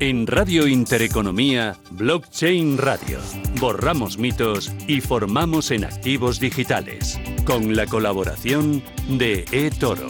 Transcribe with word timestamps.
En 0.00 0.28
Radio 0.28 0.68
Intereconomía, 0.68 1.76
Blockchain 1.90 2.78
Radio. 2.78 3.18
Borramos 3.58 4.16
mitos 4.16 4.72
y 4.86 5.00
formamos 5.00 5.72
en 5.72 5.84
activos 5.84 6.38
digitales. 6.38 7.18
Con 7.44 7.74
la 7.74 7.84
colaboración 7.84 8.80
de 9.08 9.44
eToro. 9.50 10.06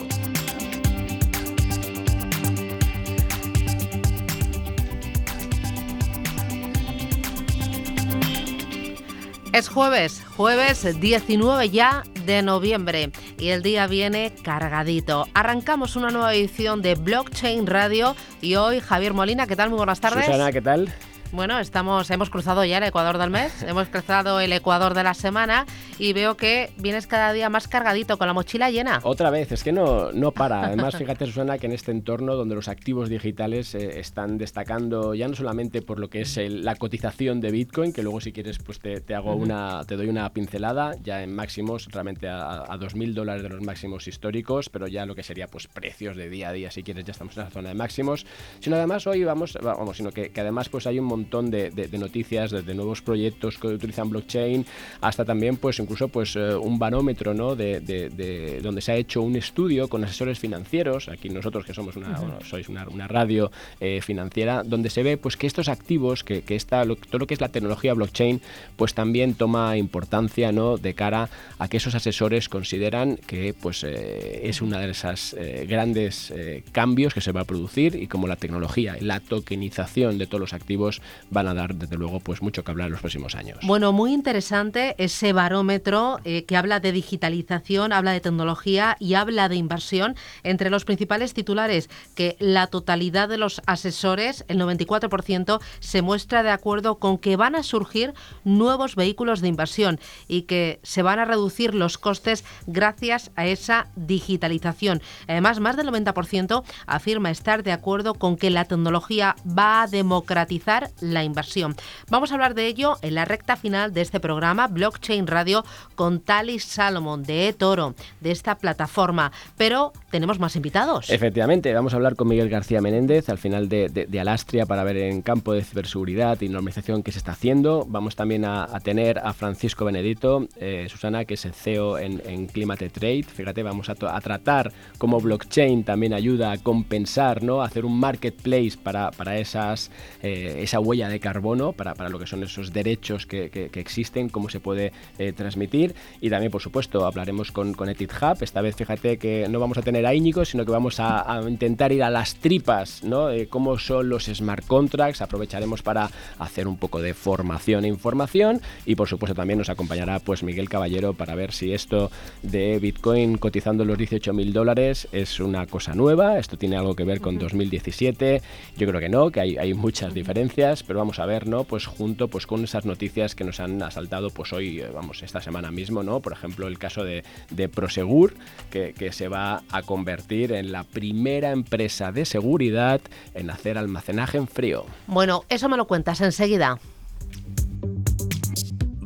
Es 9.55 9.71
jueves, 9.71 10.23
jueves 10.37 11.01
19 11.01 11.71
ya 11.71 12.05
de 12.27 12.43
noviembre 12.43 13.11
y 13.39 13.49
el 13.51 13.63
día 13.63 13.87
viene 13.87 14.33
cargadito. 14.43 15.27
Arrancamos 15.35 15.97
una 15.97 16.11
nueva 16.11 16.35
edición 16.35 16.83
de 16.83 16.95
Blockchain 16.95 17.67
Radio 17.67 18.17
y 18.41 18.57
hoy 18.57 18.81
Javier 18.81 19.15
Molina, 19.15 19.47
¿qué 19.47 19.57
tal? 19.57 19.71
Muy 19.71 19.79
buenas 19.79 20.01
tardes. 20.01 20.27
Susana, 20.27 20.53
¿qué 20.53 20.61
tal? 20.61 20.93
Bueno, 21.31 21.59
estamos, 21.59 22.11
hemos 22.11 22.31
cruzado 22.31 22.65
ya 22.65 22.79
el 22.79 22.85
Ecuador 22.85 23.19
del 23.19 23.29
mes, 23.29 23.63
hemos 23.67 23.89
cruzado 23.89 24.41
el 24.41 24.51
Ecuador 24.51 24.95
de 24.95 25.03
la 25.03 25.13
semana 25.13 25.67
y 25.99 26.15
veo 26.15 26.39
que 26.39 26.71
vienes 26.79 27.07
cada 27.07 27.35
día 27.35 27.51
más 27.51 27.69
cargadito, 27.69 28.17
con 28.17 28.29
la 28.29 28.33
mochila 28.33 28.71
llena. 28.71 29.01
Otra 29.03 29.29
vez, 29.29 29.53
es 29.53 29.63
que 29.63 29.71
no, 29.71 30.11
no 30.13 30.33
para. 30.33 30.63
Además, 30.65 30.97
fíjate, 30.97 31.27
Susana, 31.27 31.59
que 31.59 31.67
en 31.67 31.73
este 31.73 31.91
entorno 31.91 32.35
donde 32.35 32.55
los 32.55 32.69
activos 32.69 33.11
digitales 33.11 33.75
eh, 33.75 34.01
están 34.01 34.39
destacando 34.39 35.15
ya 35.15 35.29
no 35.29 35.35
solamente 35.35 35.83
por 35.83 36.01
lo 36.01 36.09
que 36.09 36.23
es 36.23 36.39
la 36.39 36.77
cotización 36.77 37.43
de 37.43 37.51
Bitcoin, 37.51 37.93
que 37.93 38.03
luego 38.03 38.23
si 38.23 38.33
quieres 38.33 38.59
pues 38.59 38.81
te, 38.81 39.15
hago 39.15 39.35
una, 39.35 39.85
te 39.87 39.97
doy 39.97 40.09
una 40.09 40.31
pincelada, 40.33 40.95
ya 41.03 41.23
en 41.23 41.35
máximos, 41.35 41.89
realmente 41.93 42.29
a, 42.29 42.63
a 42.63 42.79
2.000 42.79 43.13
dólares 43.13 43.43
de 43.43 43.51
los 43.51 43.61
máximos 43.61 44.09
históricos, 44.09 44.71
pero 44.71 44.87
ya 44.87 45.05
lo 45.05 45.15
que 45.15 45.23
sería 45.23 45.47
pues 45.47 45.67
precios 45.67 46.17
de 46.17 46.31
día 46.31 46.49
a 46.49 46.53
día, 46.53 46.71
si 46.71 46.83
quieres, 46.83 47.05
ya 47.05 47.13
estamos 47.13 47.37
en 47.37 47.45
la 47.45 47.51
zona 47.51 47.69
de 47.69 47.75
máximos. 47.75 48.25
Sino 48.61 48.77
además 48.77 49.07
hoy 49.07 49.25
vamos, 49.25 49.59
vamos, 49.63 49.99
sino 49.99 50.11
que, 50.11 50.31
que 50.31 50.41
además 50.41 50.71
pues 50.71 50.87
hay 50.87 50.99
un 50.99 51.05
montón 51.05 51.18
de, 51.51 51.99
noticias, 51.99 52.51
de, 52.51 52.75
nuevos 52.75 53.03
proyectos 53.03 53.59
que 53.59 53.69
utilizan 53.69 54.11
blockchain, 54.11 54.65
hasta 55.01 55.25
también 55.25 55.57
pues 55.57 55.79
incluso 55.79 56.09
pues 56.09 56.37
eh, 56.37 56.55
un 56.55 56.79
barómetro, 56.79 57.35
¿no? 57.35 57.57
De, 57.57 58.61
donde 58.63 58.81
se 58.81 58.93
ha 58.93 58.97
hecho 58.97 59.23
un 59.23 59.37
estudio 59.37 59.89
con 59.89 60.05
asesores 60.05 60.39
financieros, 60.39 61.09
aquí 61.09 61.29
nosotros 61.29 61.65
que 61.65 61.75
somos 61.75 61.97
una, 61.97 62.19
sois 62.45 62.69
una, 62.69 63.09
radio 63.09 63.51
eh, 63.81 64.01
financiera, 64.03 64.63
donde 64.63 64.91
se 64.91 65.03
ve 65.03 65.17
pues 65.17 65.37
que 65.37 65.47
estos 65.47 65.69
activos, 65.69 66.25
que, 66.25 66.43
que 66.43 66.57
esta, 66.57 66.85
todo 66.85 67.19
lo 67.19 67.27
que 67.27 67.35
es 67.35 67.41
la 67.41 67.49
tecnología 67.49 67.95
blockchain, 67.95 68.41
pues 68.77 68.95
también 68.95 69.35
toma 69.35 69.77
importancia, 69.77 70.53
¿no? 70.53 70.77
De 70.77 70.95
cara 70.95 71.29
a 71.59 71.69
que 71.69 71.79
esos 71.79 71.95
asesores 71.95 72.49
consideran 72.49 73.17
que 73.17 73.55
pues 73.55 73.85
eh, 73.85 74.41
es 74.45 74.63
una 74.63 74.81
de 74.81 74.91
esas 74.91 75.37
grandes 75.67 76.33
cambios 76.73 77.15
que 77.15 77.21
se 77.21 77.33
va 77.33 77.43
a 77.43 77.45
producir 77.45 77.95
y 77.95 78.07
como 78.07 78.27
la 78.27 78.37
tecnología, 78.37 78.97
la 79.01 79.21
tokenización 79.21 80.19
de 80.19 80.27
todos 80.27 80.41
los 80.41 80.53
activos 80.53 81.01
van 81.31 81.49
a 81.49 81.55
dar, 81.55 81.75
desde 81.75 81.97
luego, 81.97 82.21
pues 82.21 82.43
mucho 82.43 82.65
que 82.65 82.71
hablar 82.71 82.87
en 82.87 82.93
los 82.93 83.01
próximos 83.01 83.35
años. 83.35 83.59
Bueno, 83.63 83.93
muy 83.93 84.13
interesante 84.13 84.95
ese 84.99 85.33
barómetro 85.33 86.21
eh, 86.25 86.45
que 86.45 86.57
habla 86.57 86.81
de 86.81 86.93
digitalización, 86.93 87.93
habla 87.93 88.13
de 88.13 88.21
tecnología 88.21 88.97
y 88.99 89.15
habla 89.15 89.49
de 89.49 89.57
inversión. 89.57 90.17
Entre 90.43 90.71
los 90.71 90.85
principales 90.85 91.35
titulares, 91.35 91.89
que 92.15 92.37
la 92.39 92.67
totalidad 92.67 93.29
de 93.29 93.39
los 93.39 93.63
asesores, 93.67 94.45
el 94.49 94.61
94%, 94.61 95.61
se 95.81 96.03
muestra 96.03 96.43
de 96.43 96.51
acuerdo 96.51 96.99
con 96.99 97.19
que 97.19 97.37
van 97.37 97.55
a 97.55 97.63
surgir 97.63 98.15
nuevos 98.45 98.97
vehículos 98.97 99.41
de 99.41 99.49
inversión 99.49 100.01
y 100.27 100.43
que 100.43 100.81
se 100.83 101.03
van 101.03 101.19
a 101.19 101.25
reducir 101.25 101.75
los 101.75 101.99
costes 101.99 102.45
gracias 102.67 103.31
a 103.37 103.47
esa 103.47 103.89
digitalización. 103.97 105.03
Además, 105.27 105.61
más 105.61 105.77
del 105.77 105.89
90% 105.89 106.63
afirma 106.87 107.31
estar 107.31 107.63
de 107.63 107.73
acuerdo 107.73 108.15
con 108.15 108.37
que 108.37 108.51
la 108.51 108.65
tecnología 108.65 109.37
va 109.47 109.83
a 109.83 109.87
democratizar 109.87 110.91
la 111.01 111.25
inversión. 111.25 111.77
Vamos 112.11 112.31
a 112.31 112.35
hablar 112.35 112.55
de 112.55 112.67
ello 112.67 112.97
en 113.03 113.15
la 113.15 113.25
recta 113.25 113.57
final 113.57 113.93
de 113.93 114.01
este 114.01 114.21
programa, 114.21 114.69
Blockchain 114.69 115.27
Radio, 115.27 115.65
con 115.95 116.21
Talis 116.21 116.65
Salomon 116.65 117.23
de 117.23 117.49
eToro, 117.49 117.95
de 118.21 118.31
esta 118.31 118.57
plataforma. 118.57 119.33
Pero 119.57 119.93
tenemos 120.11 120.39
más 120.39 120.57
invitados. 120.57 121.11
Efectivamente, 121.11 121.73
vamos 121.73 121.93
a 121.93 121.97
hablar 121.97 122.17
con 122.17 122.29
Miguel 122.29 122.49
García 122.49 122.81
Menéndez, 122.81 123.29
al 123.29 123.39
final 123.39 123.69
de, 123.69 124.09
Alastria, 124.21 124.67
para 124.67 124.85
ver 124.85 124.97
en 124.97 125.23
campo 125.23 125.53
de 125.53 125.63
ciberseguridad 125.63 126.41
y 126.41 126.49
normalización 126.49 127.03
qué 127.03 127.13
se 127.13 127.19
está 127.19 127.33
haciendo. 127.33 127.87
Vamos 127.89 128.17
también 128.17 128.45
a, 128.45 128.67
tener 128.83 129.19
a 129.19 129.33
Francisco 129.33 129.85
Benedito, 129.85 130.49
eh, 130.57 130.87
Susana, 130.89 131.25
que 131.25 131.35
es 131.35 131.45
el 131.45 131.55
CEO 131.55 131.99
en, 131.99 132.47
Climate 132.49 132.91
Trade. 132.91 133.25
Fíjate, 133.25 133.63
vamos 133.63 133.89
a, 133.89 133.95
tratar 133.95 134.73
cómo 134.99 135.21
blockchain 135.21 135.85
también 135.85 136.15
ayuda 136.15 136.53
a 136.53 136.59
compensar, 136.59 137.43
¿no? 137.43 137.63
A 137.63 137.67
hacer 137.67 137.85
un 137.85 137.99
marketplace 137.99 138.73
para, 138.83 139.11
para 139.11 139.39
esas, 139.39 139.91
eh, 140.23 140.61
esa 140.63 140.79
huella 140.89 141.11
de 141.11 141.21
carbono 141.21 141.73
para, 141.73 141.95
para, 141.95 142.09
lo 142.09 142.19
que 142.19 142.27
son 142.27 142.43
esos 142.43 142.73
derechos 142.73 143.27
que, 143.27 143.51
que, 143.51 143.79
existen, 143.79 144.31
cómo 144.31 144.49
se 144.49 144.59
puede 144.59 144.93
eh, 145.19 145.35
transmitir. 145.35 145.95
Y 146.23 146.31
también, 146.31 146.51
por 146.51 146.63
supuesto, 146.63 147.05
hablaremos 147.05 147.53
con, 147.53 147.75
con 147.75 147.91
Hub. 147.91 148.39
Esta 148.41 148.63
vez, 148.63 148.75
fíjate 148.75 149.19
que 149.19 149.47
no 149.51 149.61
vamos 149.61 149.77
a 149.77 149.83
tener 149.83 150.07
a 150.07 150.15
Íñigo, 150.15 150.47
sino 150.47 150.65
que 150.65 150.73
vamos 150.73 150.99
a, 150.99 151.41
intentar 151.47 151.93
ir 151.93 152.03
a 152.03 152.11
las 152.11 152.37
tripas, 152.37 153.05
¿no? 153.05 153.27
De 153.27 153.49
cómo 153.49 153.79
son 153.79 154.09
los 154.09 154.25
smart 154.25 154.67
contracts. 154.67 155.21
Aprovecharemos 155.21 155.83
para 155.83 156.11
hacer 156.39 156.67
un 156.67 156.79
poco 156.79 157.03
de 157.03 157.13
formación 157.13 157.85
e 157.85 157.89
información. 157.89 158.63
Y, 158.87 158.95
por 158.95 159.09
supuesto, 159.09 159.35
también 159.35 159.59
nos 159.59 159.69
acompañará 159.69 160.21
pues 160.21 160.43
Miguel 160.43 160.71
Caballero 160.71 161.13
para 161.13 161.35
ver 161.35 161.53
si 161.53 161.75
esto 161.75 162.11
de 162.43 162.79
Bitcoin 162.79 163.37
cotizando 163.37 163.85
los 163.85 163.99
18 163.99 164.33
mil 164.33 164.55
dólares 164.55 165.07
es 165.13 165.39
una 165.39 165.67
cosa 165.67 165.95
nueva. 165.95 166.39
Esto 166.39 166.57
tiene 166.57 166.79
algo 166.79 166.97
que 166.97 167.05
ver 167.05 167.21
con 167.21 167.39
2017. 167.39 168.41
Yo 168.79 168.89
creo 168.89 169.01
que 169.01 169.11
no, 169.11 169.31
que 169.31 169.41
hay, 169.41 169.59
hay 169.59 169.75
muchas 169.75 170.15
diferencias 170.15 170.78
pero 170.83 170.99
vamos 170.99 171.19
a 171.19 171.27
ver, 171.27 171.47
¿no? 171.47 171.65
Pues 171.65 171.87
junto 171.87 172.29
pues 172.29 172.47
con 172.47 172.65
esas 172.65 172.85
noticias 172.85 173.35
que 173.35 173.45
nos 173.45 173.61
han 173.61 173.83
asaltado 173.83 174.31
pues 174.31 174.53
hoy, 174.53 174.81
eh, 174.81 174.89
vamos, 174.93 175.23
esta 175.23 175.41
semana 175.41 175.71
mismo, 175.71 176.03
¿no? 176.03 176.21
Por 176.21 176.33
ejemplo, 176.33 176.67
el 176.69 176.79
caso 176.79 177.05
de, 177.05 177.23
Prosegur, 177.69 178.35
que, 178.71 178.95
que 178.97 179.13
se 179.13 179.29
va 179.29 179.63
a 179.71 179.83
convertir 179.83 180.53
en 180.53 180.73
la 180.73 180.85
primera 180.85 181.51
empresa 181.51 182.13
de 182.13 182.25
seguridad 182.25 183.01
en 183.35 183.51
hacer 183.51 183.79
almacenaje 183.79 184.39
en 184.39 184.49
frío. 184.49 184.87
Bueno, 185.07 185.45
eso 185.49 185.69
me 185.69 185.77
lo 185.77 185.87
cuentas 185.87 186.21
enseguida. 186.21 186.79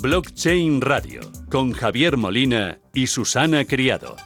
Blockchain 0.03 0.81
Radio, 0.81 1.21
con 1.49 1.73
Javier 1.73 2.17
Molina 2.17 2.79
y 2.93 3.07
Susana 3.07 3.65
Criado. 3.65 4.17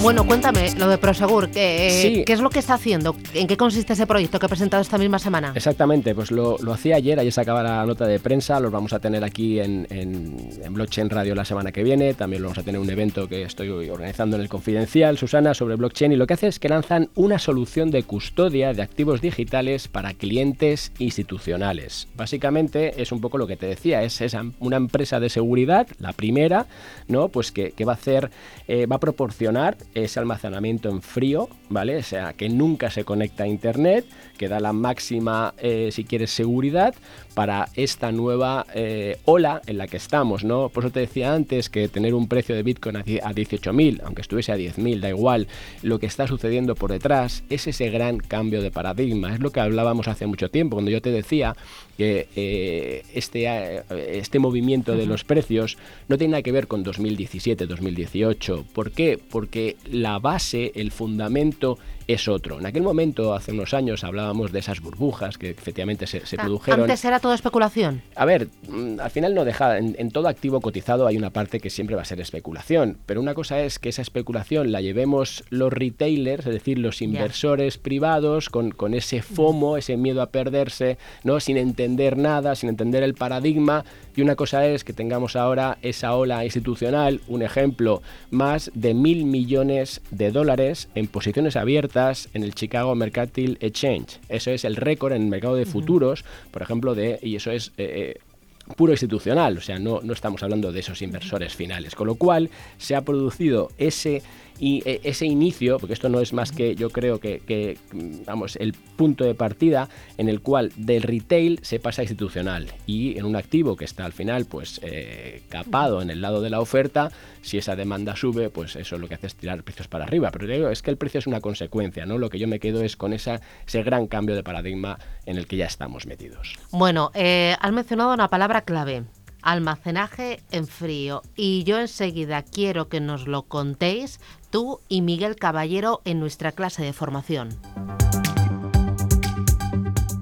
Bueno, 0.00 0.24
cuéntame 0.24 0.72
lo 0.76 0.88
de 0.88 0.96
Prosegur, 0.96 1.50
¿qué, 1.50 2.22
¿qué 2.24 2.32
es 2.32 2.40
lo 2.40 2.50
que 2.50 2.60
está 2.60 2.74
haciendo? 2.74 3.16
¿En 3.34 3.48
qué 3.48 3.56
consiste 3.56 3.94
ese 3.94 4.06
proyecto 4.06 4.38
que 4.38 4.46
ha 4.46 4.48
presentado 4.48 4.80
esta 4.80 4.96
misma 4.96 5.18
semana? 5.18 5.52
Exactamente, 5.56 6.14
pues 6.14 6.30
lo, 6.30 6.56
hacía 6.72 6.94
ayer, 6.96 7.18
ayer 7.18 7.32
se 7.32 7.40
acaba 7.40 7.64
la 7.64 7.84
nota 7.84 8.06
de 8.06 8.20
prensa, 8.20 8.60
los 8.60 8.70
vamos 8.70 8.92
a 8.92 9.00
tener 9.00 9.24
aquí 9.24 9.58
en, 9.58 9.88
en, 9.90 10.72
Blockchain 10.72 11.10
Radio 11.10 11.34
la 11.34 11.44
semana 11.44 11.72
que 11.72 11.82
viene, 11.82 12.14
también 12.14 12.42
lo 12.42 12.48
vamos 12.48 12.58
a 12.58 12.62
tener 12.62 12.80
un 12.80 12.88
evento 12.88 13.28
que 13.28 13.42
estoy 13.42 13.70
organizando 13.90 14.36
en 14.36 14.42
el 14.42 14.48
Confidencial, 14.48 15.18
Susana, 15.18 15.52
sobre 15.52 15.74
blockchain, 15.74 16.12
y 16.12 16.16
lo 16.16 16.28
que 16.28 16.34
hace 16.34 16.46
es 16.46 16.60
que 16.60 16.68
lanzan 16.68 17.10
una 17.16 17.40
solución 17.40 17.90
de 17.90 18.04
custodia 18.04 18.72
de 18.74 18.82
activos 18.82 19.20
digitales 19.20 19.88
para 19.88 20.14
clientes 20.14 20.92
institucionales. 21.00 22.06
Básicamente 22.14 23.02
es 23.02 23.10
un 23.10 23.20
poco 23.20 23.36
lo 23.36 23.48
que 23.48 23.56
te 23.56 23.66
decía, 23.66 24.04
es, 24.04 24.22
una 24.60 24.76
empresa 24.76 25.18
de 25.18 25.28
seguridad, 25.28 25.88
la 25.98 26.12
primera, 26.12 26.66
¿no? 27.08 27.28
Pues 27.28 27.50
que, 27.50 27.72
va 27.84 27.92
a 27.92 27.96
hacer, 27.96 28.30
eh, 28.68 28.86
va 28.86 28.96
a 28.96 29.00
proporcionar 29.00 29.76
ese 29.94 30.20
almacenamiento 30.20 30.88
en 30.88 31.02
frío, 31.02 31.48
¿vale? 31.68 31.96
O 31.96 32.02
sea, 32.02 32.32
que 32.32 32.48
nunca 32.48 32.90
se 32.90 33.04
conecta 33.04 33.44
a 33.44 33.48
Internet, 33.48 34.04
que 34.38 34.48
da 34.48 34.60
la 34.60 34.72
máxima, 34.72 35.52
eh, 35.58 35.90
si 35.92 36.04
quieres, 36.04 36.30
seguridad 36.30 36.94
para 37.34 37.68
esta 37.74 38.10
nueva 38.10 38.66
eh, 38.74 39.18
ola 39.26 39.60
en 39.66 39.76
la 39.76 39.86
que 39.86 39.98
estamos, 39.98 40.44
¿no? 40.44 40.70
Por 40.70 40.84
eso 40.84 40.92
te 40.92 41.00
decía 41.00 41.34
antes 41.34 41.68
que 41.68 41.88
tener 41.88 42.14
un 42.14 42.28
precio 42.28 42.54
de 42.54 42.62
Bitcoin 42.62 42.96
a 42.96 43.04
18.000, 43.04 44.00
aunque 44.04 44.22
estuviese 44.22 44.52
a 44.52 44.56
10.000, 44.56 45.00
da 45.00 45.10
igual, 45.10 45.46
lo 45.82 45.98
que 45.98 46.06
está 46.06 46.26
sucediendo 46.26 46.74
por 46.74 46.90
detrás 46.90 47.44
es 47.50 47.66
ese 47.66 47.90
gran 47.90 48.18
cambio 48.18 48.62
de 48.62 48.70
paradigma, 48.70 49.34
es 49.34 49.40
lo 49.40 49.50
que 49.50 49.60
hablábamos 49.60 50.08
hace 50.08 50.26
mucho 50.26 50.48
tiempo, 50.48 50.76
cuando 50.76 50.90
yo 50.90 51.02
te 51.02 51.10
decía 51.10 51.54
que 51.96 52.28
eh, 52.36 53.02
este, 53.12 53.82
este 53.90 54.38
movimiento 54.38 54.96
de 54.96 55.06
los 55.06 55.24
precios 55.24 55.76
no 56.08 56.16
tiene 56.16 56.32
nada 56.32 56.42
que 56.42 56.52
ver 56.52 56.68
con 56.68 56.84
2017, 56.84 57.66
2018. 57.66 58.66
¿Por 58.72 58.92
qué? 58.92 59.18
Porque 59.18 59.76
la 59.90 60.18
base, 60.20 60.72
el 60.76 60.92
fundamento 60.92 61.78
es 62.08 62.26
otro. 62.26 62.58
En 62.58 62.66
aquel 62.66 62.82
momento, 62.82 63.34
hace 63.34 63.52
unos 63.52 63.74
años, 63.74 64.02
hablábamos 64.02 64.50
de 64.50 64.60
esas 64.60 64.80
burbujas 64.80 65.36
que 65.36 65.50
efectivamente 65.50 66.06
se, 66.06 66.22
ah, 66.38 66.42
produjeron. 66.42 66.80
Antes 66.80 67.04
era 67.04 67.20
todo 67.20 67.34
especulación. 67.34 68.02
A 68.16 68.24
ver, 68.24 68.48
mm, 68.66 68.98
al 68.98 69.10
final 69.10 69.34
no 69.34 69.44
deja. 69.44 69.76
En, 69.76 70.10
todo 70.10 70.26
activo 70.28 70.62
cotizado 70.62 71.06
hay 71.06 71.18
una 71.18 71.30
parte 71.30 71.60
que 71.60 71.68
siempre 71.68 71.94
va 71.94 72.02
a 72.02 72.06
ser 72.06 72.18
especulación. 72.20 72.96
Pero 73.04 73.20
una 73.20 73.34
cosa 73.34 73.60
es 73.60 73.78
que 73.78 73.90
esa 73.90 74.00
especulación 74.00 74.72
la 74.72 74.80
llevemos 74.80 75.44
los 75.50 75.70
retailers, 75.70 76.46
es 76.46 76.54
decir, 76.54 76.78
los 76.78 77.02
inversores 77.02 77.76
privados, 77.76 78.48
con, 78.48 78.70
con 78.70 78.94
ese 78.94 79.20
FOMO, 79.20 79.76
ese 79.76 79.98
miedo 79.98 80.22
a 80.22 80.30
perderse, 80.30 80.96
¿no? 81.24 81.40
Sin 81.40 81.58
entender 81.58 82.16
nada, 82.16 82.54
sin 82.54 82.70
entender 82.70 83.02
el 83.02 83.12
paradigma. 83.12 83.84
Y 84.18 84.20
una 84.20 84.34
cosa 84.34 84.66
es 84.66 84.82
que 84.82 84.92
tengamos 84.92 85.36
ahora 85.36 85.78
esa 85.80 86.16
ola 86.16 86.44
institucional, 86.44 87.20
un 87.28 87.40
ejemplo, 87.40 88.02
más 88.32 88.68
de 88.74 88.92
mil 88.92 89.24
millones 89.26 90.00
de 90.10 90.32
dólares 90.32 90.88
en 90.96 91.06
posiciones 91.06 91.54
abiertas 91.54 92.28
en 92.34 92.42
el 92.42 92.52
Chicago 92.52 92.96
Mercantile 92.96 93.58
Exchange. 93.60 94.18
Eso 94.28 94.50
es 94.50 94.64
el 94.64 94.74
récord 94.74 95.12
en 95.12 95.22
el 95.22 95.28
mercado 95.28 95.54
de 95.54 95.66
futuros, 95.66 96.24
por 96.50 96.62
ejemplo, 96.62 96.96
de 96.96 97.20
y 97.22 97.36
eso 97.36 97.52
es 97.52 97.68
eh, 97.76 98.16
eh, 98.16 98.74
puro 98.74 98.92
institucional, 98.92 99.56
o 99.56 99.60
sea, 99.60 99.78
no, 99.78 100.00
no 100.02 100.12
estamos 100.14 100.42
hablando 100.42 100.72
de 100.72 100.80
esos 100.80 101.00
inversores 101.00 101.54
finales. 101.54 101.94
Con 101.94 102.08
lo 102.08 102.16
cual 102.16 102.50
se 102.76 102.96
ha 102.96 103.02
producido 103.02 103.70
ese 103.78 104.24
y 104.58 104.82
eh, 104.84 105.00
ese 105.04 105.26
inicio, 105.26 105.78
porque 105.78 105.94
esto 105.94 106.08
no 106.08 106.20
es 106.20 106.32
más 106.32 106.52
que 106.52 106.74
yo 106.74 106.90
creo 106.90 107.20
que, 107.20 107.78
vamos, 108.26 108.56
el 108.56 108.72
punto 108.72 109.24
de 109.24 109.34
partida 109.34 109.88
en 110.16 110.28
el 110.28 110.40
cual 110.40 110.72
del 110.76 111.02
retail 111.02 111.60
se 111.62 111.78
pasa 111.78 112.02
a 112.02 112.04
institucional 112.04 112.66
y 112.86 113.18
en 113.18 113.24
un 113.24 113.36
activo 113.36 113.76
que 113.76 113.84
está 113.84 114.04
al 114.04 114.12
final 114.12 114.46
pues 114.46 114.80
eh, 114.82 115.42
capado 115.48 116.02
en 116.02 116.10
el 116.10 116.20
lado 116.20 116.40
de 116.40 116.50
la 116.50 116.60
oferta, 116.60 117.10
si 117.42 117.58
esa 117.58 117.76
demanda 117.76 118.16
sube, 118.16 118.50
pues 118.50 118.76
eso 118.76 118.96
es 118.96 119.00
lo 119.00 119.08
que 119.08 119.14
hace 119.14 119.28
es 119.28 119.34
tirar 119.34 119.62
precios 119.62 119.88
para 119.88 120.04
arriba. 120.04 120.30
Pero 120.30 120.46
digo, 120.46 120.68
es 120.68 120.82
que 120.82 120.90
el 120.90 120.96
precio 120.96 121.18
es 121.18 121.26
una 121.26 121.40
consecuencia, 121.40 122.06
¿no? 122.06 122.18
Lo 122.18 122.30
que 122.30 122.38
yo 122.38 122.48
me 122.48 122.60
quedo 122.60 122.82
es 122.82 122.96
con 122.96 123.12
esa, 123.12 123.40
ese 123.66 123.82
gran 123.82 124.06
cambio 124.06 124.34
de 124.34 124.42
paradigma 124.42 124.98
en 125.26 125.36
el 125.36 125.46
que 125.46 125.56
ya 125.56 125.66
estamos 125.66 126.06
metidos. 126.06 126.54
Bueno, 126.70 127.10
eh, 127.14 127.54
has 127.60 127.72
mencionado 127.72 128.12
una 128.12 128.28
palabra 128.28 128.62
clave, 128.62 129.04
almacenaje 129.42 130.40
en 130.50 130.66
frío. 130.66 131.22
Y 131.36 131.64
yo 131.64 131.78
enseguida 131.78 132.42
quiero 132.42 132.88
que 132.88 133.00
nos 133.00 133.26
lo 133.26 133.44
contéis 133.44 134.20
tú 134.50 134.80
y 134.88 135.02
Miguel 135.02 135.36
Caballero 135.36 136.00
en 136.04 136.20
nuestra 136.20 136.52
clase 136.52 136.82
de 136.82 136.92
formación. 136.92 137.58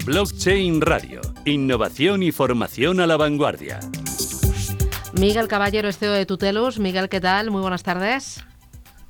Blockchain 0.05 0.81
Radio. 0.81 1.21
Innovación 1.45 2.23
y 2.23 2.31
formación 2.31 2.99
a 2.99 3.07
la 3.07 3.17
vanguardia. 3.17 3.79
Miguel 5.19 5.47
Caballero, 5.47 5.91
CEO 5.91 6.13
de 6.13 6.25
Tutelus. 6.25 6.79
Miguel, 6.79 7.09
¿qué 7.09 7.19
tal? 7.19 7.51
Muy 7.51 7.61
buenas 7.61 7.83
tardes. 7.83 8.43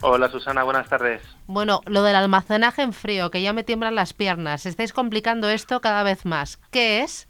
Hola 0.02 0.30
Susana, 0.30 0.64
buenas 0.64 0.88
tardes. 0.90 1.22
Bueno, 1.48 1.81
lo 1.86 2.04
del 2.04 2.16
almacenaje 2.16 2.84
en 2.84 2.94
frío, 2.94 3.31
que 3.31 3.42
ya 3.42 3.52
me 3.52 3.63
tiemblan 3.63 3.96
las 3.96 4.13
piernas. 4.13 4.66
Estáis 4.66 4.94
complicando 4.94 5.50
esto 5.50 5.81
cada 5.81 6.04
vez 6.04 6.25
más. 6.25 6.60
¿Qué 6.72 7.02
es? 7.02 7.26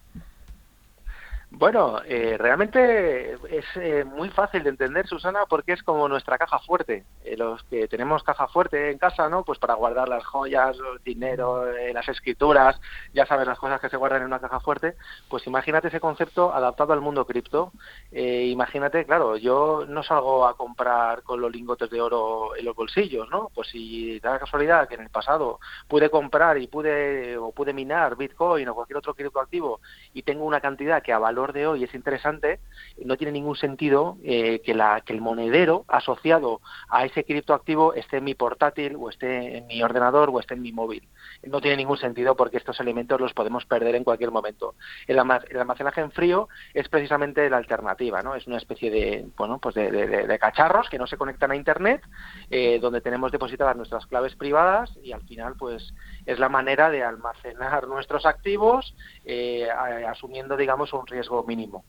Bueno, 1.60 2.00
eh, 2.06 2.36
realmente 2.38 3.34
es 3.34 3.66
eh, 3.78 4.04
muy 4.04 4.30
fácil 4.30 4.62
de 4.62 4.70
entender, 4.70 5.08
Susana, 5.08 5.48
porque 5.50 5.74
es 5.74 5.82
como 5.82 6.08
nuestra 6.08 6.38
caja 6.38 6.60
fuerte. 6.60 7.04
Eh, 7.26 7.36
los 7.36 7.64
que 7.64 7.88
tenemos 7.88 8.22
caja 8.22 8.48
fuerte 8.48 8.92
en 8.92 9.00
casa, 9.00 9.28
¿no? 9.28 9.44
Pues 9.44 9.58
para 9.58 9.74
guardar 9.74 10.08
las 10.08 10.24
joyas, 10.24 10.78
el 10.78 11.04
dinero, 11.04 11.66
las 11.94 12.08
escrituras, 12.10 12.80
ya 13.12 13.26
sabes 13.26 13.48
las 13.48 13.58
cosas 13.58 13.82
que 13.82 13.90
se 13.90 13.98
guardan 13.98 14.22
en 14.22 14.28
una 14.28 14.40
caja 14.40 14.60
fuerte. 14.60 14.98
Pues 15.30 15.48
imagínate 15.48 15.88
ese 15.88 16.00
concepto 16.00 16.54
adaptado 16.54 16.94
al 16.94 17.02
mundo 17.02 17.26
cripto. 17.26 17.72
imagínate, 18.12 19.06
claro, 19.06 19.36
yo 19.36 19.86
no 19.88 20.04
salgo 20.04 20.46
a 20.46 20.56
comprar 20.56 21.24
con 21.24 21.42
los 21.42 21.52
lingotes 21.52 21.90
de 21.90 22.00
oro 22.02 22.56
en 22.56 22.66
los 22.66 22.76
bolsillos, 22.76 23.30
¿no? 23.32 23.50
Pues 23.56 23.70
si 23.70 24.20
da 24.20 24.34
la 24.34 24.40
casualidad 24.40 24.88
que 24.88 24.94
en 24.94 25.02
el 25.02 25.10
pasado 25.10 25.60
pude 25.88 26.12
comprar 26.12 26.60
y 26.60 26.68
pude 26.68 27.36
o 27.38 27.52
pude 27.52 27.74
minar 27.74 28.16
Bitcoin 28.16 28.70
o 28.70 28.76
cualquier 28.76 28.98
otro 28.98 29.16
criptoactivo 29.16 29.80
y 30.14 30.22
tengo 30.22 30.46
una 30.46 30.62
cantidad 30.62 31.02
que 31.02 31.14
de 31.54 31.68
hoy 31.68 31.84
es 31.84 31.94
interesante, 31.94 32.60
no 33.04 33.18
tiene 33.18 33.34
ningún 33.34 33.56
sentido 33.56 34.18
eh, 34.24 34.62
que, 34.64 34.74
la, 34.74 35.02
que 35.02 35.14
el 35.14 35.22
monedero 35.22 35.86
asociado 35.88 36.62
a 36.90 37.06
ese 37.06 37.24
criptoactivo 37.24 37.94
esté 37.94 38.18
en 38.18 38.24
mi 38.24 38.36
portátil 38.36 38.96
o 39.00 39.10
esté 39.10 39.58
en 39.58 39.68
mi 39.68 39.82
ordenador 39.82 40.30
o 40.32 40.40
esté 40.40 40.54
en 40.54 40.62
mi 40.62 40.72
móvil. 40.72 41.08
No 41.44 41.62
tiene 41.62 41.78
ningún 41.78 41.98
sentido 41.98 42.36
porque 42.36 42.58
estos 42.58 42.80
elementos 42.80 43.20
los 43.20 43.34
podemos 43.34 43.66
perder 43.66 43.96
en 43.96 44.04
cualquier 44.04 44.32
momento. 44.32 44.76
El, 45.08 45.20
almacenaje 45.20 46.02
en 46.02 46.12
frío 46.12 46.50
es 46.74 46.88
precisamente 46.90 47.50
la 47.50 47.58
alternativa, 47.58 48.22
¿no? 48.22 48.36
Es 48.36 48.48
una 48.48 48.58
especie 48.58 48.90
de, 48.90 49.28
bueno, 49.38 49.60
pues 49.60 49.76
de, 49.76 50.38
cacharros 50.40 50.90
que 50.90 50.98
no 50.98 51.08
se 51.08 51.18
conectan 51.18 51.52
a 51.52 51.56
Internet, 51.56 52.02
eh, 52.50 52.80
donde 52.80 53.02
tenemos 53.02 53.32
depositadas 53.32 53.76
nuestras 53.76 54.06
claves 54.06 54.36
privadas 54.36 54.98
y 55.04 55.12
al 55.12 55.22
final, 55.24 55.56
pues, 55.58 55.94
es 56.28 56.38
la 56.38 56.50
manera 56.50 56.92
de 56.92 57.04
almacenar 57.04 57.88
nuestros 57.88 58.26
activos 58.26 58.94
eh, 59.26 59.68
asumiendo, 60.08 60.58
digamos, 60.58 60.94
un 60.94 61.08
riesgo 61.08 61.44
mínimo. 61.44 61.84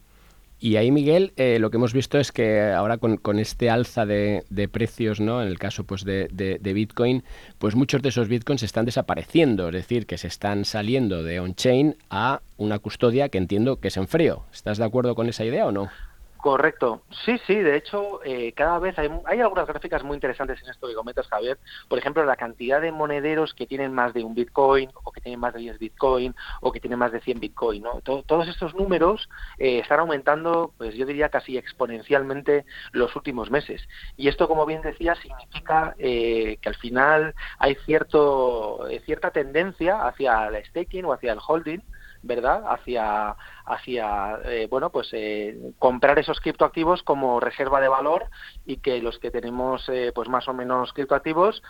Y 0.61 0.77
ahí, 0.77 0.91
Miguel, 0.91 1.33
eh, 1.37 1.59
lo 1.61 1.71
que 1.71 1.77
hemos 1.77 1.93
visto 1.93 2.19
es 2.19 2.33
que 2.33 2.63
ahora 2.73 2.99
con, 2.99 3.39
este 3.39 3.71
alza 3.71 4.07
de, 4.07 4.43
precios, 4.73 5.21
¿no? 5.21 5.41
En 5.41 5.47
el 5.47 5.59
caso 5.59 5.85
pues 5.85 6.05
de, 6.05 6.61
Bitcoin, 6.61 7.23
pues 7.59 7.77
muchos 7.77 8.03
de 8.03 8.09
esos 8.09 8.29
Bitcoins 8.29 8.65
están 8.65 8.85
desapareciendo, 8.85 9.69
es 9.69 9.75
decir, 9.75 10.07
que 10.07 10.19
se 10.19 10.27
están 10.27 10.65
saliendo 10.65 11.23
de 11.23 11.39
on-chain 11.39 11.97
a 12.11 12.41
una 12.57 12.81
custodia 12.81 13.29
que 13.29 13.39
entiendo 13.39 13.79
que 13.79 13.89
es 13.89 13.97
en 13.97 14.09
frío. 14.09 14.45
¿Estás 14.53 14.79
de 14.79 14.85
acuerdo 14.85 15.15
con 15.15 15.29
esa 15.29 15.45
idea 15.45 15.67
o 15.67 15.71
no? 15.71 15.91
Correcto. 16.39 17.03
Sí, 17.25 17.37
sí, 17.49 17.57
de 17.57 17.77
hecho, 17.77 18.21
eh, 18.25 18.53
cada 18.53 18.79
vez 18.79 18.97
hay, 18.97 19.11
hay, 19.25 19.41
algunas 19.41 19.67
gráficas 19.67 20.05
muy 20.05 20.15
interesantes 20.15 20.63
en 20.63 20.71
esto 20.71 20.87
que 20.87 20.95
comentas, 20.95 21.27
Javier. 21.27 21.59
Por 21.89 21.99
ejemplo, 21.99 22.25
la 22.25 22.37
cantidad 22.37 22.81
de 22.81 22.93
monederos 22.93 23.55
que 23.55 23.67
tienen 23.67 23.93
más 23.93 24.15
de 24.15 24.23
un 24.23 24.37
Bitcoin, 24.37 24.89
o 25.03 25.11
que 25.11 25.21
tienen 25.21 25.41
más 25.41 25.53
de 25.53 25.61
10 25.61 25.81
Bitcoin, 25.81 26.37
o 26.61 26.71
que 26.71 26.79
tienen 26.79 27.01
más 27.01 27.11
de 27.11 27.21
100 27.21 27.41
Bitcoin. 27.41 27.83
¿no? 27.83 28.01
todos 28.03 28.47
estos 28.47 28.73
números 28.77 29.29
eh, 29.59 29.81
están 29.81 29.99
aumentando, 29.99 30.73
pues 30.79 30.95
yo 30.95 31.07
diría 31.07 31.29
casi 31.29 31.59
exponencialmente 31.59 32.65
los 32.93 33.17
últimos 33.17 33.51
meses. 33.51 33.83
Y 34.17 34.29
esto, 34.29 34.47
como 34.47 34.65
bien 34.65 34.83
decía, 34.83 35.17
significa 35.17 35.97
eh, 35.99 36.59
que 36.63 36.69
al 36.69 36.77
final 36.77 37.35
hay 37.59 37.75
cierto, 37.85 38.87
cierta 39.07 39.33
tendencia 39.33 40.07
hacia 40.07 40.47
el 40.47 40.65
staking 40.67 41.05
o 41.05 41.13
hacia 41.13 41.33
el 41.33 41.41
holding, 41.45 41.81
¿verdad? 42.23 42.63
Hacia 42.69 43.37
hacia 43.69 44.39
eh, 44.47 44.67
bueno 44.71 44.91
pues 44.91 45.09
eh, 45.13 45.57
comprar 45.79 46.19
esos 46.19 46.41
criptoactivos 46.41 47.03
como 47.03 47.39
reserva 47.39 47.81
de 47.81 47.89
valor 47.89 48.27
y 48.65 48.79
que 48.79 49.01
los 49.03 49.19
que 49.19 49.31
tenemos 49.31 49.87
eh, 49.89 50.11
pues 50.15 50.29
más 50.29 50.49
o 50.49 50.55
menos 50.55 50.93
criptoactivos 50.93 51.63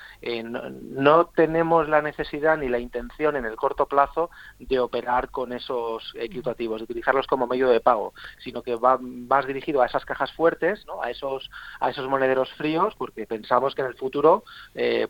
no, 0.42 1.26
tenemos 1.26 1.88
la 1.88 2.00
necesidad 2.00 2.56
ni 2.56 2.68
la 2.68 2.78
intención 2.78 3.36
en 3.36 3.44
el 3.44 3.56
corto 3.56 3.86
plazo 3.86 4.30
de 4.58 4.78
operar 4.78 5.30
con 5.30 5.52
esos 5.52 6.12
criptoactivos 6.12 6.80
de 6.80 6.84
utilizarlos 6.84 7.26
como 7.26 7.46
medio 7.46 7.68
de 7.68 7.80
pago 7.80 8.14
sino 8.42 8.62
que 8.62 8.76
va 8.76 8.98
más 8.98 9.46
dirigido 9.46 9.82
a 9.82 9.86
esas 9.86 10.04
cajas 10.04 10.32
fuertes 10.32 10.86
¿no? 10.86 11.02
a 11.02 11.10
esos 11.10 11.50
a 11.80 11.90
esos 11.90 12.08
monederos 12.08 12.50
fríos 12.52 12.94
porque 12.96 13.26
pensamos 13.26 13.74
que 13.74 13.82
en 13.82 13.88
el 13.88 13.94
futuro 13.94 14.44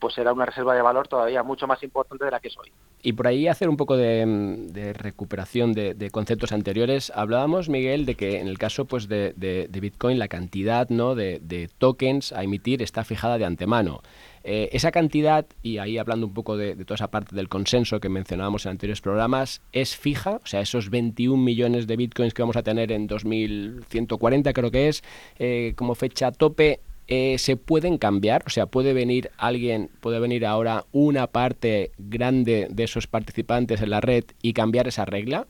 pues 0.00 0.14
será 0.14 0.32
una 0.32 0.46
reserva 0.46 0.74
de 0.74 0.82
valor 0.82 1.08
todavía 1.08 1.42
mucho 1.42 1.66
más 1.66 1.82
importante 1.82 2.24
de 2.24 2.30
la 2.30 2.40
que 2.40 2.48
es 2.48 2.56
hoy 2.56 2.72
y 3.02 3.12
por 3.12 3.26
ahí 3.26 3.46
hacer 3.46 3.68
un 3.68 3.76
poco 3.76 3.96
de, 3.96 4.94
recuperación 4.96 5.72
de 5.72 6.10
conceptos 6.10 6.52
anteriores 6.52 6.77
hablábamos, 7.14 7.68
Miguel, 7.68 8.06
de 8.06 8.14
que 8.14 8.40
en 8.40 8.48
el 8.48 8.58
caso 8.58 8.84
pues, 8.84 9.08
de, 9.08 9.68
Bitcoin 9.70 10.18
la 10.18 10.28
cantidad 10.28 10.88
¿no? 10.88 11.14
de, 11.14 11.70
tokens 11.78 12.32
a 12.32 12.42
emitir 12.42 12.82
está 12.82 13.04
fijada 13.04 13.38
de 13.38 13.44
antemano. 13.44 14.02
Eh, 14.44 14.70
esa 14.72 14.92
cantidad, 14.92 15.44
y 15.62 15.78
ahí 15.78 15.98
hablando 15.98 16.26
un 16.26 16.32
poco 16.32 16.56
de, 16.56 16.74
toda 16.76 16.94
esa 16.94 17.10
parte 17.10 17.34
del 17.34 17.48
consenso 17.48 18.00
que 18.00 18.08
mencionábamos 18.08 18.64
en 18.64 18.70
anteriores 18.70 19.00
programas, 19.00 19.60
es 19.72 19.96
fija, 19.96 20.40
o 20.42 20.46
sea, 20.46 20.60
esos 20.60 20.90
21 20.90 21.42
millones 21.42 21.86
de 21.86 21.96
bitcoins 21.96 22.32
que 22.32 22.42
vamos 22.42 22.56
a 22.56 22.62
tener 22.62 22.92
en 22.92 23.06
2140 23.06 24.52
creo 24.52 24.70
que 24.70 24.88
es, 24.88 25.02
eh, 25.38 25.72
como 25.76 25.94
fecha 25.94 26.32
tope, 26.32 26.80
eh, 27.10 27.38
se 27.38 27.56
pueden 27.56 27.96
cambiar, 27.96 28.42
o 28.46 28.50
sea, 28.50 28.66
puede 28.66 28.92
venir 28.92 29.30
alguien, 29.38 29.90
puede 30.00 30.20
venir 30.20 30.44
ahora 30.44 30.84
una 30.92 31.26
parte 31.26 31.90
grande 31.96 32.68
de 32.70 32.84
esos 32.84 33.06
participantes 33.06 33.80
en 33.80 33.90
la 33.90 34.02
red 34.02 34.24
y 34.42 34.52
cambiar 34.52 34.86
esa 34.88 35.06
regla. 35.06 35.46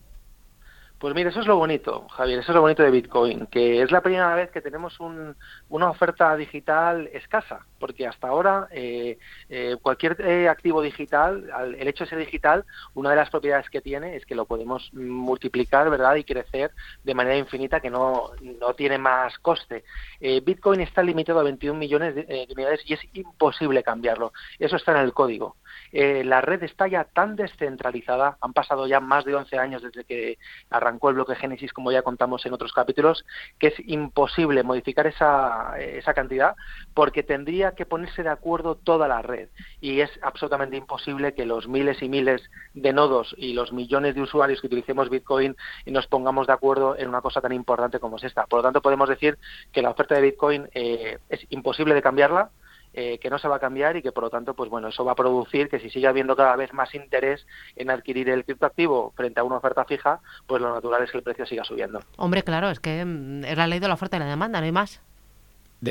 Pues 0.99 1.15
mire, 1.15 1.31
eso 1.31 1.39
es 1.39 1.47
lo 1.47 1.57
bonito, 1.57 2.09
Javier, 2.09 2.41
eso 2.41 2.51
es 2.51 2.57
lo 2.57 2.63
bonito 2.63 2.83
de 2.83 2.91
Bitcoin, 2.91 3.47
que 3.47 3.83
es 3.83 3.93
la 3.93 4.01
primera 4.01 4.35
vez 4.35 4.51
que 4.51 4.61
tenemos 4.61 4.99
una 4.99 5.91
oferta 5.91 6.35
digital 6.35 7.09
escasa, 7.13 7.65
porque 7.79 8.05
hasta 8.05 8.27
ahora 8.27 8.67
eh, 8.73 9.17
eh, 9.49 9.77
cualquier 9.81 10.21
eh, 10.21 10.49
activo 10.49 10.83
digital, 10.83 11.49
el 11.79 11.87
hecho 11.87 12.03
de 12.03 12.11
ser 12.11 12.19
digital, 12.19 12.65
una 12.95 13.11
de 13.11 13.17
las 13.17 13.31
propiedades 13.31 13.71
que 13.71 13.81
tiene 13.81 14.17
es 14.17 14.27
que 14.27 14.35
lo 14.35 14.47
podemos 14.47 14.93
multiplicar, 14.93 15.89
¿verdad? 15.89 16.17
Y 16.17 16.25
crecer 16.25 16.73
de 17.05 17.15
manera 17.15 17.37
infinita, 17.37 17.79
que 17.79 17.91
no, 17.91 18.33
no 18.43 18.75
tiene 18.75 18.99
más 18.99 19.39
coste. 19.39 19.85
Bitcoin 20.21 20.81
está 20.81 21.05
limitado 21.05 21.39
a 21.39 21.45
21 21.45 21.79
millones 21.79 22.17
de 22.17 22.49
unidades 22.51 22.81
y 22.87 22.95
es 22.95 23.01
imposible 23.13 23.85
cambiarlo. 23.85 24.33
Eso 24.59 24.75
está 24.75 24.91
en 24.93 25.05
el 25.05 25.13
código. 25.13 25.55
Eh, 25.93 26.23
la 26.25 26.41
red 26.41 26.63
está 26.63 26.87
ya 26.89 27.05
tan 27.05 27.37
descentralizada, 27.37 28.39
han 28.41 28.53
pasado 28.53 28.87
ya 28.87 29.01
más 29.01 29.25
de 29.25 29.35
11 29.35 29.59
años 29.59 29.83
desde 29.83 30.05
que 30.05 30.39
arrancó 30.71 31.09
el 31.09 31.17
bloque 31.17 31.37
Génesis, 31.37 31.73
como 31.73 31.93
ya 31.93 32.03
contamos 32.03 32.45
en 32.47 32.53
otros 32.53 32.73
capítulos, 32.73 33.25
que 33.59 33.69
es 33.69 33.75
imposible 33.87 34.63
modificar 34.63 35.07
esa, 35.07 35.79
esa 35.79 36.15
cantidad 36.15 36.55
porque 36.95 37.23
tendría 37.23 37.73
que 37.73 37.87
ponerse 37.87 38.23
de 38.23 38.31
acuerdo 38.31 38.77
toda 38.77 39.09
la 39.09 39.23
red 39.23 39.49
y 39.81 40.01
es 40.01 40.11
absolutamente 40.23 40.77
imposible 40.77 41.35
que 41.35 41.47
los 41.47 41.69
miles 41.69 42.03
y 42.03 42.09
miles 42.09 42.43
de 42.75 42.93
nodos 42.93 43.35
y 43.39 43.53
los 43.53 43.73
millones 43.73 44.15
de 44.15 44.23
usuarios 44.23 44.61
que 44.61 44.67
utilicemos 44.67 45.11
Bitcoin 45.11 45.57
nos 45.87 46.07
pongamos 46.07 46.47
de 46.47 46.53
acuerdo 46.53 46.97
en 46.97 47.09
una 47.09 47.21
cosa 47.21 47.41
tan 47.41 47.53
importante 47.53 47.99
como 47.99 48.17
es 48.17 48.25
esta. 48.25 48.47
Por 48.47 48.59
lo 48.59 48.63
tanto, 48.63 48.83
podemos 48.83 49.09
decir 49.09 49.39
que 49.73 49.83
la 49.83 49.91
oferta 49.91 50.15
de 50.15 50.23
Bitcoin 50.23 50.69
eh, 50.75 51.19
es 51.29 51.47
imposible 51.51 51.95
de 51.95 52.03
cambiarla, 52.03 52.51
eh, 52.95 53.19
que 53.19 53.31
no 53.31 53.39
se 53.39 53.49
va 53.49 53.57
a 53.57 53.61
cambiar 53.61 53.97
y 53.97 54.03
que 54.03 54.13
por 54.13 54.25
lo 54.25 54.31
tanto 54.31 54.55
pues 54.55 54.71
bueno 54.71 54.89
eso 54.89 55.05
va 55.05 55.13
a 55.13 55.17
producir 55.17 55.69
que 55.69 55.79
si 55.79 55.91
sigue 55.91 56.07
habiendo 56.07 56.35
cada 56.37 56.57
vez 56.57 56.73
más 56.73 56.95
interés 56.95 57.47
en 57.77 57.91
adquirir 57.91 58.29
el 58.29 58.45
criptoactivo 58.45 59.13
frente 59.17 59.41
a 59.41 59.45
una 59.45 59.57
oferta 59.57 59.85
fija 59.85 60.21
pues 60.47 60.61
lo 60.63 60.73
natural 60.73 61.03
es 61.05 61.11
que 61.11 61.19
el 61.19 61.23
precio 61.23 61.47
siga 61.47 61.65
subiendo 61.65 62.01
hombre 62.17 62.43
claro 62.43 62.71
es 62.71 62.81
que 62.81 63.05
mm, 63.05 63.45
es 63.45 63.57
la 63.57 63.67
ley 63.67 63.79
de 63.79 63.89
la 63.89 63.95
oferta 63.95 64.17
y 64.17 64.21
la 64.21 64.27
demanda 64.27 64.61
no 64.61 64.67
hay 64.67 64.73
más 64.73 65.01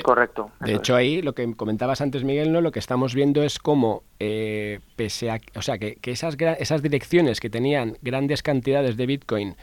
Correcto. 0.04 0.52
De 0.60 0.76
hecho, 0.76 0.96
ahí 0.96 1.22
lo 1.22 1.34
que 1.34 1.50
comentabas 1.56 2.02
antes, 2.02 2.26
Miguel, 2.26 2.52
¿no? 2.52 2.60
lo 2.60 2.72
que 2.72 2.80
estamos 2.80 3.16
viendo 3.16 3.42
es 3.44 3.58
cómo, 3.58 4.04
eh, 4.20 4.82
pese 4.98 5.32
a, 5.32 5.40
o 5.56 5.62
sea, 5.62 5.78
que, 5.78 5.96
que 5.96 6.12
esas, 6.12 6.36
esas 6.60 6.82
direcciones 6.82 7.40
que 7.40 7.50
tenían 7.50 7.98
grandes 8.02 8.44
cantidades 8.44 8.98
de 8.98 9.06
Bitcoin 9.06 9.56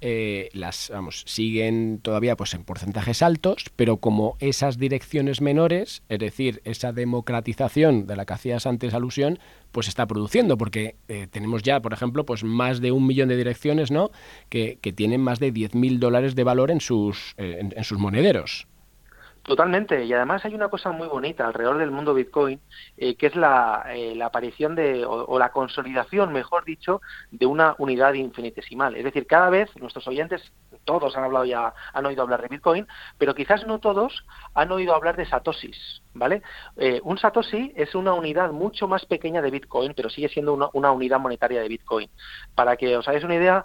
eh, 0.00 0.48
las 0.52 0.90
vamos, 0.90 1.24
siguen 1.26 1.98
todavía 2.00 2.36
pues 2.36 2.54
en 2.54 2.64
porcentajes 2.64 3.22
altos, 3.22 3.64
pero 3.74 3.96
como 3.96 4.36
esas 4.38 4.78
direcciones 4.78 5.40
menores, 5.40 6.02
es 6.08 6.18
decir, 6.18 6.60
esa 6.64 6.92
democratización 6.92 8.06
de 8.06 8.16
la 8.16 8.24
que 8.24 8.34
hacías 8.34 8.66
antes 8.66 8.94
alusión, 8.94 9.38
pues 9.72 9.88
está 9.88 10.06
produciendo, 10.06 10.56
porque 10.56 10.96
eh, 11.08 11.26
tenemos 11.30 11.62
ya, 11.62 11.80
por 11.80 11.92
ejemplo, 11.92 12.24
pues 12.24 12.44
más 12.44 12.80
de 12.80 12.92
un 12.92 13.06
millón 13.06 13.28
de 13.28 13.36
direcciones, 13.36 13.90
¿no? 13.90 14.10
Que, 14.48 14.78
que 14.80 14.92
tienen 14.92 15.20
más 15.20 15.40
de 15.40 15.52
10.000 15.52 15.98
dólares 15.98 16.34
de 16.34 16.44
valor 16.44 16.70
en 16.70 16.80
sus, 16.80 17.34
eh, 17.36 17.58
en 17.60 17.84
sus 17.84 17.98
monederos. 17.98 18.68
Totalmente, 19.48 20.04
y 20.04 20.12
además 20.12 20.44
hay 20.44 20.54
una 20.54 20.68
cosa 20.68 20.92
muy 20.92 21.08
bonita 21.08 21.46
alrededor 21.46 21.78
del 21.78 21.90
mundo 21.90 22.12
Bitcoin, 22.12 22.60
eh, 22.98 23.16
que 23.16 23.28
es 23.28 23.34
la, 23.34 23.82
eh, 23.88 24.14
la 24.14 24.26
aparición 24.26 24.74
de, 24.74 25.06
o, 25.06 25.38
la 25.38 25.52
consolidación, 25.52 26.34
mejor 26.34 26.66
dicho, 26.66 27.00
de 27.30 27.46
una 27.46 27.74
unidad 27.78 28.12
infinitesimal. 28.12 28.94
Es 28.94 29.04
decir, 29.04 29.26
cada 29.26 29.48
vez 29.48 29.74
nuestros 29.76 30.06
oyentes, 30.06 30.52
todos 30.84 31.16
han 31.16 31.24
hablado 31.24 31.46
ya, 31.46 31.72
han 31.94 32.04
oído 32.04 32.20
hablar 32.20 32.42
de 32.42 32.48
Bitcoin, 32.48 32.86
pero 33.16 33.34
quizás 33.34 33.66
no 33.66 33.78
todos 33.78 34.26
han 34.52 34.70
oído 34.70 34.94
hablar 34.94 35.16
de 35.16 35.24
satoshis, 35.24 36.02
¿vale? 36.14 36.42
Eh, 36.76 37.00
un 37.04 37.18
satoshi 37.18 37.72
es 37.76 37.94
una 37.94 38.14
unidad 38.14 38.52
mucho 38.52 38.88
más 38.88 39.04
pequeña 39.06 39.42
de 39.42 39.50
Bitcoin, 39.50 39.94
pero 39.94 40.10
sigue 40.10 40.28
siendo 40.28 40.54
una, 40.54 40.68
una 40.72 40.92
unidad 40.92 41.20
monetaria 41.20 41.60
de 41.60 41.68
Bitcoin. 41.68 42.08
Para 42.54 42.76
que 42.76 42.96
os 42.96 43.06
hagáis 43.08 43.24
una 43.24 43.36
idea, 43.36 43.64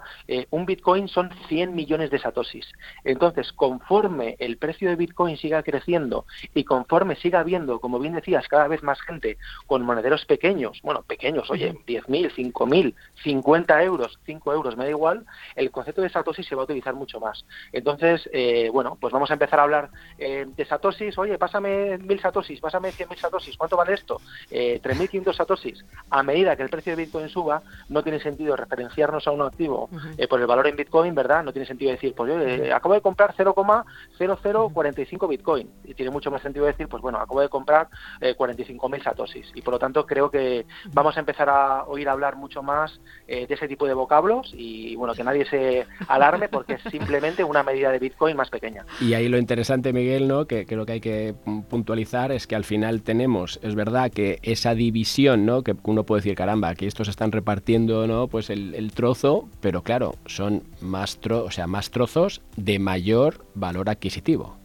un 0.50 0.66
Bitcoin 0.66 1.08
son 1.08 1.30
100 1.48 1.74
millones 1.74 2.10
de 2.10 2.18
satoshis. 2.18 2.66
Entonces, 3.04 3.52
conforme 3.52 4.36
el 4.38 4.56
precio 4.58 4.88
de 4.88 4.96
Bitcoin 4.96 5.36
siga 5.36 5.62
creciendo, 5.62 6.26
y 6.54 6.64
conforme 6.64 7.16
siga 7.16 7.40
habiendo, 7.40 7.80
como 7.80 7.98
bien 7.98 8.14
decías, 8.14 8.46
cada 8.48 8.68
vez 8.68 8.82
más 8.82 9.00
gente 9.02 9.36
con 9.66 9.82
monederos 9.82 10.24
pequeños, 10.26 10.80
bueno, 10.82 11.02
pequeños, 11.02 11.50
oye, 11.50 11.72
10.000, 11.86 12.32
5.000, 12.34 12.94
50 13.22 13.82
euros, 13.82 14.18
5 14.24 14.52
euros, 14.52 14.76
me 14.76 14.84
da 14.84 14.90
igual, 14.90 15.24
el 15.56 15.70
concepto 15.70 16.02
de 16.02 16.08
Satoshi 16.08 16.42
se 16.42 16.54
va 16.54 16.62
a 16.62 16.64
utilizar 16.64 16.94
mucho 16.94 17.20
más. 17.20 17.44
Entonces, 17.72 18.28
eh, 18.32 18.70
bueno, 18.72 18.96
pues 19.00 19.12
vamos 19.12 19.30
a 19.30 19.34
empezar 19.34 19.60
a 19.60 19.64
hablar 19.64 19.90
eh, 20.18 20.46
de 20.46 20.64
Satoshis, 20.64 21.16
oye, 21.18 21.38
pásame 21.38 21.98
1.000 21.98 22.20
Satoshis, 22.20 22.33
pásame 22.60 22.90
100.000 22.90 23.18
Satoshis, 23.18 23.56
¿cuánto 23.56 23.76
vale 23.76 23.94
esto? 23.94 24.20
Eh, 24.50 24.80
3.500 24.82 25.34
Satoshis. 25.34 25.84
A 26.10 26.22
medida 26.22 26.56
que 26.56 26.62
el 26.62 26.68
precio 26.70 26.96
de 26.96 27.04
Bitcoin 27.04 27.28
suba, 27.28 27.62
no 27.88 28.02
tiene 28.02 28.20
sentido 28.20 28.56
referenciarnos 28.56 29.26
a 29.26 29.30
un 29.30 29.42
activo 29.42 29.88
eh, 30.16 30.26
por 30.28 30.40
el 30.40 30.46
valor 30.46 30.66
en 30.66 30.76
Bitcoin, 30.76 31.14
¿verdad? 31.14 31.44
No 31.44 31.52
tiene 31.52 31.66
sentido 31.66 31.90
decir, 31.90 32.14
pues 32.14 32.32
yo 32.32 32.74
acabo 32.74 32.94
de 32.94 33.00
comprar 33.00 33.34
0,0045 33.36 35.28
Bitcoin 35.28 35.70
y 35.84 35.94
tiene 35.94 36.10
mucho 36.10 36.30
más 36.30 36.42
sentido 36.42 36.66
decir, 36.66 36.88
pues 36.88 37.02
bueno, 37.02 37.18
acabo 37.18 37.40
de 37.40 37.48
comprar 37.48 37.88
eh, 38.20 38.34
45.000 38.36 39.02
satosis 39.02 39.50
y 39.54 39.62
por 39.62 39.74
lo 39.74 39.78
tanto 39.78 40.06
creo 40.06 40.30
que 40.30 40.66
vamos 40.92 41.16
a 41.16 41.20
empezar 41.20 41.48
a 41.48 41.84
oír 41.84 42.08
hablar 42.08 42.36
mucho 42.36 42.62
más 42.62 43.00
eh, 43.26 43.46
de 43.46 43.54
ese 43.54 43.68
tipo 43.68 43.86
de 43.86 43.94
vocablos 43.94 44.52
y 44.54 44.96
bueno, 44.96 45.14
que 45.14 45.24
nadie 45.24 45.44
se 45.46 45.86
alarme 46.08 46.48
porque 46.48 46.74
es 46.74 46.82
simplemente 46.90 47.44
una 47.44 47.62
medida 47.62 47.90
de 47.90 47.98
Bitcoin 47.98 48.36
más 48.36 48.50
pequeña. 48.50 48.84
Y 49.00 49.14
ahí 49.14 49.28
lo 49.28 49.38
interesante, 49.38 49.92
Miguel, 49.92 50.28
¿no? 50.28 50.46
que, 50.46 50.66
que 50.66 50.76
lo 50.76 50.86
que 50.86 50.92
hay 50.92 51.00
que 51.00 51.34
puntualizar 51.68 52.23
es 52.32 52.46
que 52.46 52.56
al 52.56 52.64
final 52.64 53.02
tenemos, 53.02 53.58
es 53.62 53.74
verdad 53.74 54.10
que 54.10 54.38
esa 54.42 54.74
división, 54.74 55.46
¿no? 55.46 55.62
que 55.62 55.74
uno 55.84 56.04
puede 56.04 56.20
decir, 56.20 56.34
caramba, 56.34 56.68
aquí 56.68 56.86
estos 56.86 57.08
están 57.08 57.32
repartiendo 57.32 58.06
¿no? 58.06 58.28
pues 58.28 58.50
el, 58.50 58.74
el 58.74 58.92
trozo, 58.92 59.48
pero 59.60 59.82
claro, 59.82 60.16
son 60.26 60.62
más, 60.80 61.18
tro 61.18 61.44
o 61.44 61.50
sea, 61.50 61.66
más 61.66 61.90
trozos 61.90 62.42
de 62.56 62.78
mayor 62.78 63.44
valor 63.54 63.88
adquisitivo. 63.90 64.56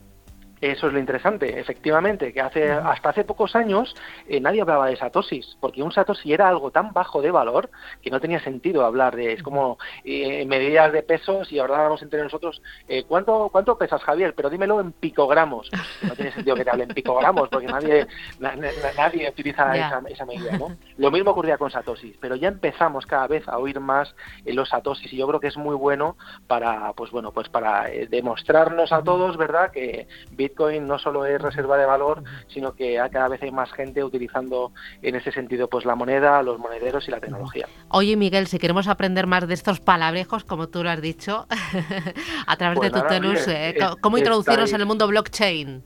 Eso 0.62 0.88
es 0.88 0.94
lo 0.94 1.00
interesante, 1.00 1.58
efectivamente, 1.58 2.34
que 2.34 2.42
hace 2.42 2.70
hasta 2.70 3.10
hace 3.10 3.24
pocos 3.24 3.56
años 3.56 3.96
eh, 4.28 4.42
nadie 4.42 4.62
hablaba 4.62 4.88
de 4.88 4.98
satosis, 4.98 5.58
porque 5.62 5.82
un 5.82 5.92
satoshi 5.92 6.34
era 6.34 6.50
algo 6.50 6.70
tan 6.72 6.92
bajo 6.92 7.22
de 7.22 7.32
valor 7.32 7.70
que 8.02 8.10
no 8.10 8.20
tenía 8.20 8.42
sentido 8.42 8.86
hablar 8.86 9.16
de, 9.16 9.34
es 9.34 9.44
como 9.44 9.78
eh, 10.04 10.46
medidas 10.46 10.92
de 10.92 11.02
pesos 11.02 11.52
y 11.52 11.60
vamos 11.60 12.02
entre 12.02 12.22
nosotros, 12.22 12.62
eh, 12.90 13.04
¿cuánto 13.08 13.50
cuánto 13.52 13.78
pesas 13.78 14.04
Javier? 14.04 14.34
Pero 14.36 14.50
dímelo 14.50 14.82
en 14.82 14.92
picogramos. 14.92 15.70
No 16.02 16.14
tiene 16.16 16.34
sentido 16.34 16.56
que 16.56 16.66
te 16.66 16.72
hable 16.72 16.84
en 16.84 16.90
picogramos, 16.90 17.48
porque 17.50 17.68
nadie 17.68 18.08
nadie 18.40 19.30
utiliza 19.30 19.76
esa, 19.78 20.26
medida, 20.26 20.58
¿no? 20.58 20.76
Lo 20.98 21.12
mismo 21.12 21.32
ocurría 21.32 21.58
con 21.58 21.72
satosis, 21.72 22.18
pero 22.20 22.36
ya 22.36 22.50
empezamos 22.50 23.06
cada 23.06 23.28
vez 23.28 23.48
a 23.48 23.58
oír 23.58 23.80
más 23.80 24.14
los 24.46 24.70
satosis 24.70 25.14
y 25.14 25.18
yo 25.18 25.28
creo 25.28 25.40
que 25.40 25.48
es 25.48 25.58
muy 25.58 25.76
bueno 25.76 26.18
para, 26.48 26.92
pues 26.94 27.12
bueno, 27.12 27.32
pues 27.32 27.48
para 27.48 27.86
demostrarnos 28.10 28.92
a 28.92 29.02
todos, 29.04 29.38
¿verdad? 29.38 29.72
Que 29.72 30.08
Bitcoin 30.50 30.88
no 30.88 31.00
solo 31.00 31.26
es 31.26 31.42
reserva 31.42 31.78
de 31.78 31.86
valor, 31.86 32.24
sino 32.48 32.74
que 32.74 33.00
cada 33.12 33.28
vez 33.28 33.42
hay 33.42 33.52
más 33.52 33.72
gente 33.72 34.04
utilizando 34.04 34.72
en 35.02 35.16
ese 35.16 35.32
sentido 35.32 35.68
pues 35.68 35.86
la 35.86 35.96
moneda, 35.96 36.42
los 36.44 36.60
monederos 36.60 37.08
y 37.08 37.12
la 37.12 37.20
tecnología. 37.20 37.68
Oye 37.90 38.16
Miguel, 38.16 38.48
si 38.48 38.60
queremos 38.60 38.88
aprender 38.88 39.28
más 39.28 39.48
de 39.48 39.54
estos 39.54 39.80
palabrejos, 39.80 40.44
como 40.44 40.68
tú 40.68 40.84
lo 40.84 40.90
has 40.90 41.02
dicho, 41.02 41.48
a 42.48 42.58
través 42.58 42.80
de 42.80 42.90
pues 42.90 43.04
Tutelus, 43.04 43.48
eh, 43.48 43.78
¿cómo 44.02 44.18
introducirnos 44.18 44.74
en 44.74 44.82
el 44.82 44.88
mundo 44.88 45.08
blockchain? 45.08 45.84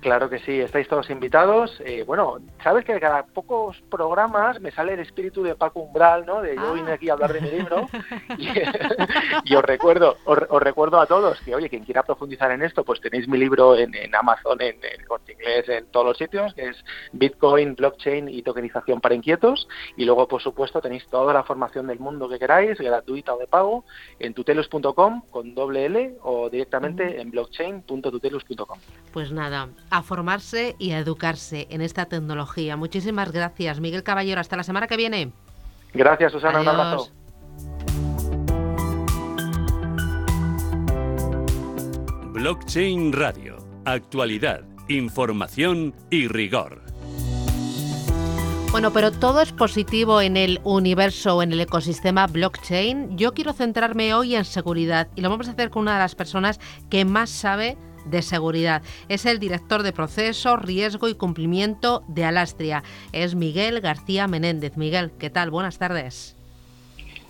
Claro 0.00 0.30
que 0.30 0.38
sí, 0.38 0.58
estáis 0.60 0.88
todos 0.88 1.10
invitados. 1.10 1.78
Eh, 1.84 2.04
bueno, 2.06 2.38
sabes 2.62 2.86
que 2.86 2.98
cada 2.98 3.22
pocos 3.22 3.82
programas 3.90 4.58
me 4.58 4.70
sale 4.70 4.94
el 4.94 5.00
espíritu 5.00 5.42
de 5.42 5.54
Paco 5.54 5.80
Umbral, 5.80 6.24
¿no? 6.24 6.40
De 6.40 6.56
yo 6.56 6.72
vine 6.72 6.92
aquí 6.92 7.10
a 7.10 7.12
hablar 7.12 7.34
de 7.34 7.40
mi 7.42 7.50
libro. 7.50 7.86
y, 9.44 9.54
os 9.54 9.62
recuerdo, 9.62 10.16
os, 10.24 10.62
recuerdo 10.62 11.00
a 11.00 11.06
todos 11.06 11.38
que, 11.40 11.54
oye, 11.54 11.68
quien 11.68 11.84
quiera 11.84 12.02
profundizar 12.02 12.50
en 12.50 12.62
esto, 12.62 12.82
pues 12.82 13.00
tenéis 13.00 13.28
mi 13.28 13.36
libro 13.36 13.76
en, 13.76 13.92
Amazon, 14.14 14.60
en, 14.62 14.76
en 14.76 15.04
Corte 15.06 15.32
Inglés, 15.32 15.68
en 15.68 15.86
todos 15.86 16.06
los 16.06 16.16
sitios, 16.16 16.54
que 16.54 16.68
es 16.68 16.84
Bitcoin, 17.12 17.74
Blockchain 17.74 18.28
y 18.28 18.42
Tokenización 18.42 19.02
para 19.02 19.14
Inquietos. 19.14 19.68
Y 19.96 20.06
luego, 20.06 20.26
por 20.28 20.40
supuesto, 20.40 20.80
tenéis 20.80 21.06
toda 21.08 21.34
la 21.34 21.42
formación 21.42 21.86
del 21.86 21.98
mundo 21.98 22.26
que 22.26 22.38
queráis, 22.38 22.78
gratuita 22.78 23.34
o 23.34 23.38
de 23.38 23.46
pago, 23.46 23.84
en 24.18 24.32
tutelus.com 24.32 25.22
con 25.30 25.54
doble 25.54 25.84
L 25.84 26.14
o 26.22 26.48
directamente 26.48 27.20
en 27.20 27.30
blockchain.tutelus.com. 27.30 28.78
Pues 29.12 29.30
nada 29.30 29.68
a 29.90 30.02
formarse 30.02 30.76
y 30.78 30.92
a 30.92 30.98
educarse 30.98 31.66
en 31.70 31.80
esta 31.80 32.06
tecnología. 32.06 32.76
Muchísimas 32.76 33.32
gracias, 33.32 33.80
Miguel 33.80 34.02
Caballero. 34.02 34.40
Hasta 34.40 34.56
la 34.56 34.62
semana 34.62 34.86
que 34.86 34.96
viene. 34.96 35.32
Gracias, 35.92 36.32
Susana. 36.32 36.60
Un 36.60 36.68
abrazo. 36.68 37.10
Blockchain 42.32 43.12
Radio. 43.12 43.56
Actualidad, 43.84 44.62
información 44.88 45.94
y 46.10 46.28
rigor. 46.28 46.80
Bueno, 48.70 48.92
pero 48.92 49.10
todo 49.10 49.40
es 49.40 49.52
positivo 49.52 50.20
en 50.20 50.36
el 50.36 50.60
universo 50.62 51.36
o 51.36 51.42
en 51.42 51.52
el 51.52 51.60
ecosistema 51.60 52.28
blockchain. 52.28 53.18
Yo 53.18 53.34
quiero 53.34 53.52
centrarme 53.52 54.14
hoy 54.14 54.36
en 54.36 54.44
seguridad 54.44 55.08
y 55.16 55.22
lo 55.22 55.28
vamos 55.28 55.48
a 55.48 55.50
hacer 55.50 55.70
con 55.70 55.82
una 55.82 55.94
de 55.94 55.98
las 55.98 56.14
personas 56.14 56.60
que 56.88 57.04
más 57.04 57.30
sabe 57.30 57.76
de 58.04 58.22
Seguridad. 58.22 58.82
Es 59.08 59.26
el 59.26 59.38
director 59.38 59.82
de 59.82 59.92
Proceso, 59.92 60.56
Riesgo 60.56 61.08
y 61.08 61.14
Cumplimiento 61.14 62.02
de 62.08 62.24
Alastria. 62.24 62.82
Es 63.12 63.34
Miguel 63.34 63.80
García 63.80 64.26
Menéndez. 64.26 64.76
Miguel, 64.76 65.10
¿qué 65.18 65.30
tal? 65.30 65.50
Buenas 65.50 65.78
tardes. 65.78 66.36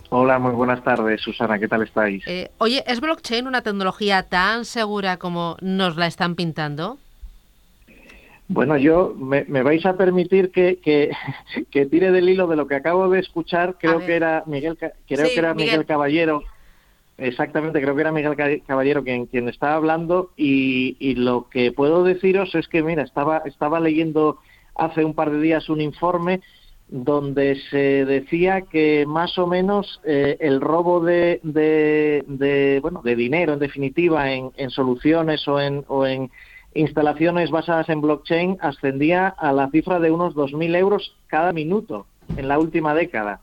Hola, 0.09 0.39
muy 0.39 0.51
buenas 0.51 0.83
tardes, 0.83 1.21
Susana. 1.21 1.57
¿Qué 1.57 1.69
tal 1.69 1.83
estáis? 1.83 2.21
Eh, 2.27 2.51
oye, 2.57 2.83
¿es 2.85 2.99
blockchain 2.99 3.47
una 3.47 3.61
tecnología 3.61 4.23
tan 4.23 4.65
segura 4.65 5.15
como 5.17 5.55
nos 5.61 5.95
la 5.95 6.07
están 6.07 6.35
pintando? 6.35 6.97
Bueno, 8.49 8.75
yo 8.75 9.15
me, 9.17 9.43
vais 9.63 9.85
a 9.85 9.95
permitir 9.95 10.51
que, 10.51 10.79
que, 11.71 11.85
tire 11.85 12.11
del 12.11 12.27
hilo 12.27 12.47
de 12.47 12.57
lo 12.57 12.67
que 12.67 12.75
acabo 12.75 13.09
de 13.09 13.19
escuchar. 13.19 13.77
Creo 13.79 13.99
que 13.99 14.13
era 14.13 14.43
Miguel, 14.45 14.77
creo 14.77 14.93
que 15.07 15.39
era 15.39 15.53
Miguel 15.53 15.85
Caballero 15.85 16.43
Exactamente, 17.17 17.81
creo 17.81 17.93
que 17.93 18.01
era 18.01 18.11
Miguel 18.11 18.63
Caballero 18.65 19.03
quien, 19.03 19.47
estaba 19.47 19.75
hablando 19.75 20.31
y, 20.35 21.13
lo 21.15 21.49
que 21.49 21.71
puedo 21.71 22.03
deciros 22.03 22.55
es 22.55 22.67
que, 22.67 22.81
mira, 22.81 23.03
estaba, 23.03 23.39
estaba 23.45 23.79
leyendo 23.79 24.39
hace 24.75 25.05
un 25.05 25.13
par 25.13 25.29
de 25.29 25.39
días 25.39 25.69
un 25.69 25.81
informe 25.81 26.41
donde 26.87 27.57
se 27.69 28.05
decía 28.05 28.61
que 28.61 29.05
más 29.05 29.37
o 29.37 29.47
menos 29.47 30.01
eh, 30.03 30.37
el 30.39 30.59
robo 30.59 30.99
de, 30.99 31.39
de, 31.43 32.79
bueno, 32.81 33.01
de 33.03 33.15
dinero, 33.15 33.53
en 33.53 33.59
definitiva, 33.59 34.31
en, 34.31 34.51
en 34.57 34.69
soluciones 34.71 35.47
o 35.47 35.61
en, 35.61 35.85
o 35.87 36.05
en 36.05 36.31
instalaciones 36.73 37.51
basadas 37.51 37.87
en 37.89 38.01
blockchain 38.01 38.57
ascendía 38.61 39.27
a 39.27 39.53
la 39.53 39.69
cifra 39.69 39.99
de 39.99 40.11
unos 40.11 40.33
2.000 40.35 40.75
euros 40.75 41.15
cada 41.27 41.53
minuto 41.53 42.07
en 42.35 42.47
la 42.47 42.59
última 42.59 42.93
década 42.93 43.41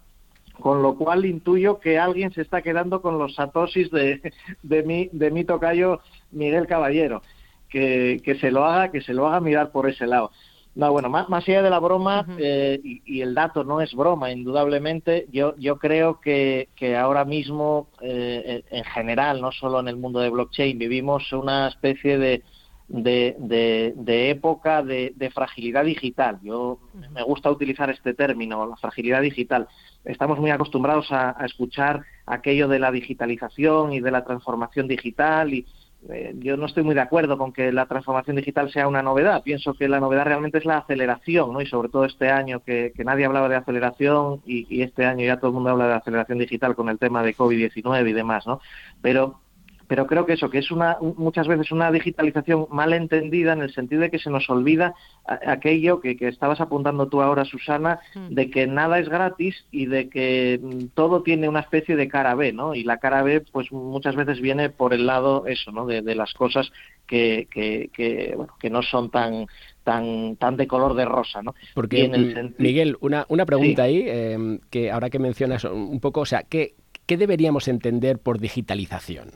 con 0.61 0.83
lo 0.83 0.97
cual 0.97 1.25
intuyo 1.25 1.79
que 1.81 1.99
alguien 1.99 2.33
se 2.33 2.43
está 2.43 2.63
quedando 2.63 3.03
con 3.03 3.19
los 3.19 3.35
satosis 3.35 3.91
de, 3.91 4.33
de, 4.63 4.83
mi, 4.83 5.09
de 5.13 5.31
mi 5.31 5.45
tocayo 5.45 6.01
Miguel 6.31 6.67
Caballero. 6.67 7.23
Que, 7.69 8.23
que, 8.25 8.37
se 8.37 8.51
lo 8.51 8.65
haga, 8.65 8.91
que 8.91 9.03
se 9.03 9.13
lo 9.13 9.27
haga 9.27 9.41
mirar 9.41 9.73
por 9.73 9.89
ese 9.91 10.07
lado. 10.07 10.31
No, 10.75 10.91
bueno, 10.93 11.11
más, 11.11 11.29
más 11.29 11.47
allá 11.47 11.61
de 11.61 11.71
la 11.71 11.81
broma, 11.81 12.25
eh, 12.39 12.81
y, 12.83 13.21
el 13.21 13.35
dato 13.35 13.65
no 13.65 13.81
es 13.81 13.93
broma, 13.95 14.31
indudablemente, 14.31 15.27
yo, 15.33 15.55
yo 15.59 15.77
creo 15.77 16.21
que, 16.21 16.69
que 16.77 16.97
ahora 16.97 17.25
mismo, 17.25 17.89
eh, 18.01 18.63
en 18.71 18.85
general, 18.85 19.41
no 19.41 19.51
solo 19.53 19.81
en 19.81 19.89
el 19.89 19.97
mundo 19.97 20.21
de 20.21 20.31
blockchain, 20.31 20.79
vivimos 20.79 21.33
una 21.33 21.69
especie 21.69 22.17
de, 22.17 22.43
de, 22.89 23.95
de, 23.95 24.31
época 24.31 24.83
de, 24.83 25.31
fragilidad 25.33 25.85
digital. 25.85 26.39
Yo 26.43 26.79
me 27.13 27.23
gusta 27.23 27.51
utilizar 27.51 27.91
este 27.91 28.15
término, 28.15 28.67
la 28.67 28.77
fragilidad 28.77 29.21
digital. 29.21 29.69
Estamos 30.05 30.39
muy 30.39 30.51
acostumbrados 30.51 31.13
a, 31.13 31.37
escuchar 31.45 32.03
aquello 32.27 32.67
de 32.69 32.79
la 32.79 32.91
digitalización 32.91 33.93
y 33.93 34.01
de 34.01 34.11
la 34.11 34.25
transformación 34.25 34.89
digital 34.89 35.53
y 35.53 35.67
eh, 36.11 36.33
yo 36.39 36.57
no 36.57 36.67
estoy 36.67 36.85
muy 36.85 36.95
de 36.95 37.01
acuerdo 37.01 37.37
con 37.37 37.53
que 37.53 37.73
la 37.73 37.87
transformación 37.87 38.37
digital 38.37 38.71
sea 38.71 38.87
una 38.87 39.03
novedad. 39.03 39.43
Pienso 39.43 39.75
que 39.75 39.89
la 39.89 39.99
novedad 39.99 40.27
realmente 40.27 40.59
es 40.59 40.65
la 40.65 40.79
aceleración, 40.79 41.53
¿no? 41.53 41.61
Y 41.61 41.67
sobre 41.67 41.89
todo 41.89 42.05
este 42.05 42.31
año 42.31 42.63
que, 42.63 42.93
nadie 43.05 43.25
hablaba 43.25 43.49
de 43.49 43.57
aceleración 43.57 44.41
y, 44.47 44.67
y, 44.71 44.83
este 44.83 45.05
año 45.05 45.27
ya 45.27 45.39
todo 45.39 45.49
el 45.49 45.55
mundo 45.55 45.71
habla 45.71 45.89
de 45.89 45.95
aceleración 45.95 46.39
digital 46.39 46.77
con 46.77 46.89
el 46.89 46.99
tema 46.99 47.25
de 47.25 47.35
COVID-19 47.35 48.09
y 48.09 48.13
demás, 48.13 48.47
¿no? 48.47 48.61
Pero 49.03 49.41
pero 49.89 50.07
creo 50.07 50.27
que 50.27 50.35
eso, 50.35 50.51
que 50.51 50.59
es 50.59 50.71
una, 50.71 50.99
muchas 51.01 51.49
veces 51.49 51.73
una 51.73 51.91
digitalización 51.91 52.67
mal 52.71 52.93
entendida 52.93 53.55
en 53.55 53.63
el 53.63 53.73
sentido 53.73 54.03
de 54.03 54.11
que 54.11 54.19
se 54.19 54.31
nos 54.31 54.49
olvida 54.51 54.95
aquello 55.25 56.01
que, 56.01 56.17
estabas 56.21 56.61
apuntando 56.61 57.09
tú 57.09 57.23
ahora, 57.23 57.47
Susana, 57.47 58.01
mm. 58.15 58.35
de 58.35 58.51
que 58.51 58.67
nada 58.67 58.99
es 58.99 59.09
gratis 59.09 59.65
y 59.71 59.87
de 59.87 60.11
que 60.11 60.61
mm, 60.63 60.89
todo 60.95 61.23
tiene 61.23 61.49
una 61.49 61.61
especie 61.61 61.97
de 61.97 62.07
cara 62.07 62.35
B, 62.35 62.53
¿no? 62.53 62.75
Y 62.75 62.85
la 62.85 62.99
cara 62.99 63.23
B, 63.23 63.41
pues 63.41 63.73
muchas 63.73 64.15
veces 64.15 64.41
viene 64.43 64.69
por 64.69 64.93
el 64.93 65.07
lado, 65.07 65.47
eso, 65.47 65.73
¿no? 65.73 65.87
De, 65.87 66.03
las 66.15 66.35
cosas 66.35 66.71
que, 67.07 67.49
que, 67.51 68.35
bueno, 68.37 68.55
que 68.61 68.71
no 68.71 68.83
son 68.83 69.11
tan 69.11 69.47
tan, 69.85 70.37
tan 70.37 70.59
de 70.59 70.67
color 70.67 70.95
de 70.95 71.07
rosa, 71.07 71.41
¿no? 71.41 71.55
Porque, 71.75 72.09
mm, 72.09 72.63
Miguel, 72.63 72.99
una, 73.01 73.25
una 73.31 73.47
pregunta 73.47 73.85
ahí, 73.85 74.05
em, 74.07 74.59
que 74.69 74.91
ahora 74.91 75.09
que 75.09 75.19
mencionas 75.19 75.65
un 75.65 75.99
poco, 76.01 76.21
o 76.21 76.27
sea, 76.27 76.43
¿qué, 76.43 76.75
¿qué 77.09 77.17
deberíamos 77.17 77.67
entender 77.67 78.19
por 78.21 78.39
digitalización? 78.39 79.33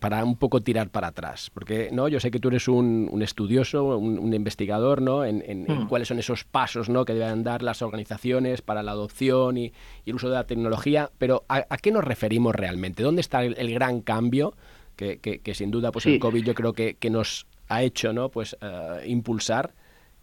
para 0.00 0.24
un 0.24 0.34
poco 0.34 0.60
tirar 0.60 0.90
para 0.90 1.06
atrás. 1.06 1.48
Porque 1.54 1.90
no, 1.92 2.08
yo 2.08 2.18
sé 2.18 2.32
que 2.32 2.40
tú 2.40 2.48
eres 2.48 2.66
un, 2.66 3.20
estudioso, 3.22 3.96
un, 3.96 4.34
investigador, 4.34 5.00
¿no? 5.00 5.24
En, 5.24 5.66
hmm. 5.68 5.86
cuáles 5.86 6.08
son 6.08 6.18
esos 6.18 6.42
pasos 6.42 6.88
¿no? 6.88 7.04
que 7.04 7.14
deben 7.14 7.44
dar 7.44 7.62
las 7.62 7.80
organizaciones 7.80 8.60
para 8.60 8.82
la 8.82 8.90
adopción 8.90 9.56
y, 9.56 9.72
el 10.04 10.16
uso 10.16 10.30
de 10.30 10.34
la 10.34 10.48
tecnología. 10.48 11.12
Pero 11.18 11.44
¿a, 11.48 11.62
qué 11.76 11.92
nos 11.92 12.02
referimos 12.02 12.56
realmente? 12.56 13.04
¿Dónde 13.04 13.20
está 13.20 13.44
el, 13.44 13.72
gran 13.72 14.00
cambio 14.00 14.56
que, 14.96 15.20
que, 15.20 15.54
sin 15.54 15.70
duda 15.70 15.92
pues 15.92 16.06
el 16.06 16.18
COVID 16.18 16.42
yo 16.42 16.54
creo 16.54 16.72
que, 16.72 16.96
nos 17.08 17.46
ha 17.68 17.84
hecho 17.84 18.12
¿no? 18.12 18.30
pues, 18.30 18.56
eh, 18.60 19.04
impulsar? 19.06 19.74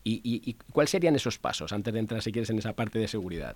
Y, 0.03 0.19
y, 0.23 0.53
cuáles 0.73 0.89
serían 0.89 1.15
esos 1.15 1.39
pasos 1.39 1.71
antes 1.71 1.93
de 1.93 1.99
entrar, 2.01 2.21
si 2.21 2.33
quieres, 2.33 2.49
en 2.49 2.57
esa 2.57 2.73
parte 2.73 2.99
de 2.99 3.07
seguridad? 3.07 3.55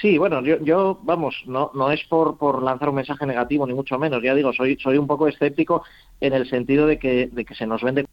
Sí, 0.00 0.18
bueno, 0.18 0.42
yo, 0.42 0.58
yo 0.60 0.98
vamos, 1.02 1.42
no, 1.46 1.70
no 1.74 1.90
es 1.90 2.02
por, 2.04 2.36
por 2.36 2.62
lanzar 2.62 2.88
un 2.88 2.96
mensaje 2.96 3.26
negativo, 3.26 3.66
ni 3.66 3.74
mucho 3.74 3.98
menos. 3.98 4.22
Ya 4.22 4.34
digo, 4.34 4.52
soy, 4.52 4.76
soy 4.80 4.98
un 4.98 5.06
poco 5.06 5.28
escéptico 5.28 5.84
en 6.20 6.32
el 6.32 6.48
sentido 6.48 6.86
de 6.86 6.98
que, 6.98 7.28
de 7.28 7.44
que 7.44 7.54
se 7.54 7.66
nos 7.66 7.82
vende 7.82 8.04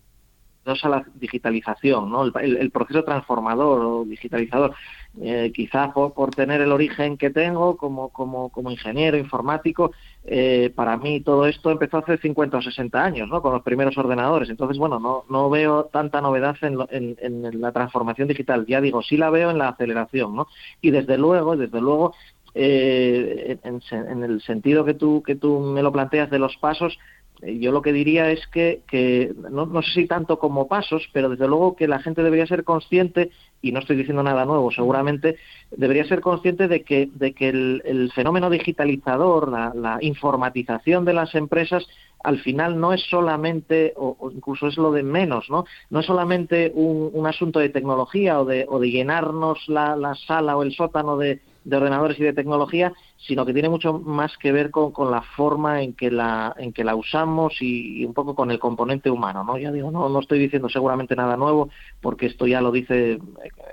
a 0.66 0.90
la 0.90 1.06
digitalización, 1.16 2.10
¿no? 2.10 2.24
el, 2.40 2.72
proceso 2.72 3.04
transformador 3.04 3.82
o 3.84 4.06
digitalizador. 4.06 4.74
Eh, 5.20 5.52
quizá 5.54 5.92
por, 5.92 6.32
tener 6.32 6.62
el 6.62 6.72
origen 6.72 7.18
que 7.18 7.32
tengo 7.32 7.76
como, 7.76 8.10
como, 8.10 8.50
como 8.50 8.72
ingeniero 8.72 9.18
informático, 9.18 9.92
eh, 10.24 10.72
para 10.74 10.96
mí 10.96 11.20
todo 11.20 11.48
esto 11.48 11.70
empezó 11.70 11.98
hace 11.98 12.18
50 12.18 12.58
o 12.58 12.62
60 12.62 13.04
años, 13.04 13.28
¿no? 13.28 13.42
con 13.42 13.54
los 13.54 13.64
primeros 13.64 13.98
ordenadores. 13.98 14.50
Entonces, 14.50 14.78
bueno, 14.78 15.00
no, 15.00 15.26
no 15.30 15.50
veo 15.50 15.86
tanta 15.86 16.22
novedad 16.22 16.56
en, 16.62 17.18
en, 17.20 17.62
la 17.62 17.72
transformación 17.72 18.28
digital. 18.28 18.66
Ya 18.68 18.80
digo, 18.80 19.02
sí 19.02 19.18
la 19.18 19.30
veo 19.30 19.50
en 19.50 19.58
la 19.58 19.70
aceleración. 19.70 20.36
¿no? 20.36 20.48
Y 20.80 20.92
desde 20.92 21.18
luego, 21.18 21.58
desde 21.58 21.82
luego, 21.82 22.14
eh, 22.54 23.58
en, 23.64 23.82
en, 23.92 24.24
el 24.24 24.42
sentido 24.42 24.86
que 24.86 24.94
tú, 24.94 25.24
que 25.24 25.36
tú 25.36 25.60
me 25.60 25.82
lo 25.82 25.92
planteas 25.92 26.30
de 26.30 26.40
los 26.40 26.56
pasos, 26.58 26.98
yo 27.42 27.72
lo 27.72 27.82
que 27.82 27.92
diría 27.92 28.30
es 28.32 28.46
que, 28.48 29.34
no, 29.50 29.82
sé 29.82 29.92
si 29.94 30.08
tanto 30.08 30.38
como 30.38 30.68
pasos, 30.68 31.10
pero 31.12 31.30
desde 31.30 31.48
luego 31.48 31.76
que 31.76 31.88
la 31.88 32.00
gente 32.00 32.24
debería 32.24 32.46
ser 32.46 32.64
consciente, 32.64 33.32
y 33.62 33.72
no 33.72 33.80
estoy 33.80 33.96
diciendo 33.96 34.22
nada 34.22 34.46
nuevo, 34.46 34.72
seguramente, 34.72 35.38
debería 35.72 36.06
ser 36.06 36.22
consciente 36.22 36.68
de 36.68 36.84
que, 36.84 37.10
el, 37.40 38.12
fenómeno 38.14 38.50
digitalizador, 38.50 39.50
la, 39.50 39.98
informatización 40.02 41.04
de 41.04 41.14
las 41.14 41.34
empresas, 41.34 41.88
al 42.24 42.40
final 42.40 42.80
no 42.80 42.94
es 42.94 43.02
solamente, 43.10 43.94
o, 43.98 44.32
incluso 44.32 44.68
es 44.68 44.78
lo 44.78 44.92
de 44.92 45.02
menos, 45.02 45.50
¿no? 45.50 45.66
No 45.90 46.02
es 46.02 46.06
solamente 46.06 46.72
un, 46.76 47.26
asunto 47.26 47.60
de 47.60 47.70
tecnología 47.70 48.40
o 48.40 48.46
de, 48.46 48.66
o 48.70 48.80
de 48.80 48.92
llenarnos 48.92 49.68
la, 49.68 49.96
la 49.96 50.14
sala 50.16 50.58
o 50.58 50.64
el 50.64 50.74
sótano 50.74 51.18
de 51.18 51.40
ordenadores 51.72 52.20
y 52.20 52.24
de 52.24 52.34
tecnología, 52.34 52.94
sino 53.28 53.46
que 53.46 53.54
tiene 53.54 53.70
mucho 53.70 53.94
más 53.94 54.36
que 54.38 54.52
ver 54.52 54.72
con, 54.72 54.92
con 54.92 55.12
la 55.12 55.22
forma 55.22 55.82
en 55.82 55.94
que 55.94 56.10
la, 56.10 56.56
en 56.58 56.74
que 56.74 56.84
la 56.84 56.96
usamos 56.96 57.62
y, 57.62 58.04
un 58.04 58.14
poco 58.14 58.36
con 58.36 58.50
el 58.50 58.60
componente 58.60 59.12
humano, 59.12 59.44
¿no? 59.44 59.58
Ya 59.58 59.72
digo, 59.72 59.92
no, 59.92 60.10
no 60.10 60.20
estoy 60.20 60.40
diciendo 60.40 60.70
seguramente 60.70 61.16
nada 61.16 61.38
nuevo, 61.38 61.70
porque 62.02 62.26
esto 62.26 62.48
ya 62.48 62.62
lo 62.62 62.72
dice 62.72 63.20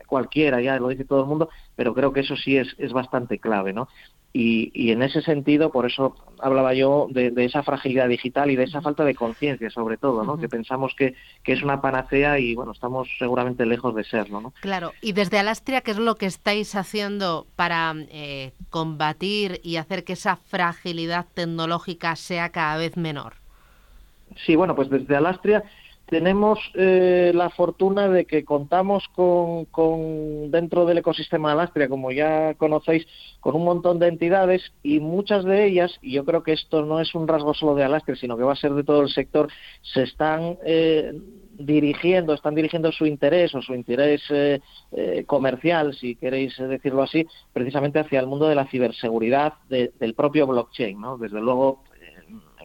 cualquiera, 0.06 0.60
ya 0.60 0.78
lo 0.78 0.88
dice 0.88 1.04
todo 1.04 1.20
el 1.22 1.26
mundo, 1.26 1.48
pero 1.76 1.94
creo 1.94 2.12
que 2.12 2.20
eso 2.20 2.36
sí 2.36 2.56
es, 2.56 2.74
es 2.78 2.92
bastante 2.92 3.38
clave, 3.38 3.72
¿no? 3.72 3.88
Y, 4.30 4.92
en 4.92 5.02
ese 5.02 5.22
sentido, 5.22 5.72
por 5.72 5.86
eso 5.86 6.14
hablaba 6.38 6.74
yo 6.74 7.08
de, 7.10 7.32
esa 7.38 7.62
fragilidad 7.62 8.08
digital 8.08 8.50
y 8.50 8.56
de 8.56 8.64
esa 8.64 8.82
falta 8.82 9.02
de 9.04 9.14
conciencia, 9.14 9.70
sobre 9.70 9.96
todo, 9.96 10.22
¿no? 10.22 10.38
Que 10.38 10.48
pensamos 10.48 10.94
que, 10.96 11.14
que, 11.42 11.54
es 11.54 11.62
una 11.62 11.80
panacea 11.80 12.38
y, 12.38 12.54
bueno, 12.54 12.72
estamos 12.72 13.08
seguramente 13.18 13.64
lejos 13.64 13.94
de 13.94 14.04
serlo, 14.04 14.40
¿no? 14.40 14.52
Claro. 14.60 14.92
Y 15.00 15.12
desde 15.12 15.38
Alastria, 15.38 15.80
¿qué 15.80 15.92
es 15.92 15.98
lo 15.98 16.16
que 16.16 16.26
estáis 16.26 16.74
haciendo 16.74 17.46
para 17.56 17.94
eh, 18.10 18.52
combatir 18.68 19.37
y 19.62 19.76
hacer 19.76 20.04
que 20.04 20.14
esa 20.14 20.36
fragilidad 20.36 21.26
tecnológica 21.34 22.16
sea 22.16 22.50
cada 22.50 22.76
vez 22.76 22.96
menor? 22.96 23.34
Sí, 24.44 24.56
bueno, 24.56 24.74
pues 24.74 24.90
desde 24.90 25.16
Alastria 25.16 25.64
tenemos 26.08 26.58
eh, 26.74 27.32
la 27.34 27.50
fortuna 27.50 28.08
de 28.08 28.24
que 28.24 28.44
contamos 28.44 29.04
con, 29.12 29.66
dentro 30.50 30.86
del 30.86 30.98
ecosistema 30.98 31.52
Alastria, 31.52 31.88
como 31.88 32.10
ya 32.10 32.54
conocéis, 32.54 33.06
con 33.40 33.54
un 33.54 33.64
montón 33.64 33.98
de 33.98 34.08
entidades 34.08 34.72
y 34.82 35.00
muchas 35.00 35.44
de 35.44 35.66
ellas, 35.66 35.98
y 36.00 36.12
yo 36.12 36.24
creo 36.24 36.42
que 36.42 36.52
esto 36.52 36.84
no 36.84 37.00
es 37.00 37.14
un 37.14 37.28
rasgo 37.28 37.52
solo 37.52 37.74
de 37.74 37.84
Alastria, 37.84 38.16
sino 38.16 38.38
que 38.38 38.42
va 38.42 38.54
a 38.54 38.56
ser 38.56 38.72
de 38.72 38.84
todo 38.84 39.02
el 39.02 39.10
sector, 39.10 39.48
se 39.82 40.02
están 40.02 40.56
eh, 40.64 41.12
dirigiendo, 41.58 42.32
están 42.34 42.54
dirigiendo 42.54 42.92
su 42.92 43.04
interés 43.04 43.54
o 43.54 43.60
su 43.60 43.74
interés 43.74 44.22
eh, 44.30 44.60
comercial, 45.26 45.92
si 45.94 46.14
queréis 46.16 46.56
decirlo 46.56 47.02
así, 47.02 47.26
precisamente 47.52 47.98
hacia 47.98 48.20
el 48.20 48.26
mundo 48.26 48.48
de 48.48 48.54
la 48.54 48.66
ciberseguridad 48.66 49.54
del 49.68 50.14
propio 50.14 50.46
blockchain. 50.46 51.00
¿no? 51.00 51.18
Desde 51.18 51.40
luego, 51.40 51.82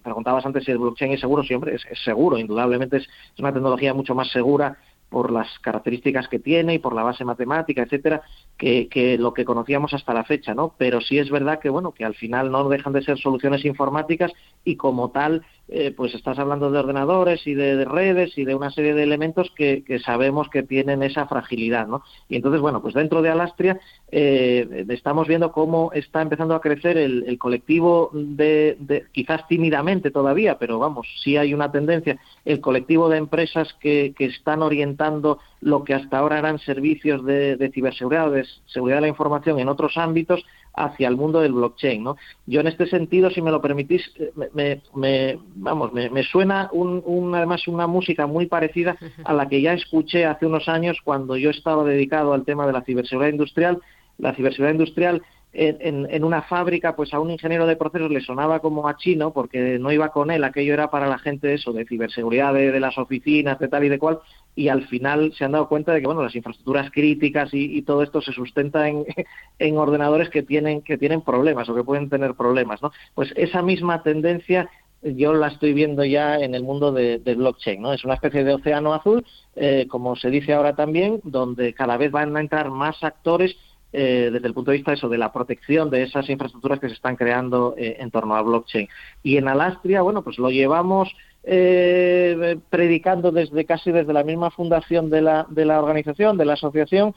preguntabas 0.04 0.46
antes 0.46 0.66
si 0.66 0.72
el 0.72 0.78
blockchain 0.78 1.14
es 1.14 1.22
seguro, 1.22 1.44
siempre 1.44 1.76
es, 1.76 1.84
seguro, 2.04 2.38
indudablemente 2.38 2.98
es, 2.98 3.08
una 3.40 3.54
tecnología 3.54 3.94
mucho 3.94 4.14
más 4.14 4.30
segura 4.30 4.78
por 5.10 5.32
las 5.32 5.48
características 5.60 6.28
que 6.28 6.40
tiene 6.40 6.74
y 6.74 6.80
por 6.80 6.96
la 6.96 7.04
base 7.04 7.24
matemática, 7.24 7.84
etcétera, 7.84 8.24
que, 8.58 8.88
que, 8.90 9.18
lo 9.18 9.32
que 9.34 9.46
conocíamos 9.46 9.94
hasta 9.94 10.14
la 10.14 10.24
fecha, 10.24 10.56
¿no? 10.56 10.74
Pero 10.78 11.02
sí 11.02 11.20
es 11.20 11.30
verdad 11.30 11.60
que 11.60 11.70
bueno, 11.70 11.92
que 11.92 12.04
al 12.04 12.16
final 12.16 12.52
no 12.52 12.68
dejan 12.68 12.94
de 12.94 13.04
ser 13.04 13.20
soluciones 13.20 13.64
informáticas 13.64 14.32
y 14.64 14.76
como 14.76 15.12
tal 15.12 15.44
eh, 15.70 15.94
pues 15.96 16.14
estás 16.14 16.38
hablando 16.40 16.70
de 16.70 16.78
ordenadores 16.78 17.48
y 17.48 17.54
de, 17.54 17.86
redes 17.86 18.38
y 18.38 18.44
de 18.44 18.54
una 18.54 18.70
serie 18.70 18.94
de 18.94 19.04
elementos 19.04 19.50
que, 19.56 19.84
sabemos 20.04 20.50
que 20.50 20.62
tienen 20.62 21.02
esa 21.04 21.26
fragilidad, 21.26 21.88
¿no? 21.88 22.04
Y 22.28 22.36
entonces, 22.36 22.60
bueno, 22.60 22.82
pues 22.82 22.94
dentro 22.94 23.22
de 23.22 23.30
Alastria 23.30 23.80
eh, 24.12 24.86
estamos 24.90 25.28
viendo 25.28 25.54
cómo 25.54 25.92
está 25.94 26.22
empezando 26.22 26.54
a 26.54 26.62
crecer 26.62 26.98
el, 26.98 27.38
colectivo 27.40 28.12
de, 28.14 29.06
quizás 29.14 29.48
tímidamente 29.48 30.12
todavía, 30.12 30.58
pero 30.60 30.80
vamos, 30.80 31.08
sí 31.24 31.38
hay 31.38 31.54
una 31.54 31.72
tendencia, 31.72 32.20
el 32.44 32.60
colectivo 32.60 33.08
de 33.08 33.18
empresas 33.18 33.74
que, 33.80 34.14
que 34.18 34.26
están 34.26 34.62
orientando 34.62 35.40
lo 35.62 35.86
que 35.86 35.94
hasta 35.94 36.18
ahora 36.18 36.40
eran 36.40 36.60
servicios 36.60 37.24
de, 37.26 37.56
de 37.56 37.72
ciberseguridad, 37.72 38.32
de 38.32 38.46
seguridad 38.66 38.98
de 38.98 39.04
la 39.04 39.08
información 39.08 39.60
en 39.60 39.70
otros 39.70 39.98
ámbitos, 39.98 40.46
hacia 40.74 41.08
el 41.08 41.16
mundo 41.16 41.42
del 41.42 41.54
blockchain. 41.54 42.04
¿no? 42.04 42.18
Yo 42.46 42.62
en 42.62 42.68
este 42.68 42.88
sentido, 42.88 43.30
si 43.30 43.42
me 43.42 43.52
lo 43.52 43.62
permitís, 43.62 44.12
eh, 44.16 44.32
me, 44.54 44.82
me, 44.96 45.40
vamos, 45.56 45.94
me, 45.94 46.24
suena 46.24 46.70
un, 46.72 47.34
además 47.36 47.68
una 47.68 47.88
música 47.88 48.28
muy 48.28 48.48
parecida 48.48 48.98
a 49.24 49.34
la 49.34 49.48
que 49.48 49.62
ya 49.62 49.74
escuché 49.74 50.26
hace 50.26 50.46
unos 50.46 50.68
años 50.68 50.98
cuando 51.04 51.38
yo 51.38 51.50
estaba 51.50 51.84
dedicado 51.84 52.34
al 52.34 52.46
tema 52.46 52.66
de 52.66 52.74
la 52.74 52.84
ciberseguridad 52.84 53.32
industrial. 53.32 53.82
La 54.18 54.34
ciberseguridad 54.36 54.74
industrial 54.74 55.24
en, 55.54 56.08
en, 56.10 56.24
una 56.24 56.42
fábrica, 56.42 56.96
pues 56.96 57.14
a 57.14 57.20
un 57.20 57.30
ingeniero 57.30 57.68
de 57.68 57.76
procesos 57.76 58.10
le 58.10 58.22
sonaba 58.22 58.60
como 58.60 58.88
a 58.88 58.98
chino, 58.98 59.32
porque 59.32 59.78
no 59.80 59.92
iba 59.92 60.10
con 60.10 60.32
él, 60.32 60.44
aquello 60.44 60.74
era 60.74 60.90
para 60.90 61.08
la 61.08 61.20
gente 61.20 61.48
de 61.48 61.56
eso, 61.56 61.72
de 61.72 61.86
ciberseguridad 61.86 62.54
de, 62.54 62.80
las 62.80 62.98
oficinas, 62.98 63.60
de 63.60 63.68
tal 63.68 63.84
y 63.84 63.90
de 63.90 64.00
cual, 64.00 64.20
y 64.56 64.68
al 64.68 64.88
final 64.88 65.34
se 65.34 65.46
han 65.46 65.54
dado 65.54 65.68
cuenta 65.68 65.94
de 65.94 66.02
que 66.02 66.06
bueno, 66.06 66.24
las 66.24 66.36
infraestructuras 66.36 66.92
críticas 66.92 67.50
y, 67.54 67.82
todo 67.84 68.04
esto 68.04 68.22
se 68.22 68.32
sustenta 68.32 68.88
en, 68.88 69.06
en, 69.60 69.78
ordenadores 69.78 70.30
que 70.30 70.44
tienen, 70.44 70.82
que 70.82 70.98
tienen 70.98 71.22
problemas 71.22 71.68
o 71.70 71.76
que 71.76 71.84
pueden 71.84 72.10
tener 72.10 72.36
problemas, 72.36 72.82
¿no? 72.82 72.92
Pues 73.16 73.34
esa 73.36 73.62
misma 73.62 74.04
tendencia 74.04 74.70
yo 75.04 75.34
la 75.34 75.48
estoy 75.48 75.74
viendo 75.74 76.04
ya 76.06 76.38
en 76.38 76.56
el 76.56 76.64
mundo 76.64 76.92
de, 76.92 77.18
blockchain, 77.18 77.82
¿no? 77.82 77.94
Es 77.94 78.06
una 78.06 78.14
especie 78.14 78.44
de 78.44 78.54
océano 78.54 78.94
azul, 78.94 79.26
eh, 79.56 79.86
como 79.90 80.16
se 80.16 80.30
dice 80.30 80.54
ahora 80.54 80.76
también, 80.76 81.20
donde 81.24 81.74
cada 81.74 81.98
vez 81.98 82.12
van 82.12 82.36
a 82.38 82.40
entrar 82.40 82.70
más 82.72 83.04
actores 83.04 83.56
eh, 83.92 84.30
desde 84.32 84.48
el 84.48 84.54
punto 84.54 84.72
de 84.72 84.78
vista 84.78 84.92
de 84.92 84.98
eso, 84.98 85.10
de 85.10 85.18
la 85.18 85.32
protección 85.32 85.90
de 85.90 86.04
esas 86.04 86.30
infraestructuras 86.30 86.80
que 86.80 86.88
se 86.88 86.96
están 86.96 87.16
creando 87.16 87.76
eh, 87.78 87.98
en 88.00 88.12
torno 88.12 88.36
a 88.36 88.42
blockchain. 88.42 88.88
Y 89.22 89.38
en 89.38 89.48
Alastria, 89.48 90.02
bueno, 90.02 90.24
pues 90.24 90.40
lo 90.40 90.50
llevamos 90.50 91.14
eh, 91.44 92.58
predicando 92.70 93.32
desde 93.32 93.66
casi 93.66 93.92
desde 93.92 94.14
la 94.14 94.24
misma 94.24 94.50
fundación 94.52 95.10
de 95.10 95.22
la, 95.22 95.46
de 95.50 95.66
la 95.66 95.82
organización, 95.82 96.38
de 96.38 96.46
la 96.46 96.54
asociación, 96.54 97.14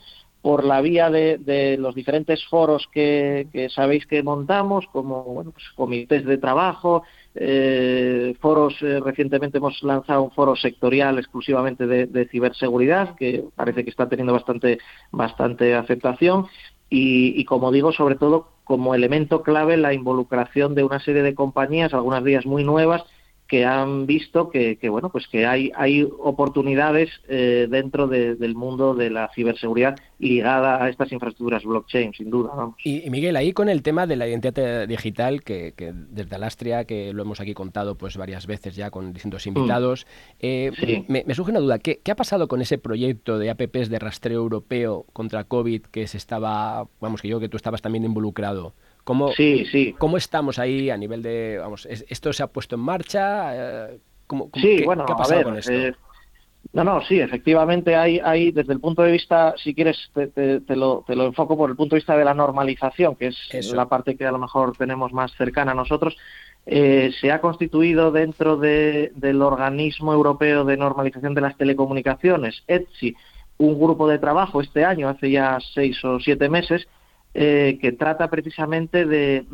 por 0.46 0.64
la 0.64 0.80
vía 0.80 1.10
de, 1.10 1.76
los 1.76 1.96
diferentes 1.96 2.44
foros 2.46 2.88
que, 2.92 3.68
sabéis 3.74 4.06
que 4.06 4.22
montamos, 4.22 4.86
como 4.92 5.24
bueno, 5.24 5.50
pues, 5.50 5.64
comités 5.74 6.24
de 6.24 6.38
trabajo, 6.38 7.02
eh, 7.34 8.32
foros, 8.40 8.80
eh, 8.80 9.00
recientemente 9.00 9.58
hemos 9.58 9.82
lanzado 9.82 10.22
un 10.22 10.30
foro 10.30 10.54
sectorial 10.54 11.18
exclusivamente 11.18 11.88
de, 11.88 12.28
ciberseguridad, 12.28 13.16
que 13.16 13.44
parece 13.56 13.82
que 13.82 13.90
está 13.90 14.08
teniendo 14.08 14.34
bastante, 14.34 14.78
bastante 15.10 15.74
aceptación, 15.74 16.46
y, 16.88 17.34
y, 17.40 17.44
como 17.44 17.72
digo, 17.72 17.90
sobre 17.90 18.14
todo 18.14 18.50
como 18.62 18.94
elemento 18.94 19.42
clave 19.42 19.76
la 19.76 19.94
involucración 19.94 20.76
de 20.76 20.84
una 20.84 21.00
serie 21.00 21.24
de 21.24 21.34
compañías, 21.34 21.92
algunas 21.92 22.22
de 22.22 22.30
ellas 22.30 22.46
muy 22.46 22.62
nuevas, 22.62 23.02
que 23.46 23.64
han 23.64 24.06
visto 24.06 24.50
que, 24.50 24.78
bueno 24.88 25.10
pues 25.10 25.28
que 25.28 25.46
hay 25.46 25.70
hay 25.74 26.02
oportunidades 26.02 27.10
eh, 27.28 27.66
dentro 27.70 28.08
del 28.08 28.54
mundo 28.54 28.94
de 28.94 29.10
la 29.10 29.30
ciberseguridad 29.34 29.96
ligada 30.18 30.82
a 30.82 30.88
estas 30.88 31.12
infraestructuras 31.12 31.64
blockchain 31.64 32.12
sin 32.14 32.30
duda 32.30 32.52
Y, 32.82 33.08
Miguel 33.10 33.36
ahí 33.36 33.52
con 33.52 33.68
el 33.68 33.82
tema 33.82 34.06
de 34.06 34.16
la 34.16 34.26
identidad 34.26 34.88
digital 34.88 35.42
que, 35.42 35.74
desde 35.76 36.34
Alastria 36.34 36.84
que 36.84 37.12
lo 37.12 37.22
hemos 37.22 37.40
aquí 37.40 37.54
contado 37.54 37.96
pues 37.96 38.16
varias 38.16 38.46
veces 38.46 38.74
ya 38.74 38.90
con 38.90 39.12
distintos 39.12 39.46
mm. 39.46 39.48
invitados 39.48 40.06
eh, 40.40 41.04
me, 41.08 41.34
surge 41.34 41.50
una 41.50 41.60
duda. 41.60 41.78
¿qué, 41.78 42.00
¿qué, 42.02 42.10
ha 42.10 42.16
pasado 42.16 42.48
con 42.48 42.60
ese 42.60 42.78
proyecto 42.78 43.38
de 43.38 43.50
apps 43.50 43.88
de 43.88 43.98
rastreo 43.98 44.40
europeo 44.40 45.06
contra 45.12 45.44
covid 45.44 45.82
que 45.82 46.06
se 46.06 46.16
estaba 46.16 46.88
vamos 47.00 47.22
que 47.22 47.28
yo 47.28 47.40
que 47.40 47.48
tú 47.48 47.56
estabas 47.56 47.82
también 47.82 48.04
involucrado 48.04 48.74
¿Cómo, 49.06 49.30
sí, 49.34 49.64
sí. 49.66 49.94
¿Cómo 49.96 50.16
estamos 50.16 50.58
ahí 50.58 50.90
a 50.90 50.96
nivel 50.96 51.22
de, 51.22 51.58
vamos, 51.60 51.86
esto 51.86 52.32
se 52.32 52.42
ha 52.42 52.48
puesto 52.48 52.74
en 52.74 52.80
marcha? 52.80 53.90
Eh, 53.92 53.98
¿Cómo, 54.26 54.50
sí, 54.52 54.82
bueno, 54.84 55.04
ha 55.04 55.16
pasado 55.16 55.44
con 55.44 55.56
esto? 55.58 55.72
Eh, 55.72 55.94
no, 56.72 56.82
no, 56.82 57.00
sí, 57.02 57.20
efectivamente 57.20 57.94
hay, 57.94 58.18
hay, 58.18 58.50
desde 58.50 58.72
el 58.72 58.80
punto 58.80 59.02
de 59.02 59.12
vista, 59.12 59.54
si 59.58 59.76
quieres, 59.76 60.10
te, 60.12 60.60
lo, 60.74 61.04
te 61.06 61.14
lo 61.14 61.26
enfoco 61.26 61.56
por 61.56 61.70
el 61.70 61.76
punto 61.76 61.94
de 61.94 62.00
vista 62.00 62.16
de 62.16 62.24
la 62.24 62.34
normalización, 62.34 63.14
que 63.14 63.28
es 63.28 63.72
la 63.72 63.86
parte 63.86 64.16
que 64.16 64.26
a 64.26 64.32
lo 64.32 64.38
mejor 64.38 64.76
tenemos 64.76 65.12
más 65.12 65.32
cercana 65.36 65.70
a 65.70 65.76
nosotros. 65.76 66.16
Eh, 66.66 67.12
se 67.20 67.30
ha 67.30 67.40
constituido 67.40 68.10
dentro 68.10 68.56
de, 68.56 69.12
del 69.14 69.40
organismo 69.40 70.12
europeo 70.14 70.64
de 70.64 70.76
normalización 70.76 71.32
de 71.32 71.42
las 71.42 71.56
telecomunicaciones, 71.56 72.64
ETSI, 72.66 73.14
un 73.58 73.78
grupo 73.78 74.08
de 74.08 74.18
trabajo 74.18 74.60
este 74.60 74.84
año, 74.84 75.08
hace 75.08 75.30
ya 75.30 75.58
seis 75.74 76.04
o 76.04 76.18
siete 76.18 76.48
meses, 76.48 76.88
eh, 77.38 77.78
que 77.82 77.92
trata 77.92 78.30
precisamente 78.30 79.04
de, 79.04 79.44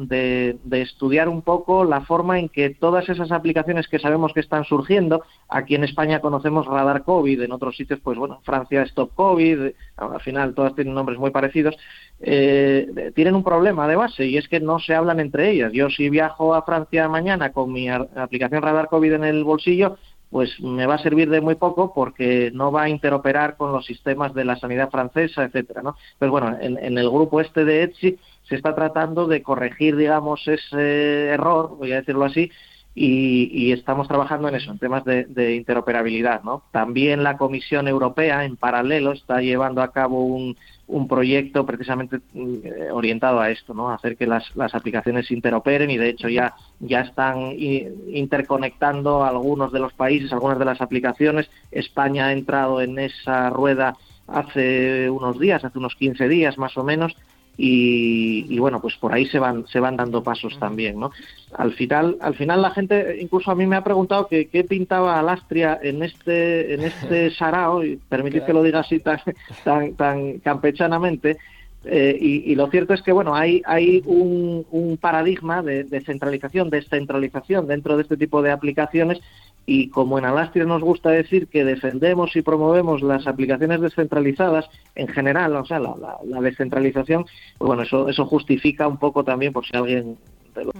estudiar 0.71 1.29
un 1.29 1.42
poco 1.42 1.85
la 1.85 2.03
forma 2.03 2.38
en 2.38 2.49
que 2.49 2.71
todas 2.71 3.09
esas 3.09 3.33
aplicaciones 3.33 3.88
que 3.88 3.99
sabemos 3.99 4.33
que 4.33 4.38
están 4.38 4.62
surgiendo, 4.62 5.25
aquí 5.49 5.75
en 5.75 5.83
España 5.83 6.21
conocemos 6.21 6.66
Radar 6.66 7.03
COVID, 7.03 7.42
en 7.42 7.51
otros 7.51 7.77
sitios, 7.77 7.99
pues 7.99 8.16
bueno, 8.16 8.40
Francia 8.45 8.83
Stop 8.83 9.14
COVID, 9.16 9.73
al 9.97 10.21
final 10.21 10.55
todas 10.55 10.77
tienen 10.77 10.95
nombres 10.95 11.18
muy 11.18 11.33
parecidos, 11.33 11.75
eh, 12.21 13.11
tienen 13.16 13.35
un 13.35 13.42
problema 13.42 13.88
de 13.88 13.97
base 13.97 14.27
y 14.27 14.37
es 14.37 14.47
que 14.47 14.61
no 14.61 14.79
se 14.79 14.95
hablan 14.95 15.18
entre 15.18 15.51
ellas. 15.51 15.73
Yo 15.73 15.90
si 15.90 16.09
viajo 16.09 16.55
a 16.55 16.62
Francia 16.62 17.09
mañana 17.09 17.51
con 17.51 17.73
mi 17.73 17.88
aplicación 17.88 18.62
Radar 18.62 18.90
COVID 18.90 19.14
en 19.14 19.25
el 19.25 19.42
bolsillo, 19.42 19.97
pues 20.33 20.59
me 20.61 20.87
va 20.87 20.95
a 20.95 21.03
servir 21.03 21.29
de 21.29 21.42
muy 21.42 21.57
poco 21.57 21.92
porque 21.92 22.51
no 22.55 22.73
va 22.73 22.85
a 22.85 22.88
interoperar 22.88 23.59
con 23.59 23.71
los 23.71 23.85
sistemas 23.85 24.33
de 24.33 24.47
la 24.47 24.57
sanidad 24.57 24.90
francesa, 24.90 25.45
etcétera, 25.45 25.83
¿no? 25.83 25.95
Pero 26.18 26.33
bueno, 26.33 26.57
en, 26.59 26.97
el 26.97 27.11
grupo 27.11 27.42
este 27.42 27.66
de 27.66 27.83
Etsy 27.83 28.18
se 28.49 28.57
está 28.57 28.75
tratando 28.75 29.27
de 29.27 29.42
corregir, 29.42 29.95
digamos, 29.95 30.49
ese 30.49 31.27
error, 31.27 31.77
voy 31.77 31.92
a 31.92 31.97
decirlo 31.97 32.25
así, 32.25 32.51
y, 32.95 33.73
estamos 33.73 34.09
trabajando 34.09 34.49
en 34.49 34.55
eso, 34.55 34.71
en 34.71 34.79
temas 34.79 35.05
de, 35.05 35.55
interoperabilidad. 35.55 36.42
¿no? 36.42 36.62
También 36.73 37.23
la 37.23 37.37
Comisión 37.37 37.87
Europea, 37.87 38.45
en 38.45 38.57
paralelo, 38.57 39.12
está 39.12 39.42
llevando 39.42 39.83
a 39.83 39.92
cabo 39.92 40.25
un, 40.25 40.57
un 40.87 41.09
proyecto 41.09 41.64
precisamente 41.64 42.21
eh, 42.35 42.88
orientado 42.92 43.40
a 43.40 43.51
esto, 43.51 43.73
¿no? 43.73 43.90
hacer 43.90 44.16
que 44.16 44.27
las, 44.27 44.55
las 44.57 44.75
aplicaciones 44.75 45.31
interoperen 45.31 45.90
y 45.90 45.97
de 45.97 46.11
hecho 46.11 46.29
ya, 46.29 46.55
ya 46.81 47.01
están 47.01 47.55
interconectando 47.57 49.25
algunos 49.25 49.73
de 49.73 49.79
los 49.79 49.92
países, 49.92 50.33
algunas 50.33 50.59
de 50.59 50.64
las 50.64 50.81
aplicaciones. 50.81 51.49
España 51.71 52.27
ha 52.27 52.33
entrado 52.33 52.83
en 52.83 52.99
esa 52.99 53.51
rueda 53.51 53.97
hace 54.27 55.09
unos 55.11 55.38
días, 55.38 55.64
hace 55.64 55.79
unos 55.79 55.95
15 55.95 56.29
días 56.29 56.59
más 56.59 56.77
o 56.77 56.85
menos, 56.85 57.16
y, 57.57 58.59
bueno 58.59 58.81
pues 58.81 58.97
por 58.97 59.12
ahí 59.12 59.27
se 59.27 59.38
van 59.38 59.67
se 59.67 59.79
van 59.79 59.97
dando 59.97 60.23
pasos 60.23 60.59
también 60.59 60.99
no 60.99 61.11
al 61.55 61.73
final 61.73 62.17
al 62.21 62.35
final 62.35 62.62
la 62.62 62.71
gente 62.71 63.19
incluso 63.21 63.51
a 63.51 63.55
mí 63.55 63.67
me 63.67 63.77
ha 63.77 63.85
preguntado 63.85 64.27
que 64.27 64.49
qué 64.49 64.65
pintaba 64.65 65.19
Alastria 65.19 65.79
en 65.83 66.03
este 66.03 66.75
en 66.75 66.83
este 66.83 67.31
sarao 67.37 67.85
y 67.85 67.97
permitid 67.97 68.43
que 68.43 68.53
lo 68.53 68.62
diga 68.62 68.81
así 68.81 69.01
tan 69.01 69.21
tan, 69.65 69.95
tan 69.95 70.38
campechanamente 70.38 71.37
eh, 71.85 72.17
y, 72.21 72.55
lo 72.55 72.71
cierto 72.71 72.95
es 72.95 73.03
que 73.03 73.11
bueno 73.11 73.35
hay 73.35 73.61
hay 73.67 74.03
un, 74.07 74.65
un 74.71 74.97
paradigma 74.97 75.62
de, 75.62 75.85
de 75.85 76.01
centralización 76.01 76.71
descentralización 76.71 77.67
dentro 77.67 77.97
de 77.97 78.03
este 78.05 78.17
tipo 78.17 78.41
de 78.41 78.53
aplicaciones 78.53 79.21
y 79.66 79.88
como 79.88 80.18
en 80.18 80.25
Alastria 80.25 80.64
nos 80.64 80.83
gusta 80.83 81.11
decir 81.11 81.48
que 81.48 81.64
defendemos 81.64 82.35
y 82.35 82.42
promovemos 82.42 83.03
las 83.03 83.27
aplicaciones 83.27 83.81
descentralizadas 83.81 84.68
en 84.94 85.09
general, 85.09 85.55
o 85.57 85.64
sea, 85.64 85.79
la, 85.79 86.40
descentralización, 86.40 87.25
pues 87.59 87.66
bueno, 87.66 87.83
eso, 87.83 88.09
eso 88.09 88.27
justifica 88.27 88.88
un 88.88 88.98
poco 88.98 89.25
también, 89.25 89.53
por 89.53 89.64
si 89.64 89.77
alguien 89.77 90.18
de 90.55 90.64
lo 90.64 90.72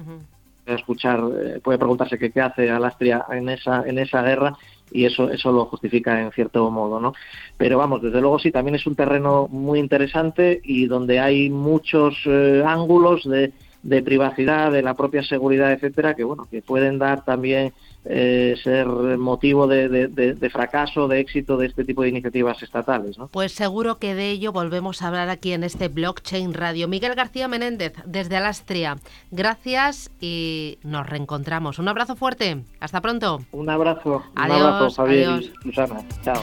escuchar 0.66 1.21
eh, 1.21 1.61
puede 1.62 1.79
preguntarse 1.79 2.18
qué 2.18 2.40
hace 2.40 2.71
Alastria 2.71 3.25
en 3.31 3.49
esa, 3.49 3.83
en 3.87 3.99
esa 3.99 4.23
guerra 4.23 4.57
y 4.92 5.07
eso, 5.07 5.31
eso 5.31 5.51
lo 5.51 5.64
justifica 5.66 6.21
en 6.21 6.31
cierto 6.33 6.71
modo, 6.71 7.01
¿no? 7.01 7.14
Pero 7.57 7.79
vamos, 7.79 8.03
desde 8.03 8.21
luego 8.21 8.38
sí, 8.38 8.53
también 8.53 8.75
es 8.75 8.87
un 8.87 8.95
terreno 8.95 9.49
muy 9.51 9.79
interesante 9.79 10.61
y 10.62 10.87
donde 10.87 11.18
hay 11.18 11.51
muchos 11.51 12.14
eh, 12.27 12.62
ángulos 12.64 13.25
de 13.25 13.53
de 13.83 14.03
privacidad, 14.03 14.71
de 14.71 14.83
la 14.83 14.95
propia 14.95 15.23
seguridad, 15.23 15.73
etcétera, 15.73 16.14
que 16.14 16.25
bueno, 16.25 16.47
que 16.51 16.62
pueden 16.62 16.99
dar 16.99 17.25
también 17.25 17.73
eh, 18.05 18.57
ser 18.62 18.87
motivo 18.87 19.66
de, 19.66 20.51
fracaso, 20.53 21.09
de 21.09 21.21
éxito 21.21 21.57
de 21.57 21.66
este 21.66 21.85
tipo 21.85 22.03
de 22.03 22.09
iniciativas 22.09 22.62
estatales. 22.62 23.18
¿no? 23.18 23.29
Pues 23.29 23.53
seguro 23.53 23.99
que 23.99 24.14
de 24.14 24.31
ello 24.31 24.53
volvemos 24.53 25.03
a 25.03 25.09
hablar 25.09 25.29
aquí 25.29 25.53
en 25.53 25.64
este 25.64 25.88
Blockchain 25.88 26.55
Radio. 26.55 26.88
Miguel 26.88 27.14
García 27.14 27.49
Menéndez, 27.49 27.95
desde 28.05 28.37
Alastria, 28.37 28.99
gracias 29.31 30.11
y 30.21 30.79
nos 30.83 31.09
reencontramos. 31.09 31.79
Un 31.79 31.88
abrazo 31.88 32.16
fuerte, 32.16 32.62
hasta 32.81 33.01
pronto. 33.01 33.40
Un 33.53 33.68
abrazo, 33.68 34.23
adiós, 34.35 34.61
un 34.61 34.66
abrazo, 34.66 35.03
Javier 35.03 35.53
Susana. 35.62 36.01
Chao. 36.23 36.42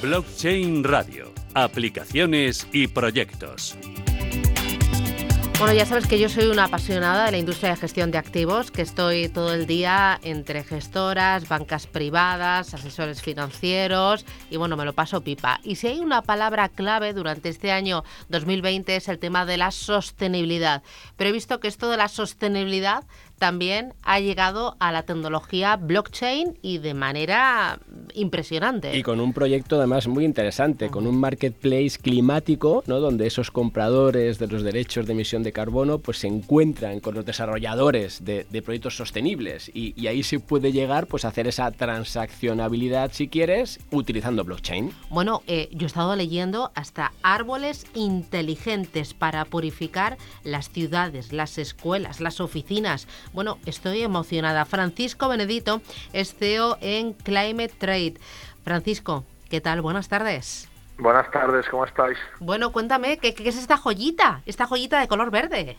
Blockchain 0.00 0.84
Radio 0.84 1.27
aplicaciones 1.54 2.66
y 2.72 2.86
proyectos. 2.88 3.76
Bueno, 5.58 5.74
ya 5.74 5.86
sabes 5.86 6.06
que 6.06 6.20
yo 6.20 6.28
soy 6.28 6.46
una 6.46 6.66
apasionada 6.66 7.24
de 7.24 7.32
la 7.32 7.38
industria 7.38 7.70
de 7.70 7.76
gestión 7.78 8.12
de 8.12 8.18
activos, 8.18 8.70
que 8.70 8.80
estoy 8.80 9.28
todo 9.28 9.52
el 9.52 9.66
día 9.66 10.20
entre 10.22 10.62
gestoras, 10.62 11.48
bancas 11.48 11.88
privadas, 11.88 12.74
asesores 12.74 13.22
financieros 13.22 14.24
y 14.50 14.56
bueno, 14.56 14.76
me 14.76 14.84
lo 14.84 14.92
paso 14.92 15.20
pipa. 15.20 15.58
Y 15.64 15.74
si 15.74 15.88
hay 15.88 15.98
una 15.98 16.22
palabra 16.22 16.68
clave 16.68 17.12
durante 17.12 17.48
este 17.48 17.72
año 17.72 18.04
2020 18.28 18.94
es 18.94 19.08
el 19.08 19.18
tema 19.18 19.46
de 19.46 19.56
la 19.56 19.72
sostenibilidad. 19.72 20.84
Pero 21.16 21.30
he 21.30 21.32
visto 21.32 21.58
que 21.58 21.66
esto 21.66 21.90
de 21.90 21.96
la 21.96 22.06
sostenibilidad 22.06 23.02
también 23.38 23.94
ha 24.02 24.20
llegado 24.20 24.76
a 24.80 24.92
la 24.92 25.04
tecnología 25.04 25.76
blockchain 25.76 26.58
y 26.62 26.78
de 26.78 26.94
manera 26.94 27.80
impresionante. 28.14 28.96
Y 28.96 29.02
con 29.02 29.20
un 29.20 29.32
proyecto 29.32 29.76
además 29.76 30.06
muy 30.08 30.24
interesante, 30.24 30.88
con 30.88 31.06
un 31.06 31.18
marketplace 31.18 31.98
climático, 32.00 32.82
¿no? 32.86 33.00
donde 33.00 33.26
esos 33.26 33.50
compradores 33.50 34.38
de 34.38 34.48
los 34.48 34.62
derechos 34.62 35.06
de 35.06 35.12
emisión 35.12 35.42
de 35.42 35.52
carbono 35.52 35.98
pues 35.98 36.18
se 36.18 36.26
encuentran 36.26 37.00
con 37.00 37.14
los 37.14 37.24
desarrolladores 37.24 38.24
de, 38.24 38.44
proyectos 38.62 38.96
sostenibles 38.96 39.70
y, 39.72 40.06
ahí 40.08 40.22
se 40.22 40.40
puede 40.40 40.72
llegar 40.72 41.06
pues 41.06 41.24
a 41.24 41.28
hacer 41.28 41.46
esa 41.46 41.70
transaccionabilidad 41.70 43.12
si 43.12 43.28
quieres 43.28 43.78
utilizando 43.90 44.42
blockchain. 44.42 44.90
Bueno, 45.10 45.42
eh, 45.46 45.68
yo 45.72 45.84
he 45.84 45.86
estado 45.86 46.16
leyendo 46.16 46.72
hasta 46.74 47.12
árboles 47.22 47.86
inteligentes 47.94 49.14
para 49.14 49.44
purificar 49.44 50.16
las 50.44 50.70
ciudades, 50.70 51.32
las 51.32 51.58
escuelas, 51.58 52.20
las 52.20 52.40
oficinas. 52.40 53.06
Bueno, 53.32 53.58
estoy 53.66 54.02
emocionada. 54.02 54.64
Francisco 54.64 55.28
Benedito 55.28 55.80
es 56.12 56.34
CEO 56.34 56.78
en 56.80 57.12
Climate 57.12 57.72
Trade. 57.78 58.14
Francisco, 58.64 59.24
¿qué 59.50 59.60
tal? 59.60 59.80
Buenas 59.80 60.08
tardes. 60.08 60.68
Buenas 60.98 61.30
tardes, 61.30 61.68
¿cómo 61.68 61.84
estáis? 61.84 62.18
Bueno, 62.40 62.72
cuéntame, 62.72 63.18
¿qué, 63.18 63.34
es 63.38 63.56
esta 63.56 63.76
joyita? 63.76 64.42
Esta 64.46 64.66
joyita 64.66 64.98
de 64.98 65.08
color 65.08 65.30
verde. 65.30 65.76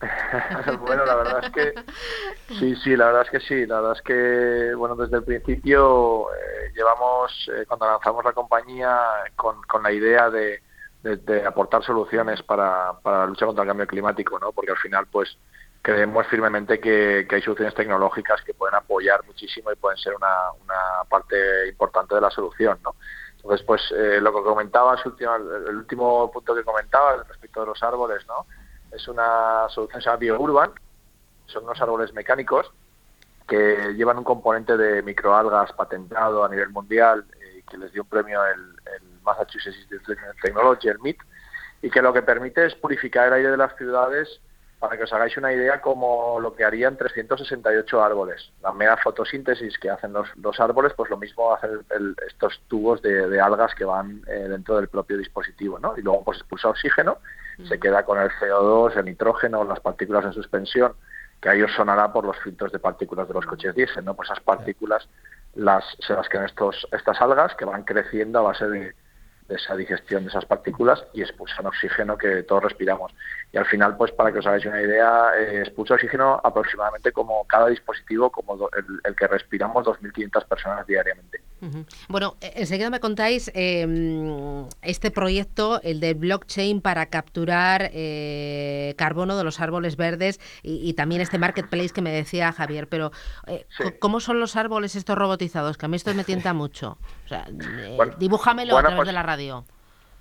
bueno, 0.80 1.04
la 1.04 1.14
verdad 1.16 1.44
es 1.44 1.50
que 1.50 1.74
sí, 2.58 2.76
sí, 2.76 2.96
la 2.96 3.06
verdad 3.06 3.22
es 3.22 3.30
que 3.30 3.40
sí. 3.40 3.66
La 3.66 3.76
verdad 3.76 3.96
es 3.96 4.02
que, 4.02 4.74
bueno, 4.76 4.94
desde 4.94 5.16
el 5.16 5.24
principio 5.24 6.30
eh, 6.32 6.72
llevamos, 6.76 7.50
eh, 7.56 7.64
cuando 7.66 7.86
lanzamos 7.86 8.24
la 8.24 8.32
compañía, 8.32 9.00
con, 9.34 9.60
con 9.62 9.82
la 9.82 9.90
idea 9.90 10.30
de, 10.30 10.60
de, 11.02 11.46
aportar 11.46 11.82
soluciones 11.82 12.42
para, 12.42 12.92
para 13.02 13.20
la 13.20 13.26
lucha 13.26 13.46
contra 13.46 13.62
el 13.62 13.68
cambio 13.68 13.86
climático, 13.86 14.38
¿no? 14.38 14.52
Porque 14.52 14.72
al 14.72 14.78
final, 14.78 15.06
pues, 15.10 15.36
creemos 15.86 16.26
firmemente 16.26 16.80
que, 16.80 17.28
hay 17.30 17.42
soluciones 17.42 17.72
tecnológicas 17.72 18.42
que 18.42 18.52
pueden 18.52 18.74
apoyar 18.74 19.24
muchísimo 19.24 19.70
y 19.70 19.76
pueden 19.76 19.96
ser 19.96 20.16
una, 20.16 20.50
parte 21.08 21.68
importante 21.68 22.16
de 22.16 22.20
la 22.20 22.28
solución, 22.28 22.76
¿no? 22.82 22.96
Entonces, 23.36 23.64
pues 23.64 23.82
eh, 23.96 24.18
lo 24.20 24.34
que 24.34 24.42
comentabas, 24.42 25.00
el 25.06 25.76
último 25.76 26.28
punto 26.32 26.56
que 26.56 26.64
comentabas 26.64 27.28
respecto 27.28 27.60
de 27.60 27.66
los 27.66 27.80
árboles, 27.84 28.26
¿no? 28.26 28.46
Es 28.90 29.06
una 29.06 29.68
solución 29.68 30.00
que 30.00 30.02
se 30.02 30.10
llama 30.10 30.16
BioUrban, 30.16 30.72
son 31.46 31.62
unos 31.62 31.80
árboles 31.80 32.12
mecánicos 32.14 32.72
que 33.46 33.94
llevan 33.94 34.18
un 34.18 34.24
componente 34.24 34.76
de 34.76 35.04
microalgas 35.04 35.72
patentado 35.74 36.44
a 36.44 36.48
nivel 36.48 36.70
mundial 36.70 37.24
eh, 37.40 37.62
que 37.70 37.78
les 37.78 37.92
dio 37.92 38.02
un 38.02 38.08
premio 38.08 38.44
el, 38.44 38.74
el 38.92 39.20
Massachusetts 39.22 39.76
Institute 39.78 40.20
of 40.28 40.36
Technology, 40.42 40.88
el 40.88 40.98
MIT, 40.98 41.18
y 41.82 41.90
que 41.90 42.02
lo 42.02 42.12
que 42.12 42.22
permite 42.22 42.66
es 42.66 42.74
purificar 42.74 43.28
el 43.28 43.34
aire 43.34 43.50
de 43.52 43.56
las 43.56 43.76
ciudades 43.76 44.40
para 44.78 44.96
que 44.96 45.04
os 45.04 45.12
hagáis 45.12 45.36
una 45.36 45.52
idea 45.52 45.80
como 45.80 46.38
lo 46.38 46.54
que 46.54 46.64
harían 46.64 46.96
368 46.96 48.02
árboles. 48.02 48.52
La 48.62 48.72
mera 48.72 48.96
fotosíntesis 48.98 49.78
que 49.78 49.88
hacen 49.88 50.12
los, 50.12 50.60
árboles, 50.60 50.92
pues 50.94 51.10
lo 51.10 51.16
mismo 51.16 51.54
hacen 51.54 51.80
estos 52.26 52.60
tubos 52.68 53.00
de, 53.00 53.40
algas 53.40 53.74
que 53.74 53.84
van 53.84 54.22
eh, 54.26 54.46
dentro 54.48 54.76
del 54.76 54.88
propio 54.88 55.16
dispositivo, 55.16 55.78
¿no? 55.78 55.94
Y 55.96 56.02
luego 56.02 56.24
pues 56.24 56.38
expulsa 56.38 56.68
oxígeno, 56.68 57.18
se 57.66 57.80
queda 57.80 58.04
con 58.04 58.20
el 58.20 58.30
CO2, 58.32 58.98
el 58.98 59.06
nitrógeno, 59.06 59.64
las 59.64 59.80
partículas 59.80 60.26
en 60.26 60.34
suspensión, 60.34 60.92
que 61.40 61.48
a 61.48 61.54
ellos 61.54 61.70
sonará 61.74 62.12
por 62.12 62.24
los 62.24 62.36
filtros 62.38 62.70
de 62.70 62.78
partículas 62.78 63.26
de 63.28 63.34
los 63.34 63.46
coches 63.46 63.74
diésel, 63.74 64.04
¿no? 64.04 64.14
Pues 64.14 64.28
esas 64.28 64.42
partículas 64.42 65.08
las, 65.54 65.84
se 66.00 66.12
las 66.12 66.28
quedan 66.28 66.46
estos, 66.46 66.86
estas 66.92 67.18
algas 67.22 67.54
que 67.54 67.64
van 67.64 67.84
creciendo 67.84 68.40
a 68.40 68.42
base 68.42 68.68
de, 68.68 68.94
de 69.48 69.56
esa 69.56 69.76
digestión 69.76 70.24
de 70.24 70.30
esas 70.30 70.44
partículas 70.44 71.04
y 71.12 71.22
expulsan 71.22 71.66
oxígeno 71.66 72.16
que 72.16 72.42
todos 72.42 72.64
respiramos. 72.64 73.12
Y 73.52 73.58
al 73.58 73.66
final, 73.66 73.96
pues 73.96 74.12
para 74.12 74.32
que 74.32 74.40
os 74.40 74.46
hagáis 74.46 74.66
una 74.66 74.80
idea, 74.80 75.30
eh, 75.38 75.60
expulsa 75.60 75.94
oxígeno 75.94 76.40
aproximadamente 76.42 77.12
como 77.12 77.46
cada 77.46 77.68
dispositivo, 77.68 78.30
como 78.30 78.68
el, 79.04 79.14
que 79.14 79.26
respiramos 79.26 79.84
2.500 79.86 80.46
personas 80.46 80.86
diariamente. 80.86 81.40
Bueno, 82.08 82.36
e, 82.40 82.52
enseguida 82.60 82.90
me 82.90 83.00
contáis 83.00 83.50
em, 83.54 84.66
este 84.82 85.10
proyecto, 85.10 85.80
el 85.82 86.00
de 86.00 86.14
blockchain 86.14 86.80
para 86.80 87.06
capturar 87.06 87.90
eh, 87.94 88.94
carbono 88.98 89.36
de 89.36 89.44
los 89.44 89.60
árboles 89.60 89.96
verdes 89.96 90.38
y, 90.62 90.92
también 90.94 91.20
este 91.20 91.38
marketplace 91.38 91.90
que 91.90 92.02
me 92.02 92.10
decía 92.10 92.52
Javier, 92.52 92.88
pero 92.88 93.10
eh, 93.46 93.66
¿cómo 94.00 94.20
son 94.20 94.38
los 94.38 94.56
árboles 94.56 94.96
estos 94.96 95.16
robotizados? 95.16 95.76
Que 95.76 95.86
a 95.86 95.88
mí 95.88 95.96
esto 95.96 96.12
me 96.14 96.24
tienta 96.24 96.52
mucho. 96.52 96.98
O 97.24 97.28
sea, 97.28 97.46
dibújamelo 98.18 98.76
a 98.76 98.80
través 98.80 98.96
pues 98.96 99.06
de 99.08 99.12
la 99.12 99.22
radio. 99.22 99.35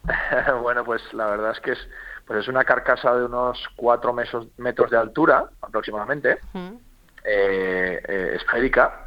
bueno, 0.62 0.84
pues 0.84 1.02
la 1.14 1.28
verdad 1.28 1.52
es 1.52 1.60
que 1.60 1.72
es 1.72 1.80
pues 2.26 2.40
es 2.40 2.48
una 2.48 2.64
carcasa 2.64 3.16
de 3.16 3.26
unos 3.26 3.68
4 3.76 4.14
metros 4.58 4.92
de 4.92 4.98
altura 4.98 5.50
aproximadamente, 5.62 6.40
eh, 7.24 8.02
eh, 8.08 8.32
esférica, 8.36 9.06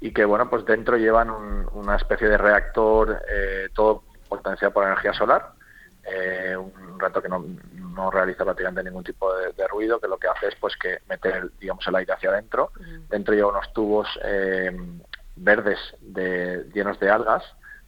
y 0.00 0.12
que 0.12 0.24
bueno, 0.24 0.50
pues 0.50 0.64
dentro 0.64 0.96
llevan 0.96 1.30
una 1.30 1.96
especie 1.96 2.28
de 2.28 2.36
reactor 2.36 3.22
eh, 3.30 3.68
todo 3.72 4.02
potenciado 4.28 4.74
por 4.74 4.84
energía 4.84 5.12
solar, 5.12 5.52
un 6.58 6.98
reactor 6.98 7.22
que 7.22 7.28
no, 7.28 8.10
realiza 8.10 8.44
prácticamente 8.44 8.84
ningún 8.84 9.04
tipo 9.04 9.32
de, 9.34 9.66
ruido, 9.68 9.98
que 9.98 10.06
lo 10.06 10.18
que 10.18 10.28
hace 10.28 10.48
es 10.48 10.54
pues 10.56 10.76
que 10.76 10.98
meter 11.08 11.50
digamos 11.58 11.86
el 11.86 11.96
aire 11.96 12.12
hacia 12.12 12.30
adentro, 12.30 12.70
dentro 13.08 13.34
lleva 13.34 13.48
unos 13.48 13.72
tubos 13.72 14.06
verdes 15.36 15.78
de, 16.00 16.66
llenos 16.74 17.00
de 17.00 17.10
algas, 17.10 17.42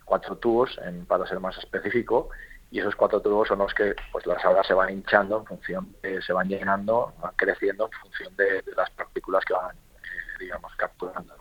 cuatro 0.09 0.37
tubos 0.37 0.79
en, 0.85 1.05
para 1.05 1.27
ser 1.27 1.39
más 1.39 1.57
específico, 1.59 2.31
y 2.71 2.81
esos 2.81 2.97
cuatro 2.97 3.21
tubos 3.21 3.49
son 3.49 3.59
los 3.59 3.73
que 3.75 3.95
pues 4.11 4.27
las 4.27 4.45
algas 4.45 4.67
se 4.67 4.75
van 4.75 4.91
hinchando 4.91 5.39
en 5.39 5.47
función, 5.47 5.97
se 6.03 6.33
van 6.33 6.49
llenando, 6.49 7.15
van 7.21 7.33
creciendo 7.37 7.87
en 7.87 8.01
función 8.01 8.37
de, 8.37 8.63
las 8.77 8.91
partículas 8.91 9.45
que 9.45 9.55
van, 9.55 9.77
eh, 9.77 10.39
digamos, 10.41 10.75
capturando. 10.77 11.35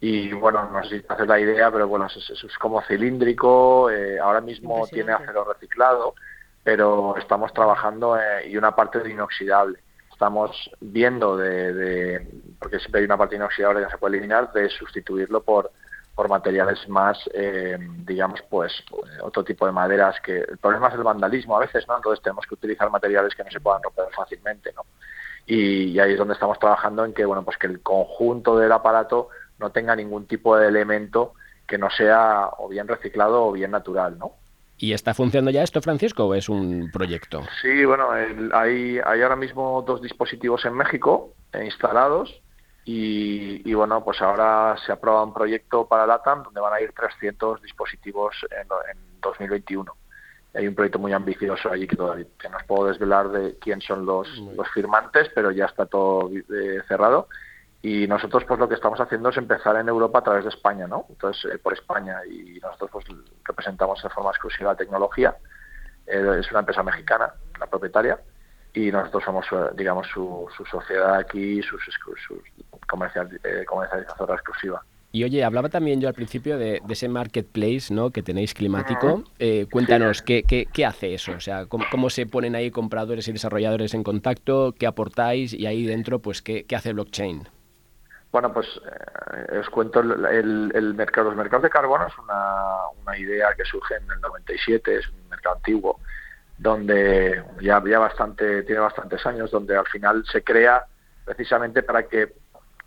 Y 0.00 0.32
bueno, 0.32 0.68
no 0.70 0.82
sé 0.82 0.96
si 0.96 1.02
te 1.02 1.12
haces 1.12 1.28
la 1.28 1.38
idea, 1.38 1.70
pero 1.70 1.86
bueno, 1.86 2.06
eso, 2.06 2.18
es 2.18 2.58
como 2.58 2.82
cilíndrico, 2.82 3.88
eh, 3.90 4.18
ahora 4.18 4.40
mismo 4.40 4.86
tiene 4.88 5.12
acero 5.12 5.44
reciclado, 5.44 6.14
pero 6.62 7.16
estamos 7.16 7.52
trabajando 7.52 8.18
eh, 8.18 8.48
y 8.48 8.56
una 8.56 8.74
parte 8.74 8.98
de 8.98 9.10
inoxidable. 9.10 9.78
Estamos 10.12 10.70
viendo 10.80 11.36
de, 11.36 11.72
de, 11.72 12.30
porque 12.58 12.78
siempre 12.78 13.00
hay 13.00 13.04
una 13.06 13.16
parte 13.16 13.36
inoxidable 13.36 13.84
que 13.84 13.90
se 13.90 13.98
puede 13.98 14.16
eliminar, 14.16 14.52
de 14.52 14.68
sustituirlo 14.68 15.42
por 15.42 15.70
por 16.14 16.28
materiales 16.28 16.86
más, 16.88 17.18
eh, 17.32 17.78
digamos, 18.04 18.42
pues 18.50 18.72
otro 19.22 19.44
tipo 19.44 19.64
de 19.66 19.72
maderas 19.72 20.20
que 20.20 20.38
el 20.38 20.58
problema 20.58 20.88
es 20.88 20.94
el 20.94 21.02
vandalismo 21.02 21.56
a 21.56 21.60
veces, 21.60 21.86
¿no? 21.88 21.96
Entonces 21.96 22.22
tenemos 22.22 22.46
que 22.46 22.54
utilizar 22.54 22.90
materiales 22.90 23.34
que 23.34 23.44
no 23.44 23.50
se 23.50 23.60
puedan 23.60 23.82
romper 23.82 24.06
fácilmente, 24.14 24.72
¿no? 24.74 24.82
Y, 25.46 25.98
ahí 25.98 26.12
es 26.12 26.18
donde 26.18 26.34
estamos 26.34 26.58
trabajando 26.58 27.04
en 27.04 27.14
que, 27.14 27.24
bueno, 27.24 27.44
pues 27.44 27.56
que 27.56 27.66
el 27.66 27.80
conjunto 27.80 28.58
del 28.58 28.72
aparato 28.72 29.28
no 29.58 29.70
tenga 29.70 29.96
ningún 29.96 30.26
tipo 30.26 30.56
de 30.56 30.68
elemento 30.68 31.34
que 31.66 31.78
no 31.78 31.90
sea 31.90 32.50
o 32.58 32.68
bien 32.68 32.86
reciclado 32.86 33.46
o 33.46 33.52
bien 33.52 33.70
natural, 33.70 34.18
¿no? 34.18 34.32
¿Y 34.76 34.92
está 34.92 35.14
funcionando 35.14 35.50
ya 35.50 35.62
esto, 35.62 35.80
Francisco, 35.80 36.26
o 36.26 36.34
es 36.34 36.48
un 36.48 36.90
proyecto? 36.92 37.42
Sí, 37.60 37.84
bueno, 37.84 38.10
hay, 38.10 38.98
hay 39.04 39.22
ahora 39.22 39.36
mismo 39.36 39.82
dos 39.86 40.02
dispositivos 40.02 40.64
en 40.64 40.74
México 40.74 41.32
eh, 41.52 41.64
instalados 41.64 42.42
y, 42.84 43.74
bueno, 43.74 44.02
pues 44.02 44.20
ahora 44.22 44.76
se 44.84 44.92
aprueba 44.92 45.22
un 45.22 45.32
proyecto 45.32 45.86
para 45.86 46.06
LATAM 46.06 46.42
donde 46.42 46.60
van 46.60 46.74
a 46.74 46.80
ir 46.80 46.92
300 46.92 47.62
dispositivos 47.62 48.34
en, 48.50 48.68
2021. 49.20 49.96
Hay 50.54 50.66
un 50.66 50.74
proyecto 50.74 50.98
muy 50.98 51.12
ambicioso 51.12 51.70
allí 51.70 51.86
que 51.86 51.94
todavía 51.94 52.26
que 52.38 52.48
no 52.48 52.56
os 52.56 52.64
puedo 52.64 52.88
desvelar 52.88 53.28
de 53.30 53.56
quién 53.60 53.80
son 53.80 54.04
los, 54.04 54.28
los 54.56 54.68
firmantes, 54.70 55.30
pero 55.32 55.52
ya 55.52 55.66
está 55.66 55.86
todo 55.86 56.28
eh, 56.28 56.82
cerrado. 56.88 57.28
Y 57.82 58.08
nosotros 58.08 58.44
pues 58.46 58.58
lo 58.58 58.68
que 58.68 58.74
estamos 58.74 59.00
haciendo 59.00 59.28
es 59.28 59.36
empezar 59.36 59.76
en 59.76 59.88
Europa 59.88 60.18
a 60.18 60.24
través 60.24 60.42
de 60.42 60.50
España, 60.50 60.88
¿no? 60.88 61.06
Entonces, 61.08 61.52
eh, 61.52 61.58
por 61.58 61.72
España. 61.72 62.18
Y 62.28 62.58
nosotros 62.60 62.90
pues 62.90 63.04
representamos 63.44 64.02
de 64.02 64.10
forma 64.10 64.30
exclusiva 64.30 64.72
la 64.72 64.76
tecnología. 64.76 65.36
Eh, 66.06 66.38
es 66.40 66.50
una 66.50 66.60
empresa 66.60 66.82
mexicana, 66.82 67.32
la 67.60 67.66
propietaria 67.68 68.18
y 68.74 68.90
nosotros 68.90 69.22
somos, 69.24 69.46
digamos, 69.74 70.06
su, 70.08 70.48
su 70.56 70.64
sociedad 70.64 71.16
aquí, 71.16 71.62
sus, 71.62 71.82
sus 72.26 72.38
comercial, 72.86 73.28
eh, 73.44 73.64
comercializadora 73.66 74.34
exclusiva. 74.34 74.82
Y 75.14 75.24
oye, 75.24 75.44
hablaba 75.44 75.68
también 75.68 76.00
yo 76.00 76.08
al 76.08 76.14
principio 76.14 76.56
de, 76.56 76.80
ese 76.88 77.06
marketplace 77.06 77.92
¿no? 77.92 78.10
que 78.10 78.22
tenéis 78.22 78.54
climático. 78.54 79.24
Eh, 79.38 79.66
cuéntanos, 79.70 80.22
¿qué, 80.22 80.42
qué, 80.42 80.86
hace 80.86 81.12
eso? 81.12 81.32
O 81.32 81.40
sea, 81.40 81.66
¿cómo, 81.66 82.08
se 82.08 82.24
ponen 82.24 82.54
ahí 82.54 82.70
compradores 82.70 83.28
y 83.28 83.32
desarrolladores 83.32 83.92
en 83.92 84.04
contacto? 84.04 84.74
¿Qué 84.78 84.86
aportáis? 84.86 85.52
Y 85.52 85.66
ahí 85.66 85.84
dentro, 85.84 86.20
pues, 86.20 86.40
¿qué, 86.40 86.64
qué 86.64 86.76
hace 86.76 86.94
blockchain? 86.94 87.46
Bueno, 88.32 88.50
pues 88.54 88.66
eh, 89.50 89.58
os 89.58 89.68
cuento, 89.68 90.00
el, 90.00 90.72
el, 90.74 90.94
mercado, 90.94 91.28
los 91.28 91.36
mercados 91.36 91.64
de 91.64 91.68
carbono 91.68 92.06
es 92.06 92.18
una, 92.18 92.88
una 93.02 93.18
idea 93.18 93.48
que 93.54 93.66
surge 93.66 93.96
en 93.96 94.10
el 94.10 94.20
97, 94.22 94.96
es 94.96 95.08
un 95.10 95.28
mercado 95.28 95.56
antiguo, 95.56 96.00
donde 96.58 97.42
ya, 97.60 97.76
había 97.76 97.98
bastante, 97.98 98.62
tiene 98.62 98.80
bastantes 98.80 99.24
años, 99.26 99.50
donde 99.50 99.76
al 99.76 99.86
final 99.86 100.24
se 100.30 100.42
crea 100.42 100.84
precisamente 101.24 101.82
para 101.82 102.04
que 102.04 102.32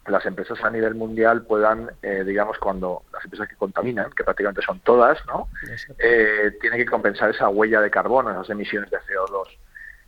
las 0.07 0.25
empresas 0.25 0.63
a 0.63 0.69
nivel 0.69 0.93
mundial 0.95 1.45
puedan, 1.45 1.91
eh, 2.01 2.23
digamos, 2.25 2.57
cuando 2.59 3.03
las 3.11 3.23
empresas 3.23 3.49
que 3.49 3.55
contaminan, 3.55 4.11
que 4.11 4.23
prácticamente 4.23 4.61
son 4.61 4.79
todas, 4.81 5.17
¿no? 5.25 5.49
Eh, 5.97 6.57
tienen 6.61 6.79
que 6.79 6.85
compensar 6.85 7.31
esa 7.31 7.49
huella 7.49 7.81
de 7.81 7.89
carbono, 7.89 8.31
esas 8.31 8.49
emisiones 8.51 8.91
de 8.91 8.97
CO2. 8.99 9.47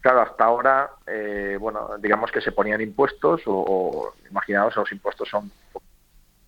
Claro, 0.02 0.22
hasta 0.22 0.46
ahora, 0.46 0.92
eh, 1.08 1.58
bueno, 1.60 1.90
digamos 2.00 2.32
que 2.32 2.42
se 2.42 2.52
ponían 2.52 2.80
impuestos 2.80 3.42
o, 3.48 3.54
o 3.54 4.14
imaginaos, 4.30 4.76
los 4.76 4.92
impuestos 4.92 5.28
son 5.30 5.52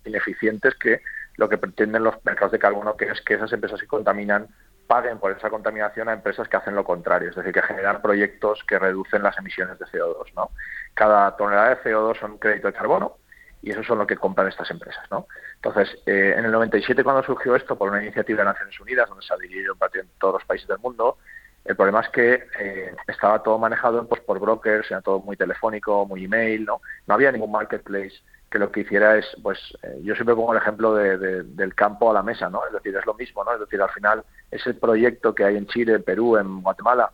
ineficientes 0.05 0.75
que 0.75 1.01
lo 1.35 1.49
que 1.49 1.57
pretenden 1.57 2.03
los 2.03 2.23
mercados 2.23 2.51
de 2.51 2.59
carbono, 2.59 2.95
que 2.95 3.05
es 3.05 3.21
que 3.21 3.33
esas 3.33 3.51
empresas 3.51 3.79
que 3.79 3.87
contaminan 3.87 4.47
paguen 4.89 5.19
por 5.19 5.31
esa 5.31 5.51
contaminación 5.51 6.09
a 6.09 6.13
empresas 6.13 6.47
que 6.49 6.57
hacen 6.57 6.73
lo 6.73 6.83
contrario, 6.83 7.29
es 7.29 7.35
decir, 7.35 7.53
que 7.53 7.61
generan 7.61 8.01
proyectos 8.01 8.63
que 8.67 8.79
reducen 8.79 9.21
las 9.21 9.37
emisiones 9.37 9.77
de 9.77 9.85
CO2, 9.85 10.33
¿no? 10.35 10.49
Cada 10.95 11.37
tonelada 11.37 11.69
de 11.69 11.83
CO2 11.83 12.19
son 12.19 12.39
crédito 12.39 12.65
de 12.65 12.73
carbono, 12.73 13.17
y 13.61 13.69
eso 13.69 13.83
son 13.83 13.99
lo 13.99 14.07
que 14.07 14.17
compran 14.17 14.47
estas 14.47 14.71
empresas. 14.71 15.03
¿no? 15.11 15.27
Entonces, 15.55 15.95
eh, 16.07 16.33
en 16.35 16.45
el 16.45 16.51
97 16.51 17.03
cuando 17.03 17.21
surgió 17.21 17.55
esto 17.55 17.77
por 17.77 17.89
una 17.89 18.01
iniciativa 18.01 18.39
de 18.39 18.45
Naciones 18.45 18.79
Unidas, 18.79 19.07
donde 19.09 19.23
se 19.23 19.33
adhirió 19.33 19.75
en 19.93 20.09
todos 20.17 20.35
los 20.35 20.45
países 20.45 20.67
del 20.67 20.79
mundo, 20.79 21.17
el 21.65 21.75
problema 21.75 21.99
es 22.01 22.09
que 22.09 22.47
eh, 22.59 22.95
estaba 23.07 23.43
todo 23.43 23.59
manejado 23.59 24.07
pues, 24.07 24.21
por 24.21 24.39
brokers, 24.39 24.89
era 24.89 25.01
todo 25.01 25.19
muy 25.19 25.37
telefónico, 25.37 26.05
muy 26.05 26.23
email, 26.23 26.65
¿no? 26.65 26.81
No 27.05 27.13
había 27.13 27.31
ningún 27.31 27.51
marketplace 27.51 28.13
que 28.49 28.59
lo 28.59 28.71
que 28.71 28.81
hiciera 28.81 29.17
es, 29.17 29.25
pues, 29.43 29.59
eh, 29.83 29.99
yo 30.03 30.15
siempre 30.15 30.35
pongo 30.35 30.53
el 30.53 30.59
ejemplo 30.59 30.95
de, 30.95 31.43
del 31.43 31.75
campo 31.75 32.09
a 32.09 32.13
la 32.13 32.23
mesa, 32.23 32.49
¿no? 32.49 32.65
Es 32.65 32.73
decir, 32.73 32.95
es 32.95 33.05
lo 33.05 33.13
mismo, 33.13 33.43
¿no? 33.43 33.53
Es 33.53 33.59
decir, 33.59 33.81
al 33.81 33.91
final 33.91 34.23
ese 34.49 34.73
proyecto 34.73 35.35
que 35.35 35.43
hay 35.43 35.57
en 35.57 35.67
Chile, 35.67 35.93
en 35.93 36.03
Perú, 36.03 36.37
en 36.37 36.61
Guatemala, 36.61 37.11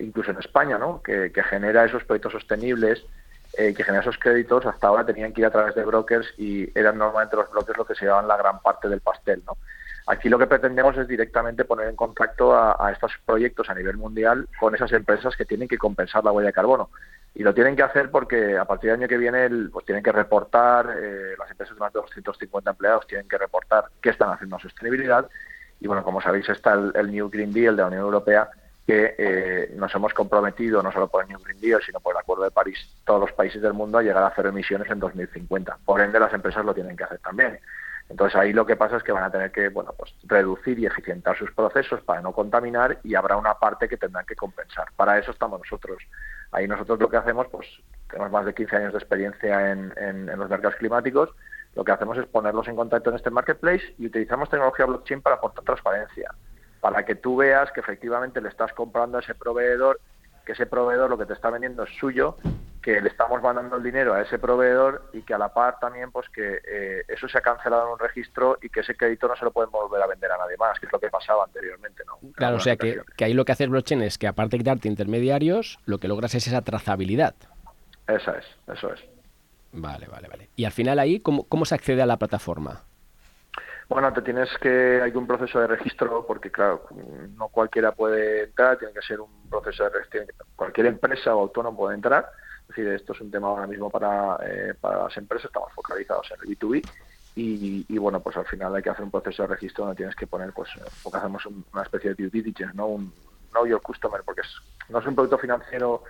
incluso 0.00 0.32
en 0.32 0.38
España, 0.38 0.76
¿no? 0.76 1.02
Que, 1.02 1.30
que 1.32 1.42
genera 1.44 1.84
esos 1.84 2.02
proyectos 2.04 2.32
sostenibles 2.32 3.04
eh, 3.54 3.72
que 3.74 3.82
generan 3.82 4.02
esos 4.02 4.18
créditos 4.18 4.66
hasta 4.66 4.88
ahora 4.88 5.06
tenían 5.06 5.32
que 5.32 5.40
ir 5.40 5.46
a 5.46 5.50
través 5.50 5.74
de 5.74 5.84
brokers 5.84 6.28
y 6.36 6.70
eran 6.78 6.98
normalmente 6.98 7.34
los 7.34 7.50
brokers 7.50 7.78
los 7.78 7.86
que 7.88 7.94
se 7.94 8.04
llevaban 8.04 8.28
la 8.28 8.36
gran 8.36 8.60
parte 8.60 8.88
del 8.88 9.00
pastel. 9.00 9.42
¿no? 9.46 9.56
Aquí 10.06 10.28
lo 10.28 10.38
que 10.38 10.46
pretendemos 10.46 10.96
es 10.98 11.08
directamente 11.08 11.64
poner 11.64 11.88
en 11.88 11.96
contacto 11.96 12.54
a, 12.54 12.92
estos 12.92 13.12
proyectos 13.24 13.70
a 13.70 13.74
nivel 13.74 13.96
mundial 13.96 14.48
con 14.60 14.74
esas 14.74 14.92
empresas 14.92 15.34
que 15.34 15.46
tienen 15.46 15.66
que 15.66 15.78
compensar 15.78 16.24
la 16.24 16.30
huella 16.30 16.48
de 16.48 16.52
carbono. 16.52 16.90
Y 17.34 17.42
lo 17.42 17.54
tienen 17.54 17.76
que 17.76 17.82
hacer 17.82 18.10
porque 18.10 18.56
a 18.56 18.64
partir 18.64 18.90
del 18.90 19.00
año 19.00 19.08
que 19.08 19.16
viene 19.16 19.48
pues 19.72 19.84
tienen 19.86 20.02
que 20.02 20.12
reportar, 20.12 20.96
eh, 20.98 21.34
las 21.38 21.50
empresas 21.50 21.76
de 21.76 21.80
más 21.80 21.92
de 21.92 22.00
250 22.00 22.70
empleados 22.70 23.06
tienen 23.06 23.28
que 23.28 23.38
reportar 23.38 23.84
qué 24.00 24.10
están 24.10 24.30
haciendo 24.30 24.56
en 24.56 24.62
sostenibilidad. 24.62 25.28
Y 25.80 25.86
bueno, 25.86 26.02
como 26.02 26.20
sabéis, 26.20 26.48
está 26.48 26.74
el, 26.74 27.10
New 27.12 27.30
Green 27.30 27.52
Deal 27.52 27.76
de 27.76 27.82
la 27.82 27.88
Unión 27.88 28.02
Europea 28.02 28.48
que 28.86 29.14
eh, 29.18 29.74
nos 29.76 29.94
hemos 29.94 30.14
comprometido, 30.14 30.82
no 30.82 30.90
solo 30.90 31.08
por 31.08 31.22
el 31.22 31.28
New 31.28 31.38
Green 31.40 31.60
Deal, 31.60 31.82
sino 31.84 32.00
por 32.00 32.14
el 32.14 32.20
Acuerdo 32.20 32.44
de 32.44 32.50
París, 32.50 32.78
todos 33.04 33.20
los 33.20 33.32
países 33.32 33.60
del 33.60 33.74
mundo 33.74 33.98
a 33.98 34.02
llegar 34.02 34.24
a 34.24 34.32
cero 34.34 34.48
emisiones 34.48 34.90
en 34.90 34.98
2050. 34.98 35.78
Por 35.84 36.00
ende, 36.00 36.18
las 36.18 36.32
empresas 36.32 36.64
lo 36.64 36.72
tienen 36.72 36.96
que 36.96 37.04
hacer 37.04 37.18
también. 37.18 37.60
Entonces 38.08 38.36
ahí 38.36 38.52
lo 38.52 38.64
que 38.64 38.76
pasa 38.76 38.96
es 38.96 39.02
que 39.02 39.12
van 39.12 39.24
a 39.24 39.30
tener 39.30 39.52
que 39.52 39.68
bueno 39.68 39.92
pues 39.96 40.14
reducir 40.24 40.78
y 40.78 40.86
eficientar 40.86 41.36
sus 41.36 41.52
procesos 41.52 42.00
para 42.02 42.22
no 42.22 42.32
contaminar 42.32 42.98
y 43.02 43.14
habrá 43.14 43.36
una 43.36 43.54
parte 43.54 43.88
que 43.88 43.96
tendrán 43.96 44.24
que 44.24 44.34
compensar. 44.34 44.88
Para 44.96 45.18
eso 45.18 45.30
estamos 45.30 45.60
nosotros. 45.60 46.02
Ahí 46.50 46.66
nosotros 46.66 46.98
lo 46.98 47.10
que 47.10 47.18
hacemos, 47.18 47.46
pues 47.48 47.66
tenemos 48.08 48.32
más 48.32 48.46
de 48.46 48.54
15 48.54 48.76
años 48.76 48.92
de 48.92 48.98
experiencia 48.98 49.72
en, 49.72 49.92
en, 49.98 50.26
los 50.38 50.48
mercados 50.48 50.76
climáticos, 50.76 51.30
lo 51.74 51.84
que 51.84 51.92
hacemos 51.92 52.16
es 52.16 52.26
ponerlos 52.26 52.66
en 52.68 52.76
contacto 52.76 53.10
en 53.10 53.16
este 53.16 53.30
marketplace 53.30 53.94
y 53.98 54.06
utilizamos 54.06 54.48
tecnología 54.48 54.86
blockchain 54.86 55.20
para 55.20 55.36
aportar 55.36 55.64
transparencia, 55.64 56.32
para 56.80 57.04
que 57.04 57.14
tú 57.14 57.36
veas 57.36 57.70
que 57.72 57.80
efectivamente 57.80 58.40
le 58.40 58.48
estás 58.48 58.72
comprando 58.72 59.18
a 59.18 59.20
ese 59.20 59.34
proveedor, 59.34 60.00
que 60.48 60.52
ese 60.52 60.64
proveedor 60.64 61.10
lo 61.10 61.18
que 61.18 61.26
te 61.26 61.34
está 61.34 61.50
vendiendo 61.50 61.82
es 61.82 61.90
suyo 61.98 62.38
que 62.80 63.02
le 63.02 63.10
estamos 63.10 63.42
mandando 63.42 63.76
el 63.76 63.82
dinero 63.82 64.14
a 64.14 64.22
ese 64.22 64.38
proveedor 64.38 65.10
y 65.12 65.20
que 65.20 65.34
a 65.34 65.38
la 65.38 65.52
par 65.52 65.78
también 65.78 66.10
pues 66.10 66.26
que 66.30 66.62
eh, 66.66 67.02
eso 67.06 67.28
se 67.28 67.36
ha 67.36 67.42
cancelado 67.42 67.84
en 67.84 67.92
un 67.92 67.98
registro 67.98 68.56
y 68.62 68.70
que 68.70 68.80
ese 68.80 68.96
crédito 68.96 69.28
no 69.28 69.36
se 69.36 69.44
lo 69.44 69.50
pueden 69.50 69.70
volver 69.70 70.00
a 70.00 70.06
vender 70.06 70.32
a 70.32 70.38
nadie 70.38 70.56
más, 70.56 70.80
que 70.80 70.86
es 70.86 70.92
lo 70.92 70.98
que 70.98 71.10
pasaba 71.10 71.44
anteriormente. 71.44 72.02
¿no? 72.06 72.32
Claro, 72.32 72.56
o 72.56 72.60
sea 72.60 72.78
que, 72.78 73.02
que, 73.14 73.26
ahí 73.26 73.34
lo 73.34 73.44
que 73.44 73.52
hace 73.52 73.64
el 73.64 73.70
blockchain 73.70 74.00
es 74.00 74.16
que 74.16 74.26
aparte 74.26 74.56
de 74.56 74.60
quitarte 74.60 74.88
intermediarios, 74.88 75.78
lo 75.84 75.98
que 75.98 76.08
logras 76.08 76.34
es 76.34 76.46
esa 76.46 76.62
trazabilidad. 76.62 77.34
Esa 78.06 78.38
es, 78.38 78.46
eso 78.74 78.90
es. 78.94 79.00
Vale, 79.72 80.06
vale, 80.06 80.28
vale. 80.28 80.48
Y 80.56 80.64
al 80.64 80.72
final 80.72 80.98
ahí, 80.98 81.20
¿cómo, 81.20 81.44
cómo 81.44 81.66
se 81.66 81.74
accede 81.74 82.00
a 82.00 82.06
la 82.06 82.16
plataforma? 82.16 82.84
Bueno, 83.88 84.12
te 84.12 84.20
tienes 84.20 84.50
que, 84.60 85.00
hay 85.02 85.12
un 85.12 85.26
proceso 85.26 85.60
de 85.60 85.66
registro, 85.66 86.26
porque 86.26 86.50
claro, 86.50 86.84
no 87.36 87.48
cualquiera 87.48 87.92
puede 87.92 88.44
entrar, 88.44 88.78
tiene 88.78 88.92
que 88.92 89.00
ser 89.00 89.18
un 89.18 89.48
proceso 89.48 89.84
de 89.84 89.90
registro, 89.90 90.26
cualquier 90.54 90.86
empresa 90.86 91.34
o 91.34 91.40
autónomo 91.40 91.78
puede 91.78 91.94
entrar, 91.94 92.30
es 92.62 92.68
decir, 92.68 92.88
esto 92.88 93.14
es 93.14 93.20
un 93.22 93.30
tema 93.30 93.48
ahora 93.48 93.66
mismo 93.66 93.88
para, 93.88 94.38
eh, 94.44 94.74
para 94.78 95.04
las 95.04 95.16
empresas, 95.16 95.46
estamos 95.46 95.72
focalizados 95.72 96.30
en 96.32 96.40
el 96.42 96.58
B2B 96.58 96.86
y, 97.34 97.98
bueno, 97.98 98.20
pues 98.20 98.36
al 98.36 98.46
final 98.46 98.74
hay 98.74 98.82
que 98.82 98.90
hacer 98.90 99.04
un 99.04 99.12
proceso 99.12 99.42
de 99.42 99.48
registro 99.48 99.84
donde 99.84 99.96
tienes 99.96 100.16
que 100.16 100.26
poner, 100.26 100.52
pues, 100.52 100.68
porque 101.02 101.18
hacemos 101.18 101.46
una 101.46 101.82
especie 101.82 102.10
de 102.10 102.16
due 102.16 102.30
diligence, 102.30 102.74
¿no? 102.74 102.88
Un 102.88 103.12
know 103.52 103.64
your 103.64 103.80
customer, 103.80 104.22
porque 104.24 104.40
es, 104.40 104.48
no 104.88 104.98
es 104.98 105.06
un 105.06 105.14
producto 105.14 105.38
financiero 105.38 106.02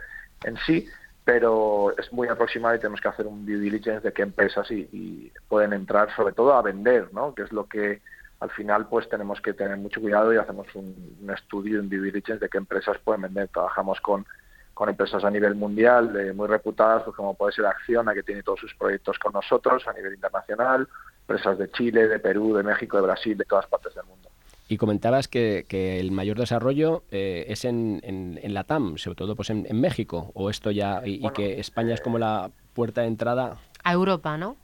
en 0.43 0.57
sí, 0.67 0.89
pero 1.29 1.95
es 1.99 2.11
muy 2.11 2.27
aproximado 2.27 2.75
y 2.75 2.79
tenemos 2.79 3.03
que 3.03 3.09
hacer 3.09 3.27
un 3.27 3.45
due 3.45 3.59
diligence 3.59 4.01
de 4.01 4.15
qué 4.15 4.23
empresas 4.23 4.67
y, 4.71 5.31
pueden 5.47 5.75
entrar, 5.75 6.09
sobre 6.17 6.33
todo 6.33 6.55
a 6.55 6.63
vender, 6.63 7.13
¿no? 7.13 7.35
Que 7.35 7.43
es 7.43 7.53
lo 7.53 7.67
que 7.67 8.01
al 8.41 8.49
final 8.53 8.89
pues 8.89 9.11
tenemos 9.11 9.39
que 9.43 9.53
tener 9.53 9.77
mucho 9.77 10.01
cuidado 10.01 10.33
y 10.33 10.39
hacemos 10.39 10.75
un, 10.75 11.31
estudio, 11.31 11.81
un 11.81 11.91
due 11.91 12.01
diligence 12.01 12.43
de 12.43 12.49
qué 12.49 12.57
empresas 12.57 12.97
pueden 13.05 13.21
vender. 13.21 13.49
Trabajamos 13.49 14.01
con 14.01 14.25
con 14.73 14.89
empresas 14.89 15.23
a 15.23 15.31
nivel 15.31 15.55
mundial 15.55 16.15
de 16.15 16.33
muy 16.33 16.49
reputadas, 16.49 17.03
pues 17.03 17.15
como 17.15 17.35
puede 17.35 17.53
ser 17.53 17.67
Acciona, 17.67 18.15
que 18.15 18.23
tiene 18.23 18.43
todos 18.43 18.61
sus 18.61 18.75
proyectos 18.77 19.19
con 19.19 19.35
nosotros 19.35 19.87
a 19.87 19.93
nivel 19.93 20.15
internacional, 20.15 20.89
empresas 21.29 21.59
de 21.59 21.71
Chile, 21.73 22.09
de 22.09 22.21
Perú, 22.21 22.55
de 22.55 22.63
México, 22.63 22.97
de 22.97 23.03
Brasil, 23.03 23.37
de 23.37 23.45
todas 23.45 23.67
partes 23.67 23.95
del 23.95 24.07
mundo. 24.07 24.31
Y 24.69 24.77
comentabas 24.77 25.29
que, 25.29 25.65
el 25.99 26.13
mayor 26.13 26.39
desarrollo 26.39 27.03
eh, 27.11 27.47
es 27.49 27.65
en, 27.65 28.01
en, 28.05 28.55
la 28.55 28.65
TAM, 28.65 28.99
sobre 28.99 29.17
todo 29.17 29.35
pues 29.35 29.49
en, 29.49 29.81
México, 29.81 30.31
o 30.35 30.51
esto 30.51 30.71
ya, 30.71 31.01
y, 31.05 31.27
que 31.31 31.59
España 31.59 31.95
es 31.95 32.03
como 32.03 32.19
la 32.19 32.51
puerta 32.75 33.01
de 33.01 33.07
entrada. 33.07 33.57
A 33.83 33.93
Europa, 33.95 34.37
¿no? 34.37 34.57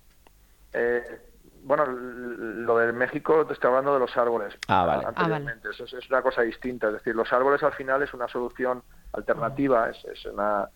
Eh, 0.75 1.03
bueno, 1.63 1.87
lo 1.87 2.79
de 2.79 2.93
México 2.93 3.47
te 3.47 3.55
estoy 3.55 3.69
hablando 3.69 3.95
de 3.95 4.01
los 4.01 4.15
árboles. 4.17 4.55
Ah, 4.69 4.85
vale. 4.85 5.07
Anteriormente. 5.07 5.69
Ah, 5.69 5.71
Eso 5.73 5.85
es, 5.97 6.11
una 6.11 6.21
cosa 6.21 6.43
distinta. 6.43 6.89
Es 6.89 6.95
decir, 6.95 7.15
los 7.15 7.33
árboles 7.33 7.63
al 7.63 7.73
final 7.73 8.03
es 8.03 8.13
una 8.13 8.29
solución 8.29 8.83
alternativa, 9.13 9.89
es, 9.89 10.05
es 10.05 10.27
una, 10.27 10.69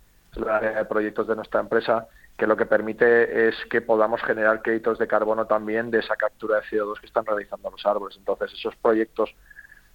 área 0.51 0.73
de 0.73 0.85
proyectos 0.87 1.29
de 1.29 1.37
nuestra 1.37 1.61
empresa 1.61 2.09
que 2.38 2.46
lo 2.46 2.57
que 2.57 2.66
permite 2.66 3.48
es 3.48 3.57
que 3.68 3.81
podamos 3.81 4.22
generar 4.22 4.62
créditos 4.62 4.96
de 4.98 5.09
carbono 5.09 5.46
también 5.46 5.90
de 5.90 5.98
esa 5.98 6.14
captura 6.14 6.61
de 6.61 6.62
CO2 6.62 7.01
que 7.01 7.07
están 7.07 7.27
realizando 7.27 7.68
los 7.68 7.85
árboles. 7.85 8.16
Entonces, 8.16 8.53
esos 8.55 8.77
proyectos 8.77 9.35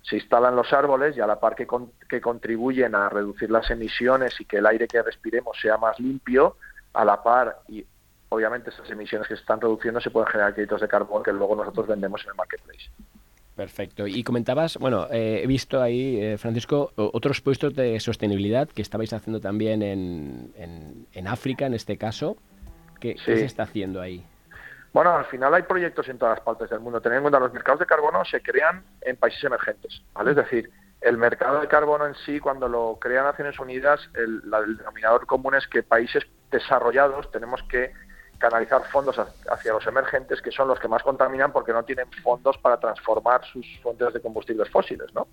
se 0.01 0.17
instalan 0.17 0.53
los 0.53 0.73
árboles 0.73 1.15
y 1.15 1.21
a 1.21 1.25
la 1.25 1.39
par 1.39 1.55
que, 1.55 1.65
que 2.09 2.19
contribuyen 2.19 2.95
a 2.95 3.07
reducir 3.07 3.49
las 3.49 3.71
emisiones 3.71 4.39
y 4.41 4.45
que 4.45 4.57
el 4.57 4.65
aire 4.65 4.89
que 4.89 5.01
respiremos 5.01 5.57
sea 5.61 5.77
más 5.77 5.97
limpio, 6.01 6.57
a 6.93 7.05
la 7.05 7.23
par 7.23 7.61
y 7.69 7.85
obviamente 8.27 8.71
esas 8.71 8.89
emisiones 8.89 9.27
que 9.27 9.35
se 9.35 9.41
están 9.41 9.61
reduciendo 9.61 10.01
se 10.01 10.11
pueden 10.11 10.29
generar 10.29 10.53
créditos 10.53 10.81
de 10.81 10.87
carbono 10.89 11.23
que 11.23 11.31
luego 11.31 11.55
nosotros 11.55 11.87
vendemos 11.87 12.21
en 12.25 12.31
el 12.31 12.35
marketplace. 12.35 12.89
Perfecto. 13.55 14.07
Y 14.07 14.23
comentabas, 14.23 14.77
bueno, 14.77 15.07
eh, 15.11 15.41
he 15.43 15.47
visto 15.47 15.81
ahí, 15.81 16.19
eh, 16.19 16.37
Francisco, 16.39 16.91
otros 16.95 17.39
puestos 17.41 17.75
de 17.75 17.99
sostenibilidad 17.99 18.67
que 18.67 18.81
estabais 18.81 19.13
haciendo 19.13 19.39
también 19.39 19.83
en, 19.83 21.05
en, 21.13 21.27
África, 21.27 21.67
en 21.67 21.75
este 21.75 21.97
caso. 21.97 22.35
¿Qué, 22.99 23.15
se 23.17 23.45
está 23.45 23.63
haciendo 23.63 24.01
ahí? 24.01 24.25
Bueno, 24.91 25.15
al 25.15 25.25
final 25.25 25.53
hay 25.53 25.63
proyectos 25.63 26.07
en 26.07 26.17
todas 26.17 26.39
partes 26.39 26.69
del 26.69 26.79
mundo. 26.79 26.99
Teniendo 27.01 27.19
en 27.19 27.31
cuenta 27.31 27.39
los 27.39 27.53
mercados 27.53 27.79
de 27.79 27.85
carbono 27.85 28.25
se 28.25 28.41
crean 28.41 28.83
en 29.01 29.17
países 29.17 29.43
emergentes, 29.43 30.01
¿vale? 30.13 30.31
Es 30.31 30.37
decir, 30.37 30.71
el 31.01 31.17
mercado 31.17 31.59
de 31.59 31.67
carbono 31.67 32.07
en 32.07 32.15
sí, 32.25 32.39
cuando 32.39 32.67
lo 32.67 32.97
crean 32.99 33.25
Naciones 33.25 33.59
Unidas, 33.59 34.09
el 34.15 34.41
denominador 34.77 35.27
común 35.27 35.53
es 35.55 35.67
que 35.67 35.83
países 35.83 36.23
desarrollados 36.49 37.29
tenemos 37.31 37.61
que 37.63 37.91
canalizar 38.43 38.83
fondos 38.91 39.17
hacia 39.17 39.71
los 39.71 39.87
emergentes, 39.87 40.41
que 40.41 40.51
son 40.51 40.67
los 40.67 40.77
que 40.77 40.89
más 40.89 41.01
contaminan 41.01 41.53
porque 41.53 41.71
no 41.71 41.83
tienen 41.83 42.11
fondos 42.21 42.57
para 42.57 42.77
transformar 42.77 43.41
sus 43.45 43.65
fuentes 43.81 44.13
de 44.13 44.19
combustibles 44.19 44.69
fósiles, 44.69 45.13
¿no? 45.13 45.29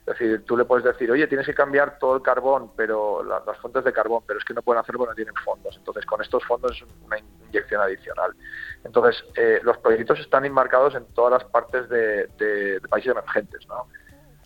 Es 0.00 0.18
decir, 0.18 0.44
tú 0.44 0.56
le 0.56 0.64
puedes 0.64 0.84
decir, 0.84 1.08
oye, 1.08 1.28
tienes 1.28 1.46
que 1.46 1.54
cambiar 1.54 2.00
todo 2.00 2.16
el 2.16 2.22
carbón, 2.22 2.72
pero 2.76 3.22
las 3.22 3.56
fuentes 3.58 3.84
de 3.84 3.92
carbón, 3.92 4.24
pero 4.26 4.40
es 4.40 4.44
que 4.44 4.54
no 4.54 4.62
pueden 4.62 4.80
hacerlo 4.80 4.98
porque 4.98 5.12
no 5.12 5.14
tienen 5.14 5.34
fondos. 5.44 5.76
Entonces, 5.76 6.04
con 6.04 6.20
estos 6.20 6.44
fondos 6.46 6.72
es 6.72 6.84
una 7.06 7.18
inyección 7.46 7.80
adicional. 7.80 8.34
Entonces, 8.82 9.22
eh, 9.36 9.60
los 9.62 9.78
proyectos 9.78 10.18
están 10.18 10.44
enmarcados 10.44 10.96
en 10.96 11.04
todas 11.14 11.40
las 11.40 11.44
partes 11.44 11.88
de, 11.88 12.80
países 12.88 13.12
emergentes, 13.12 13.68
¿no? 13.68 13.86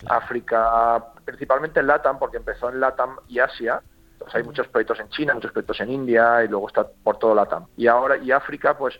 África, 0.07 1.03
principalmente 1.25 1.79
en 1.79 1.87
LATAM, 1.87 2.19
porque 2.19 2.37
empezó 2.37 2.69
en 2.69 2.79
LATAM 2.79 3.17
y 3.27 3.39
Asia, 3.39 3.81
hay 4.33 4.43
muchos 4.43 4.67
proyectos 4.67 4.99
en 4.99 5.09
China, 5.09 5.33
muchos 5.33 5.51
proyectos 5.51 5.79
en 5.81 5.91
India 5.91 6.43
y 6.43 6.47
luego 6.47 6.67
está 6.67 6.87
por 6.87 7.17
todo 7.17 7.35
LATAM. 7.35 7.67
Y 7.77 7.87
ahora, 7.87 8.17
y 8.17 8.31
África, 8.31 8.77
pues 8.77 8.95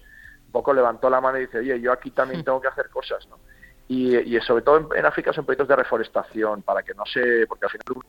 un 0.45 0.51
poco 0.51 0.73
levantó 0.73 1.09
la 1.09 1.21
mano 1.21 1.37
y 1.37 1.41
dice, 1.41 1.59
oye, 1.59 1.79
yo 1.79 1.91
aquí 1.91 2.11
también 2.11 2.43
tengo 2.43 2.61
que 2.61 2.67
hacer 2.67 2.89
cosas, 2.89 3.27
¿no? 3.27 3.39
Y, 3.87 4.15
y 4.17 4.39
sobre 4.41 4.63
todo 4.63 4.89
en, 4.95 5.05
África 5.05 5.33
son 5.33 5.45
proyectos 5.45 5.67
de 5.67 5.75
reforestación, 5.75 6.61
para 6.61 6.83
que 6.83 6.93
no 6.93 7.05
se, 7.05 7.45
porque 7.47 7.65
al 7.65 7.71
final 7.71 7.85
uno 7.95 8.03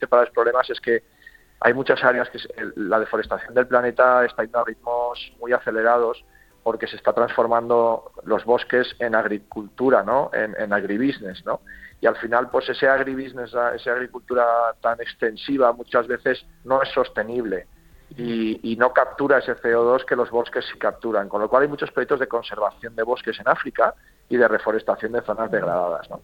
de 0.00 0.06
los 0.10 0.30
problemas 0.30 0.70
es 0.70 0.80
que 0.80 1.02
hay 1.60 1.74
muchas 1.74 2.02
áreas 2.02 2.30
que 2.30 2.38
la 2.76 2.98
deforestación 3.00 3.54
del 3.54 3.66
planeta 3.66 4.24
está 4.24 4.42
yendo 4.42 4.60
a 4.60 4.64
ritmos 4.64 5.32
muy 5.38 5.52
acelerados 5.52 6.24
porque 6.62 6.86
se 6.86 6.96
está 6.96 7.12
transformando 7.12 8.12
los 8.24 8.44
bosques 8.44 8.94
en 8.98 9.14
agricultura, 9.14 10.02
¿no? 10.02 10.30
En, 10.32 10.54
en 10.58 10.72
agribusiness, 10.72 11.44
¿no? 11.44 11.60
Y 12.00 12.06
al 12.06 12.16
final 12.16 12.48
pues 12.50 12.68
ese 12.68 12.88
agribusiness, 12.88 13.50
esa 13.50 13.92
agricultura 13.92 14.44
tan 14.80 15.00
extensiva 15.00 15.72
muchas 15.72 16.06
veces 16.06 16.44
no 16.64 16.82
es 16.82 16.88
sostenible 16.90 17.66
y, 18.16 18.76
no 18.76 18.92
captura 18.92 19.38
ese 19.38 19.54
CO2 19.56 20.04
que 20.04 20.16
los 20.16 20.30
bosques 20.30 20.64
sí 20.70 20.78
capturan, 20.78 21.28
con 21.28 21.40
lo 21.40 21.48
cual 21.48 21.62
hay 21.62 21.68
muchos 21.68 21.90
proyectos 21.92 22.20
de 22.20 22.26
conservación 22.26 22.96
de 22.96 23.02
bosques 23.02 23.38
en 23.38 23.48
África 23.48 23.94
y 24.28 24.36
de 24.36 24.48
reforestación 24.48 25.12
de 25.12 25.22
zonas 25.22 25.50
degradadas. 25.50 26.08
¿no? 26.10 26.20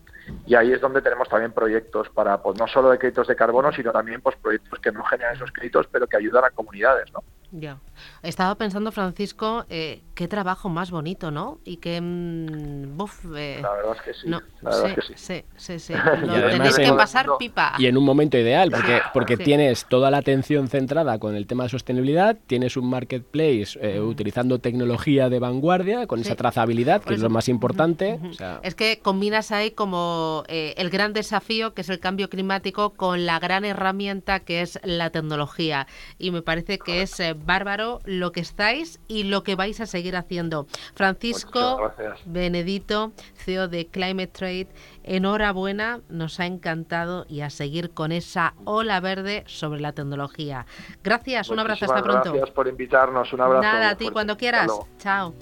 Y 0.46 0.54
ahí 0.54 0.72
es 0.72 0.80
donde 0.80 1.02
tenemos 1.02 1.28
también 1.28 1.52
proyectos 1.52 2.08
para, 2.10 2.42
pues 2.42 2.58
no 2.58 2.66
solo 2.66 2.90
de 2.90 2.98
créditos 2.98 3.28
de 3.28 3.36
carbono, 3.36 3.72
sino 3.72 3.92
también 3.92 4.20
pues 4.20 4.36
proyectos 4.36 4.78
que 4.80 4.92
no 4.92 5.04
generan 5.04 5.36
esos 5.36 5.52
créditos, 5.52 5.86
pero 5.90 6.06
que 6.06 6.16
ayudan 6.16 6.44
a 6.44 6.50
comunidades. 6.50 7.12
¿no? 7.12 7.22
Ya. 7.52 7.78
Estaba 8.22 8.54
pensando, 8.56 8.90
Francisco, 8.92 9.64
eh, 9.70 10.02
qué 10.14 10.28
trabajo 10.28 10.68
más 10.68 10.90
bonito, 10.90 11.30
¿no? 11.30 11.58
Y 11.64 11.76
qué... 11.76 12.00
Mm, 12.00 12.98
eh, 13.36 13.58
la 13.62 13.72
verdad 13.72 13.96
es 13.96 14.02
que 14.02 14.14
sí. 14.14 14.28
la 14.28 14.42
verdad 14.62 14.86
es 14.86 14.94
que 14.94 15.02
sí. 15.16 15.44
Sí, 15.56 15.78
sí, 15.78 15.94
Lo 16.22 16.48
tenéis 16.48 16.76
que 16.76 16.92
pasar 16.92 17.26
pipa. 17.38 17.74
Y 17.78 17.86
en 17.86 17.96
un 17.96 18.04
momento 18.04 18.36
ideal, 18.36 18.70
porque, 18.70 19.00
porque 19.12 19.36
tienes 19.36 19.86
toda 19.86 20.10
la 20.10 20.18
atención 20.18 20.68
centrada 20.68 21.18
con 21.18 21.34
el 21.34 21.46
tema 21.46 21.64
de 21.64 21.70
sostenibilidad, 21.70 22.36
tienes 22.46 22.76
un 22.76 22.90
marketplace 22.90 23.78
eh, 23.80 24.00
mm. 24.00 24.08
utilizando 24.08 24.58
tecnología 24.58 25.28
de 25.28 25.38
vanguardia, 25.38 26.06
con 26.06 26.20
esa 26.20 26.34
trazabilidad, 26.34 27.02
que 27.02 27.14
es 27.14 27.20
lo 27.20 27.30
más 27.30 27.48
importante. 27.48 28.18
Es 28.62 28.74
que 28.74 28.98
combinas 29.00 29.52
ahí 29.52 29.70
como 29.70 30.44
el 30.48 30.90
gran 30.90 31.12
desafío, 31.12 31.74
que 31.74 31.82
es 31.82 31.88
el 31.88 32.00
cambio 32.00 32.28
climático, 32.28 32.90
con 32.90 33.24
la 33.24 33.38
gran 33.38 33.64
herramienta 33.64 34.40
que 34.40 34.62
es 34.62 34.80
la 34.82 35.10
tecnología. 35.10 35.86
Y 36.18 36.30
me 36.30 36.42
parece 36.42 36.78
que 36.78 37.02
es 37.02 37.20
bárbaro 37.36 38.00
lo 38.04 38.32
que 38.32 38.40
estáis 38.40 39.00
y 39.08 39.24
lo 39.24 39.42
que 39.42 39.54
vais 39.54 39.80
a 39.80 39.86
seguir 39.86 40.16
haciendo. 40.16 40.66
Francisco 40.94 41.92
Benedito, 42.24 43.12
CEO 43.36 43.68
de 43.68 43.86
Climate 43.86 44.28
Trade, 44.28 44.68
enhorabuena, 45.04 46.00
nos 46.08 46.40
ha 46.40 46.46
encantado 46.46 47.26
y 47.28 47.40
a 47.40 47.50
seguir 47.50 47.90
con 47.90 48.12
esa 48.12 48.54
ola 48.64 49.00
verde 49.00 49.44
sobre 49.46 49.80
la 49.80 49.92
tecnología. 49.92 50.66
Gracias, 51.02 51.48
un 51.48 51.58
abrazo, 51.58 51.84
hasta 51.84 52.02
pronto. 52.02 52.32
Gracias 52.32 52.50
por 52.50 52.68
invitarnos, 52.68 53.32
un 53.32 53.40
abrazo. 53.40 53.62
Nada, 53.62 53.90
a 53.90 53.96
ti 53.96 54.08
cuando 54.10 54.36
quieras. 54.36 54.70
Chao. 54.98 55.34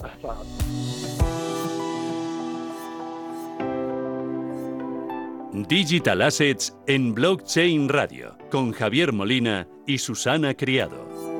Digital 5.63 6.21
Assets 6.21 6.75
en 6.85 7.15
Blockchain 7.15 7.87
Radio 7.87 8.37
con 8.51 8.73
Javier 8.73 9.13
Molina 9.13 9.67
y 9.87 9.99
Susana 9.99 10.53
Criado. 10.53 11.34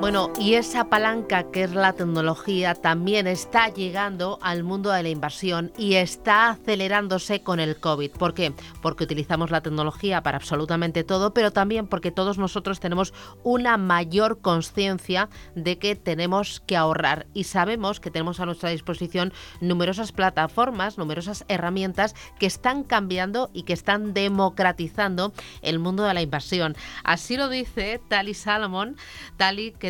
Bueno, 0.00 0.32
y 0.40 0.54
esa 0.54 0.88
palanca 0.88 1.50
que 1.50 1.64
es 1.64 1.74
la 1.74 1.92
tecnología 1.92 2.74
también 2.74 3.26
está 3.26 3.68
llegando 3.68 4.38
al 4.40 4.64
mundo 4.64 4.90
de 4.90 5.02
la 5.02 5.10
inversión 5.10 5.72
y 5.76 5.96
está 5.96 6.48
acelerándose 6.48 7.42
con 7.42 7.60
el 7.60 7.78
COVID. 7.78 8.12
¿Por 8.12 8.32
qué? 8.32 8.54
Porque 8.80 9.04
utilizamos 9.04 9.50
la 9.50 9.60
tecnología 9.60 10.22
para 10.22 10.38
absolutamente 10.38 11.04
todo, 11.04 11.34
pero 11.34 11.50
también 11.50 11.86
porque 11.86 12.10
todos 12.10 12.38
nosotros 12.38 12.80
tenemos 12.80 13.12
una 13.42 13.76
mayor 13.76 14.40
conciencia 14.40 15.28
de 15.54 15.78
que 15.78 15.96
tenemos 15.96 16.60
que 16.60 16.78
ahorrar 16.78 17.26
y 17.34 17.44
sabemos 17.44 18.00
que 18.00 18.10
tenemos 18.10 18.40
a 18.40 18.46
nuestra 18.46 18.70
disposición 18.70 19.34
numerosas 19.60 20.12
plataformas, 20.12 20.96
numerosas 20.96 21.44
herramientas 21.48 22.14
que 22.38 22.46
están 22.46 22.84
cambiando 22.84 23.50
y 23.52 23.64
que 23.64 23.74
están 23.74 24.14
democratizando 24.14 25.34
el 25.60 25.78
mundo 25.78 26.04
de 26.04 26.14
la 26.14 26.22
inversión. 26.22 26.74
Así 27.04 27.36
lo 27.36 27.50
dice 27.50 28.00
Tali 28.08 28.32
Salomon, 28.32 28.96
Tali 29.36 29.72
que 29.72 29.89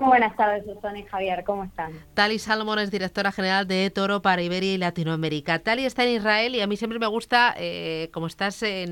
Muy 0.00 0.10
buenas 0.10 0.36
tardes, 0.36 0.64
Susana 0.64 1.00
y 1.00 1.02
Javier, 1.06 1.42
¿cómo 1.42 1.64
están? 1.64 1.90
Tali 2.14 2.38
Salomón 2.38 2.78
es 2.78 2.92
directora 2.92 3.32
general 3.32 3.66
de 3.66 3.90
Toro 3.90 4.22
para 4.22 4.40
Iberia 4.42 4.74
y 4.74 4.78
Latinoamérica. 4.78 5.58
Tali 5.58 5.84
está 5.84 6.04
en 6.04 6.10
Israel 6.10 6.54
y 6.54 6.60
a 6.60 6.68
mí 6.68 6.76
siempre 6.76 7.00
me 7.00 7.08
gusta, 7.08 7.52
eh, 7.56 8.08
como 8.12 8.28
estás 8.28 8.62
eh, 8.62 8.84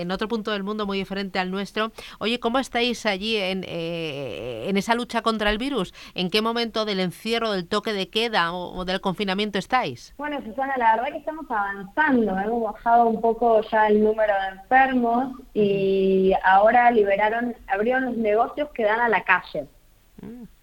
en, 0.00 0.10
otro 0.10 0.28
punto 0.28 0.50
del 0.50 0.62
mundo 0.62 0.84
muy 0.84 0.98
diferente 0.98 1.38
al 1.38 1.50
nuestro, 1.50 1.90
oye, 2.18 2.38
¿cómo 2.38 2.58
estáis 2.58 3.06
allí 3.06 3.38
en, 3.38 3.64
eh, 3.66 4.66
en 4.68 4.76
esa 4.76 4.94
lucha 4.94 5.22
contra 5.22 5.48
el 5.48 5.56
virus? 5.56 5.94
¿En 6.14 6.28
qué 6.28 6.42
momento 6.42 6.84
del 6.84 7.00
encierro, 7.00 7.52
del 7.52 7.66
toque 7.66 7.94
de 7.94 8.10
queda 8.10 8.52
o, 8.52 8.84
del 8.84 9.00
confinamiento 9.00 9.58
estáis? 9.58 10.14
Bueno, 10.18 10.38
Susana, 10.44 10.74
la 10.76 10.96
verdad 10.96 11.12
que 11.12 11.18
estamos 11.18 11.46
avanzando, 11.48 12.38
hemos 12.38 12.62
bajado 12.74 13.06
un 13.06 13.22
poco 13.22 13.62
ya 13.70 13.86
el 13.86 14.04
número 14.04 14.34
de 14.34 14.60
enfermos 14.60 15.34
y 15.54 16.34
ahora 16.44 16.90
liberaron, 16.90 17.56
abrieron 17.68 18.04
los 18.04 18.16
negocios 18.18 18.68
que 18.74 18.84
dan 18.84 19.00
a 19.00 19.08
la 19.08 19.24
calle. 19.24 19.66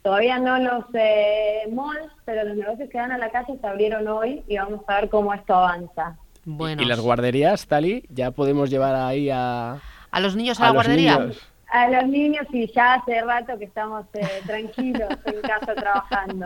Todavía 0.01 0.39
no 0.39 0.57
los 0.60 0.86
eh, 0.93 1.68
malls, 1.72 2.12
pero 2.26 2.43
los 2.43 2.57
negocios 2.57 2.89
que 2.89 2.97
dan 2.97 3.12
a 3.12 3.18
la 3.18 3.30
calle 3.30 3.57
se 3.60 3.68
abrieron 3.68 4.07
hoy 4.07 4.43
y 4.47 4.57
vamos 4.57 4.82
a 4.88 5.01
ver 5.01 5.10
cómo 5.10 5.34
esto 5.34 5.53
avanza. 5.53 6.18
Bueno. 6.45 6.82
¿Y 6.82 6.86
las 6.86 6.99
guarderías, 6.99 7.68
Tali? 7.68 8.05
¿Ya 8.10 8.32
podemos 8.32 8.70
llevar 8.70 8.95
ahí 8.95 9.30
a... 9.30 9.80
¿A 10.12 10.20
los 10.20 10.36
niños 10.36 10.60
a, 10.60 10.66
la 10.66 10.72
guardería? 10.72 11.30
A 11.72 11.88
los 11.89 12.07
niños 12.07 12.47
y 12.51 12.66
ya 12.74 12.95
hace 12.95 13.22
rato 13.22 13.60
que 13.60 13.66
estamos 13.66 14.05
eh, 14.14 14.28
tranquilos 14.47 15.10
en 15.26 15.41
casa 15.41 15.76
trabajando. 15.76 16.45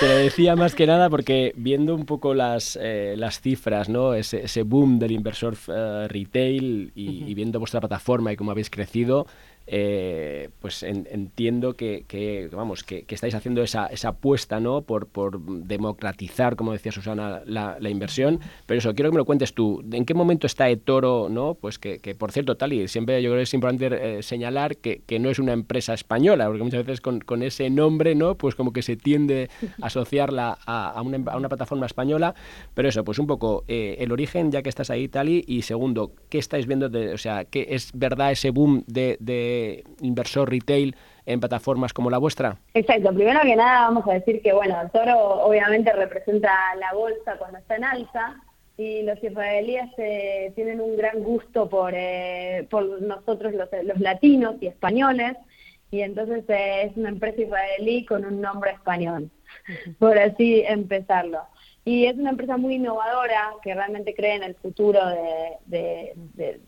Te 0.00 0.08
lo 0.08 0.16
decía 0.16 0.56
más 0.56 0.74
que 0.74 0.86
nada 0.86 1.10
porque 1.10 1.52
viendo 1.56 1.94
un 1.94 2.06
poco 2.06 2.32
las, 2.32 2.78
eh, 2.80 3.14
las 3.18 3.42
cifras, 3.42 3.90
¿no? 3.90 4.14
Ese, 4.14 4.44
ese 4.44 4.62
boom 4.62 4.98
del 4.98 5.10
inversor 5.10 5.54
eh, 5.68 6.06
retail 6.08 6.92
y, 6.94 7.34
viendo 7.34 7.58
vuestra 7.58 7.80
plataforma 7.80 8.32
y 8.32 8.36
cómo 8.36 8.52
habéis 8.52 8.70
crecido, 8.70 9.26
eh, 9.68 10.50
pues 10.60 10.84
entiendo 10.84 11.74
que, 11.74 12.48
vamos 12.52 12.84
que, 12.84 13.04
estáis 13.08 13.34
haciendo 13.34 13.62
esa, 13.62 13.86
esa 13.86 14.08
apuesta 14.08 14.60
no 14.60 14.82
por, 14.82 15.08
democratizar 15.40 16.56
como 16.56 16.72
decía 16.72 16.92
Susana 16.92 17.42
la, 17.44 17.76
inversión. 17.90 18.40
Pero 18.66 18.78
eso 18.78 18.94
quiero 18.94 19.10
que 19.10 19.14
me 19.14 19.18
lo 19.18 19.24
cuentes 19.24 19.54
tú. 19.54 19.84
En 19.92 20.04
qué 20.04 20.14
momento 20.14 20.46
está 20.46 20.68
eToro 20.68 21.28
no 21.28 21.54
pues 21.54 21.78
que, 21.78 21.98
por 22.16 22.32
cierto 22.32 22.56
tal 22.56 22.72
y 22.72 22.88
siempre 22.88 23.22
yo 23.22 23.30
creo 23.30 23.38
que 23.38 23.42
es 23.44 23.54
importante 23.54 24.18
eh, 24.18 24.22
señalar 24.22 24.76
que, 24.76 25.02
no 25.18 25.30
es 25.30 25.38
una 25.38 25.52
empresa 25.52 25.94
española 25.94 26.46
porque 26.46 26.62
muchas 26.62 26.84
veces 26.84 27.00
con, 27.00 27.42
ese 27.42 27.70
nombre 27.70 28.14
no 28.14 28.34
pues 28.34 28.54
como 28.54 28.72
que 28.72 28.82
se 28.82 28.96
tiende 28.96 29.48
a 29.80 29.86
asociarla 29.86 30.58
a, 30.66 31.00
una, 31.02 31.48
plataforma 31.48 31.86
española. 31.86 32.34
Pero 32.74 32.88
eso 32.88 33.02
pues 33.04 33.18
un 33.18 33.26
poco 33.26 33.64
eh, 33.66 33.96
el 33.98 34.12
origen 34.12 34.52
ya 34.52 34.62
que 34.62 34.68
estás 34.68 34.90
ahí 34.90 35.08
Tali 35.08 35.44
y 35.46 35.62
segundo 35.62 36.12
qué 36.28 36.38
estáis 36.38 36.66
viendo 36.66 36.88
de, 36.88 37.14
o 37.14 37.18
sea 37.18 37.44
qué 37.44 37.66
es 37.70 37.90
verdad 37.94 38.32
ese 38.32 38.50
boom 38.50 38.84
de 38.86 39.16
inversor 40.00 40.50
retail 40.50 40.96
en 41.26 41.40
plataformas 41.40 41.92
como 41.92 42.10
la 42.10 42.18
vuestra? 42.18 42.56
Exacto, 42.74 43.12
primero 43.12 43.40
que 43.42 43.56
nada 43.56 43.88
vamos 43.88 44.06
a 44.08 44.14
decir 44.14 44.40
que, 44.42 44.52
bueno, 44.52 44.80
el 44.80 44.90
toro 44.90 45.18
obviamente 45.44 45.92
representa 45.92 46.52
la 46.78 46.92
bolsa 46.94 47.36
cuando 47.38 47.58
está 47.58 47.76
en 47.76 47.84
alza 47.84 48.36
y 48.78 49.02
los 49.02 49.22
israelíes 49.22 49.90
eh, 49.98 50.52
tienen 50.54 50.80
un 50.80 50.96
gran 50.96 51.22
gusto 51.22 51.68
por, 51.68 51.92
eh, 51.94 52.66
por 52.70 53.02
nosotros 53.02 53.54
los, 53.54 53.68
los, 53.84 54.00
latinos 54.00 54.56
y 54.60 54.66
españoles 54.66 55.36
y 55.90 56.00
entonces 56.02 56.44
eh, 56.48 56.82
es 56.90 56.96
una 56.96 57.08
empresa 57.08 57.40
israelí 57.40 58.04
con 58.04 58.24
un 58.24 58.40
nombre 58.40 58.72
español, 58.72 59.30
por 59.98 60.18
así 60.18 60.62
empezarlo. 60.66 61.40
Y 61.84 62.06
es 62.06 62.16
una 62.16 62.30
empresa 62.30 62.56
muy 62.56 62.74
innovadora 62.74 63.52
que 63.62 63.72
realmente 63.72 64.12
cree 64.12 64.34
en 64.34 64.42
el 64.42 64.56
futuro 64.56 64.98
de, 65.66 66.12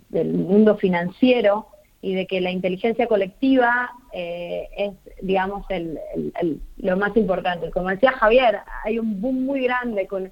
del 0.08 0.34
mundo 0.34 0.76
financiero 0.76 1.66
y 2.00 2.14
de 2.14 2.26
que 2.26 2.40
la 2.40 2.50
inteligencia 2.50 3.06
colectiva 3.06 3.90
eh, 4.12 4.68
es, 4.76 4.92
digamos, 5.20 5.66
el, 5.70 5.98
lo 6.76 6.96
más 6.96 7.16
importante. 7.16 7.70
Como 7.70 7.88
decía 7.88 8.12
Javier, 8.12 8.60
hay 8.84 8.98
un 8.98 9.20
boom 9.20 9.44
muy 9.44 9.62
grande 9.62 10.06
con 10.06 10.30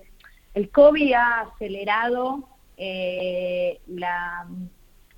el 0.55 0.71
COVID 0.71 1.13
ha 1.13 1.41
acelerado 1.41 2.49
eh, 2.79 3.79
la, 3.89 4.47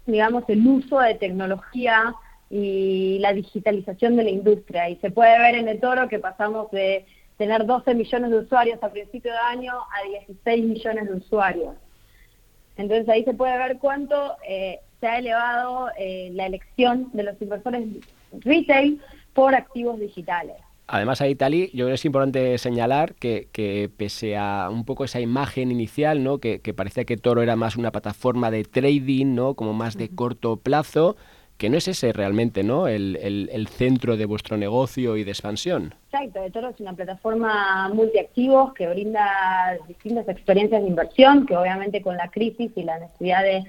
digamos, 0.05 0.42
el 0.49 0.66
uso 0.66 0.99
de 0.99 1.14
tecnología 1.14 2.12
y 2.51 3.18
la 3.20 3.32
digitalización 3.32 4.16
de 4.16 4.24
la 4.24 4.30
industria. 4.30 4.88
Y 4.88 4.96
se 4.96 5.12
puede 5.12 5.38
ver 5.38 5.55
en 5.55 5.68
el 5.68 5.78
toro 5.78 6.09
que 6.09 6.18
pasamos 6.18 6.70
de 6.72 7.07
tener 7.36 7.66
12 7.66 7.94
millones 7.94 8.30
de 8.30 8.38
usuarios 8.38 8.82
a 8.82 8.90
principio 8.90 9.30
de 9.30 9.38
año 9.38 9.72
a 9.74 10.09
16 10.26 10.64
millones 10.64 11.09
de 11.09 11.14
usuarios. 11.14 11.76
Entonces 12.76 13.09
ahí 13.09 13.24
se 13.24 13.34
puede 13.34 13.57
ver 13.59 13.78
cuánto 13.78 14.36
eh, 14.49 14.80
se 15.01 15.07
ha 15.07 15.18
elevado 15.18 15.88
eh, 15.99 16.30
la 16.34 16.46
elección 16.46 17.11
de 17.12 17.22
los 17.22 17.40
inversores 17.40 17.86
retail 18.40 19.01
por 19.32 19.55
activos 19.55 20.01
digitales. 20.01 20.57
Además, 20.90 21.20
ahí, 21.20 21.34
Tali, 21.34 21.66
yo 21.74 21.84
creo 21.84 21.88
que 21.88 21.94
es 21.94 22.05
importante 22.07 22.57
señalar 22.57 23.14
que, 23.14 23.49
que 23.53 23.90
pese 23.94 24.38
a 24.38 24.70
un 24.72 24.86
poco 24.86 25.05
esa 25.05 25.20
imagen 25.20 25.70
inicial, 25.70 26.24
¿no? 26.24 26.38
que, 26.38 26.61
que 26.61 26.72
parecía 26.72 27.05
que 27.05 27.18
Toro 27.18 27.42
era 27.42 27.57
más 27.57 27.76
una 27.76 27.92
plataforma 27.92 28.51
de 28.51 28.64
trading, 28.64 29.34
¿no? 29.34 29.53
como 29.53 29.74
más 29.74 29.99
de 29.99 30.09
corto 30.09 30.57
plazo, 30.57 31.16
que 31.59 31.68
no 31.68 31.76
es 31.76 31.88
ese 31.88 32.12
realmente 32.14 32.62
¿no? 32.62 32.88
El, 32.88 33.16
el, 33.20 33.68
centro 33.68 34.16
de 34.16 34.24
vuestro 34.24 34.57
negocio 34.57 35.18
y 35.18 35.24
de 35.24 35.32
expansión. 35.32 35.94
Exacto, 36.07 36.40
Toro 36.53 36.70
es 36.70 36.80
una 36.80 36.94
plataforma 36.94 37.90
multiactivos 37.92 38.72
que 38.72 38.88
brinda 38.88 39.76
distintas 39.88 40.26
experiencias 40.28 40.80
de 40.80 40.88
inversión, 40.88 41.44
que 41.44 41.55
obviamente 41.55 42.01
con 42.01 42.16
la 42.16 42.28
crisis 42.30 42.70
y 42.76 42.82
la 42.82 42.99
necesidad 42.99 43.42
de 43.42 43.64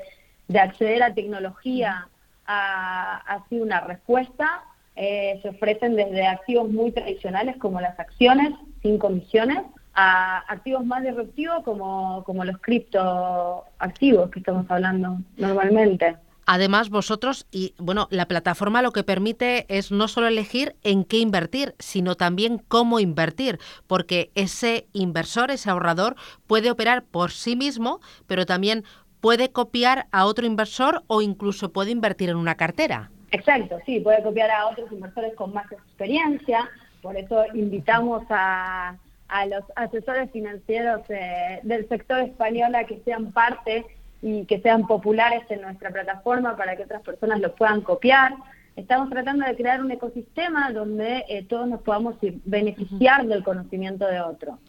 de 0.50 0.60
acceder 0.60 1.02
a 1.04 1.14
tecnología 1.14 2.10
ha, 2.46 3.46
sido 3.48 3.64
una 3.64 3.80
respuesta. 3.82 4.64
Eh, 4.96 5.40
se 5.42 5.50
ofrecen 5.50 5.96
desde 5.96 6.28
activos 6.28 6.70
muy 6.70 6.92
tradicionales 6.92 7.56
como 7.58 7.80
las 7.80 7.98
acciones 7.98 8.54
sin 8.82 8.98
comisiones 8.98 9.60
a 9.94 10.40
activos 10.52 10.86
más 10.86 11.04
disruptivos 11.04 11.64
como, 11.64 12.24
como 12.26 12.44
los 12.44 12.58
criptoactivos 12.60 14.30
que 14.32 14.40
estamos 14.40 14.66
hablando 14.70 15.20
normalmente. 15.38 16.18
Además, 16.52 16.90
vosotros, 16.90 17.46
y 17.52 17.76
bueno, 17.78 18.08
la 18.10 18.28
plataforma 18.28 18.82
lo 18.82 18.92
que 18.92 19.04
permite 19.04 19.68
es 19.70 19.92
no 19.92 20.08
solo 20.08 20.28
elegir 20.28 20.76
en 20.84 21.04
qué 21.04 21.20
invertir, 21.20 21.76
sino 21.78 22.16
también 22.16 22.58
cómo 22.58 23.00
invertir, 23.00 23.60
porque 23.86 24.32
ese 24.34 24.88
inversor, 24.92 25.52
ese 25.52 25.70
ahorrador, 25.70 26.16
puede 26.48 26.72
operar 26.72 27.04
por 27.04 27.30
sí 27.30 27.56
mismo, 27.56 28.00
pero 28.26 28.48
también 28.48 28.84
puede 29.22 29.52
copiar 29.52 30.08
a 30.12 30.26
otro 30.26 30.46
inversor 30.46 31.04
o 31.08 31.22
incluso 31.22 31.72
puede 31.72 31.92
invertir 31.92 32.30
en 32.30 32.38
una 32.38 32.56
cartera. 32.56 33.12
Exacto, 33.32 33.78
sí, 33.86 34.00
puede 34.00 34.24
copiar 34.24 34.50
a 34.50 34.68
otros 34.68 34.92
inversores 34.92 35.36
con 35.36 35.54
más 35.54 35.72
experiencia. 35.72 36.70
Por 37.02 37.16
eso 37.16 37.46
invitamos 37.54 38.24
a, 38.30 38.96
a 39.28 39.46
los 39.46 39.64
asesores 39.76 40.32
financieros 40.32 41.02
eh, 41.10 41.60
del 41.64 41.88
sector 41.88 42.20
español 42.20 42.76
a 42.76 42.86
que 42.86 43.02
sean 43.06 43.32
parte 43.32 43.86
y 44.22 44.46
que 44.46 44.60
sean 44.62 44.88
populares 44.88 45.44
en 45.50 45.62
nuestra 45.62 45.92
plataforma 45.92 46.58
para 46.58 46.76
que 46.76 46.84
otras 46.84 47.04
personas 47.04 47.40
lo 47.40 47.56
puedan 47.56 47.82
copiar. 47.82 48.34
Estamos 48.76 49.10
tratando 49.10 49.46
de 49.46 49.56
crear 49.56 49.82
un 49.82 49.92
ecosistema 49.92 50.72
donde 50.72 51.26
eh, 51.28 51.44
todos 51.44 51.68
nos 51.68 51.82
podamos 51.82 52.16
beneficiar 52.46 53.26
del 53.28 53.44
conocimiento 53.44 54.08
de 54.08 54.22
otro. 54.22 54.60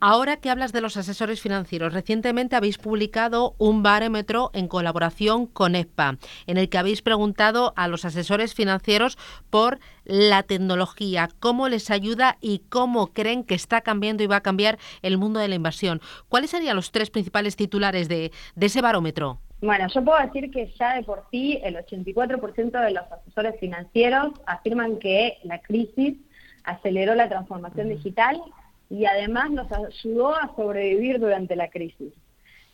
Ahora 0.00 0.36
que 0.36 0.50
hablas 0.50 0.72
de 0.72 0.80
los 0.80 0.96
asesores 0.96 1.40
financieros, 1.40 1.94
recientemente 1.94 2.56
habéis 2.56 2.78
publicado 2.78 3.54
un 3.58 3.82
barómetro 3.82 4.50
en 4.52 4.68
colaboración 4.68 5.46
con 5.46 5.74
EPA, 5.74 6.18
en 6.46 6.58
el 6.58 6.68
que 6.68 6.78
habéis 6.78 7.00
preguntado 7.00 7.72
a 7.76 7.88
los 7.88 8.04
asesores 8.04 8.54
financieros 8.54 9.16
por 9.50 9.78
la 10.04 10.42
tecnología, 10.42 11.28
cómo 11.40 11.68
les 11.68 11.90
ayuda 11.90 12.36
y 12.40 12.60
cómo 12.68 13.08
creen 13.14 13.44
que 13.44 13.54
está 13.54 13.80
cambiando 13.80 14.22
y 14.22 14.26
va 14.26 14.36
a 14.36 14.42
cambiar 14.42 14.78
el 15.02 15.16
mundo 15.16 15.40
de 15.40 15.48
la 15.48 15.54
inversión. 15.54 16.00
¿Cuáles 16.28 16.50
serían 16.50 16.76
los 16.76 16.90
tres 16.90 17.10
principales 17.10 17.56
titulares 17.56 18.08
de, 18.08 18.30
de 18.54 18.66
ese 18.66 18.82
barómetro? 18.82 19.38
Bueno, 19.62 19.86
yo 19.88 20.04
puedo 20.04 20.18
decir 20.20 20.50
que 20.50 20.70
ya 20.78 20.96
de 20.96 21.02
por 21.04 21.24
sí 21.30 21.58
el 21.62 21.76
84% 21.76 22.84
de 22.84 22.90
los 22.90 23.04
asesores 23.10 23.58
financieros 23.58 24.32
afirman 24.44 24.98
que 24.98 25.38
la 25.44 25.60
crisis 25.62 26.18
aceleró 26.64 27.14
la 27.14 27.30
transformación 27.30 27.88
digital 27.88 28.42
y 28.90 29.06
además 29.06 29.50
nos 29.50 29.70
ayudó 29.72 30.34
a 30.34 30.54
sobrevivir 30.54 31.18
durante 31.18 31.56
la 31.56 31.68
crisis. 31.68 32.12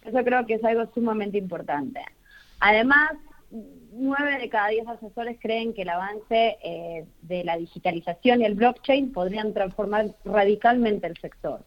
Eso 0.05 0.25
creo 0.25 0.47
que 0.47 0.55
es 0.55 0.65
algo 0.65 0.91
sumamente 0.95 1.39
importante. 1.39 2.01
Además, 2.61 3.13
nueve 3.93 4.39
de 4.39 4.49
cada 4.49 4.69
diez 4.69 4.87
asesores 4.87 5.39
creen 5.41 5.75
que 5.75 5.83
el 5.83 5.89
avance 5.89 6.59
eh, 6.63 7.07
de 7.23 7.45
la 7.45 7.57
digitalización 7.57 8.41
y 8.41 8.45
el 8.45 8.55
blockchain 8.55 9.13
podrían 9.13 9.53
transformar 9.53 10.15
radicalmente 10.25 11.07
el 11.07 11.17
sector. 11.19 11.65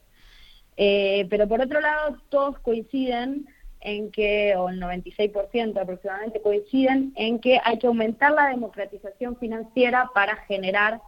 Eh, 0.78 1.28
pero 1.30 1.48
por 1.48 1.62
otro 1.62 1.80
lado, 1.82 2.18
todos 2.30 2.60
coinciden 2.60 3.48
en 3.82 4.12
que, 4.12 4.56
o 4.56 4.70
el 4.70 4.80
96% 4.82 5.80
aproximadamente 5.80 6.42
coinciden 6.42 7.12
en 7.16 7.40
que 7.40 7.60
hay 7.64 7.78
que 7.78 7.88
aumentar 7.88 8.32
la 8.32 8.48
democratización 8.48 9.38
financiera 9.38 10.10
para 10.14 10.38
generar 10.48 11.02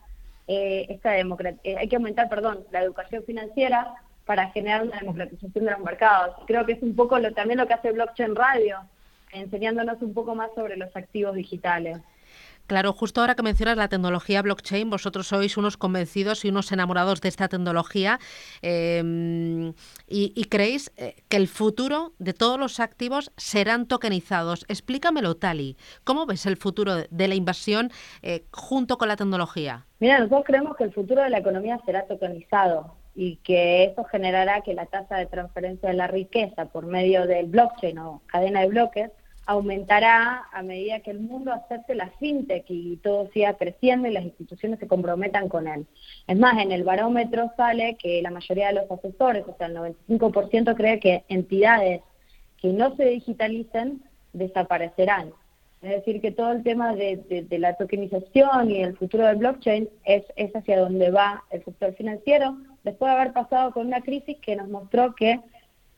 eh, 0.47 0.85
esta 0.89 1.17
eh, 1.17 1.75
hay 1.77 1.87
que 1.87 1.95
aumentar, 1.95 2.29
perdón, 2.29 2.65
la 2.71 2.81
educación 2.81 3.23
financiera 3.23 3.95
para 4.25 4.49
generar 4.51 4.83
una 4.83 4.99
democratización 4.99 5.65
de 5.65 5.71
los 5.71 5.79
mercados. 5.79 6.35
Creo 6.47 6.65
que 6.65 6.73
es 6.73 6.81
un 6.81 6.95
poco 6.95 7.19
lo, 7.19 7.33
también 7.33 7.59
lo 7.59 7.67
que 7.67 7.73
hace 7.73 7.91
Blockchain 7.91 8.35
Radio, 8.35 8.79
enseñándonos 9.31 10.01
un 10.01 10.13
poco 10.13 10.35
más 10.35 10.49
sobre 10.55 10.77
los 10.77 10.95
activos 10.95 11.35
digitales. 11.35 11.99
Claro, 12.67 12.93
justo 12.93 13.21
ahora 13.21 13.35
que 13.35 13.43
mencionas 13.43 13.77
la 13.77 13.89
tecnología 13.89 14.41
blockchain, 14.41 14.89
vosotros 14.89 15.27
sois 15.27 15.55
unos 15.57 15.77
convencidos 15.77 16.45
y 16.45 16.49
unos 16.49 16.71
enamorados 16.71 17.21
de 17.21 17.29
esta 17.29 17.47
tecnología 17.47 18.19
em, 18.61 19.73
y, 20.07 20.45
creéis 20.45 20.91
eh, 20.97 21.15
que 21.29 21.37
el 21.37 21.47
futuro 21.47 22.13
de 22.17 22.33
todos 22.33 22.59
los 22.59 22.79
activos 22.79 23.31
serán 23.37 23.85
tokenizados. 23.85 24.65
Explícamelo, 24.67 25.35
Tali. 25.35 25.77
¿Cómo 26.03 26.25
ves 26.25 26.45
el 26.47 26.57
futuro 26.57 26.95
de 26.95 27.27
la 27.27 27.35
inversión 27.35 27.91
eh, 28.23 28.45
junto 28.51 28.97
con 28.97 29.09
la 29.09 29.15
tecnología? 29.15 29.85
Mira, 29.99 30.17
nosotros 30.17 30.43
creemos 30.45 30.75
que 30.75 30.85
el 30.85 30.93
futuro 30.93 31.21
de 31.21 31.29
la 31.29 31.37
economía 31.37 31.79
será 31.85 32.07
tokenizado 32.07 32.95
y 33.13 33.37
que 33.37 33.85
eso 33.85 34.03
generará 34.05 34.61
que 34.61 34.73
la 34.73 34.87
tasa 34.87 35.17
de 35.17 35.27
transferencia 35.27 35.89
de 35.89 35.95
la 35.95 36.07
riqueza 36.07 36.65
por 36.65 36.85
medio 36.85 37.27
del 37.27 37.45
blockchain 37.45 37.97
o 37.99 38.21
cadena 38.25 38.61
de 38.61 38.67
bloques 38.67 39.11
aumentará 39.45 40.45
a 40.51 40.63
medida 40.63 41.01
que 41.01 41.11
el 41.11 41.19
mundo 41.19 41.53
acepte 41.53 41.93
la 41.93 42.09
fintech 42.19 42.65
y 42.67 42.97
todo 42.97 43.29
siga 43.31 43.53
creciendo 43.53 44.07
y 44.07 44.11
las 44.11 44.23
instituciones 44.23 44.79
se 44.79 44.87
comprometan 44.87 45.49
con 45.49 45.67
él. 45.67 45.85
Es 46.27 46.37
más, 46.37 46.57
en 46.61 46.71
el 46.71 46.83
barómetro 46.83 47.51
sale 47.55 47.95
que 47.95 48.21
la 48.21 48.31
mayoría 48.31 48.67
de 48.67 48.73
los 48.73 48.91
asesores, 48.91 49.45
o 49.47 49.55
sea, 49.57 49.67
el 49.67 49.75
95% 49.75 50.75
cree 50.75 50.99
que 50.99 51.23
entidades 51.29 52.01
que 52.57 52.69
no 52.69 52.95
se 52.95 53.05
digitalicen 53.05 54.01
desaparecerán. 54.33 55.31
Es 55.81 55.91
decir, 55.91 56.19
que 56.19 56.31
todo 56.31 56.51
el 56.51 56.63
tema 56.63 56.95
de, 56.95 57.45
la 57.51 57.75
tokenización 57.75 58.71
y 58.71 58.81
el 58.81 58.97
futuro 58.97 59.27
del 59.27 59.35
blockchain 59.35 59.87
es, 60.03 60.23
es 60.35 60.55
hacia 60.55 60.79
donde 60.79 61.11
va 61.11 61.43
el 61.51 61.63
sector 61.63 61.93
financiero, 61.93 62.57
después 62.83 63.11
de 63.11 63.15
haber 63.15 63.33
pasado 63.33 63.71
con 63.71 63.85
una 63.85 64.01
crisis 64.01 64.37
que 64.41 64.55
nos 64.55 64.67
mostró 64.67 65.13
que 65.13 65.39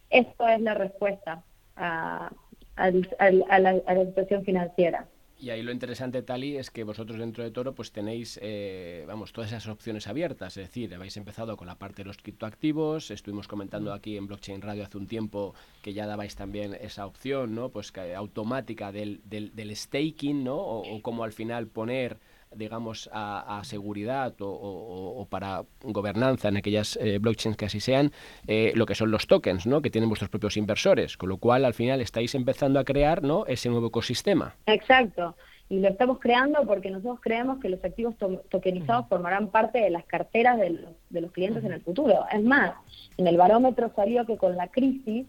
esto 0.10 0.48
es 0.48 0.60
la 0.60 0.74
respuesta 0.74 1.42
a, 1.78 2.30
a, 2.78 2.92
la, 2.92 4.06
situación 4.06 4.44
financiera. 4.44 5.08
Y 5.40 5.52
ahí 5.52 5.62
lo 5.62 5.72
interesante, 5.72 6.24
Tali, 6.24 6.58
es 6.58 6.72
que 6.72 6.84
vosotros 6.84 7.20
dentro 7.20 7.44
de 7.44 7.52
Toro 7.52 7.76
pues 7.76 7.92
tenéis, 7.92 8.40
eh, 8.42 9.04
vamos, 9.08 9.34
todas 9.34 9.52
esas 9.52 9.68
opciones 9.68 10.08
abiertas. 10.08 10.58
Es 10.58 10.68
decir, 10.68 10.94
habéis 10.96 11.16
empezado 11.16 11.58
con 11.58 11.68
la 11.68 11.76
parte 11.76 12.02
de 12.02 12.08
los 12.08 12.18
criptoactivos, 12.18 13.12
estuvimos 13.12 13.48
comentando 13.48 13.94
aquí 13.94 14.18
en 14.18 14.26
Blockchain 14.26 14.64
Radio 14.64 14.84
hace 14.84 14.98
un 14.98 15.06
tiempo 15.06 15.54
que 15.84 15.94
ya 15.94 16.08
dabais 16.08 16.36
también 16.36 16.74
esa 16.74 17.06
opción, 17.06 17.54
¿no? 17.54 17.70
Pues 17.70 17.92
que, 17.92 18.16
automática 18.16 18.92
del, 18.92 19.22
del, 19.26 19.56
del 19.56 19.76
staking, 19.76 20.44
¿no? 20.44 20.56
O, 20.56 20.96
o 20.96 21.02
cómo 21.04 21.24
al 21.24 21.34
final 21.34 21.68
poner 21.68 22.18
digamos, 22.56 23.10
a, 23.14 23.62
seguridad 23.64 24.34
o, 24.40 25.28
para 25.30 25.64
gobernanza 25.82 26.50
en 26.50 26.58
aquellas 26.58 26.98
eh, 27.02 27.20
blockchains 27.20 27.58
que 27.58 27.66
así 27.66 27.80
sean, 27.80 28.12
eh, 28.48 28.72
lo 28.76 28.86
que 28.86 28.96
son 28.96 29.12
los 29.12 29.28
tokens, 29.28 29.68
¿no? 29.68 29.82
Que 29.82 29.90
tienen 29.90 30.10
vuestros 30.10 30.30
propios 30.30 30.58
inversores, 30.58 31.18
con 31.18 31.30
lo 31.30 31.38
cual 31.38 31.66
al 31.66 31.74
final 31.74 32.02
estáis 32.02 32.36
empezando 32.36 32.80
a 32.80 32.84
crear, 32.84 33.24
¿no? 33.24 33.46
Ese 33.46 33.70
nuevo 33.70 33.88
ecosistema. 33.88 34.56
Exacto. 34.66 35.36
Y 35.70 35.80
lo 35.80 35.90
estamos 35.90 36.20
creando 36.20 36.66
porque 36.66 36.90
nosotros 36.90 37.20
creemos 37.22 37.60
que 37.60 37.70
los 37.70 37.84
activos 37.84 38.16
tokenizados 38.50 39.08
formarán 39.10 39.50
parte 39.50 39.80
de 39.80 39.90
las 39.90 40.06
carteras 40.06 40.58
de 40.58 40.70
los, 40.70 40.92
de 41.10 41.22
los 41.22 41.32
clientes 41.32 41.64
en 41.66 41.74
el 41.74 41.82
futuro. 41.82 42.26
Es 42.32 42.42
más, 42.42 42.74
en 43.18 43.28
el 43.28 43.36
barómetro 43.36 43.92
salió 43.94 44.26
que 44.26 44.38
con 44.38 44.56
la 44.56 44.70
crisis 44.70 45.26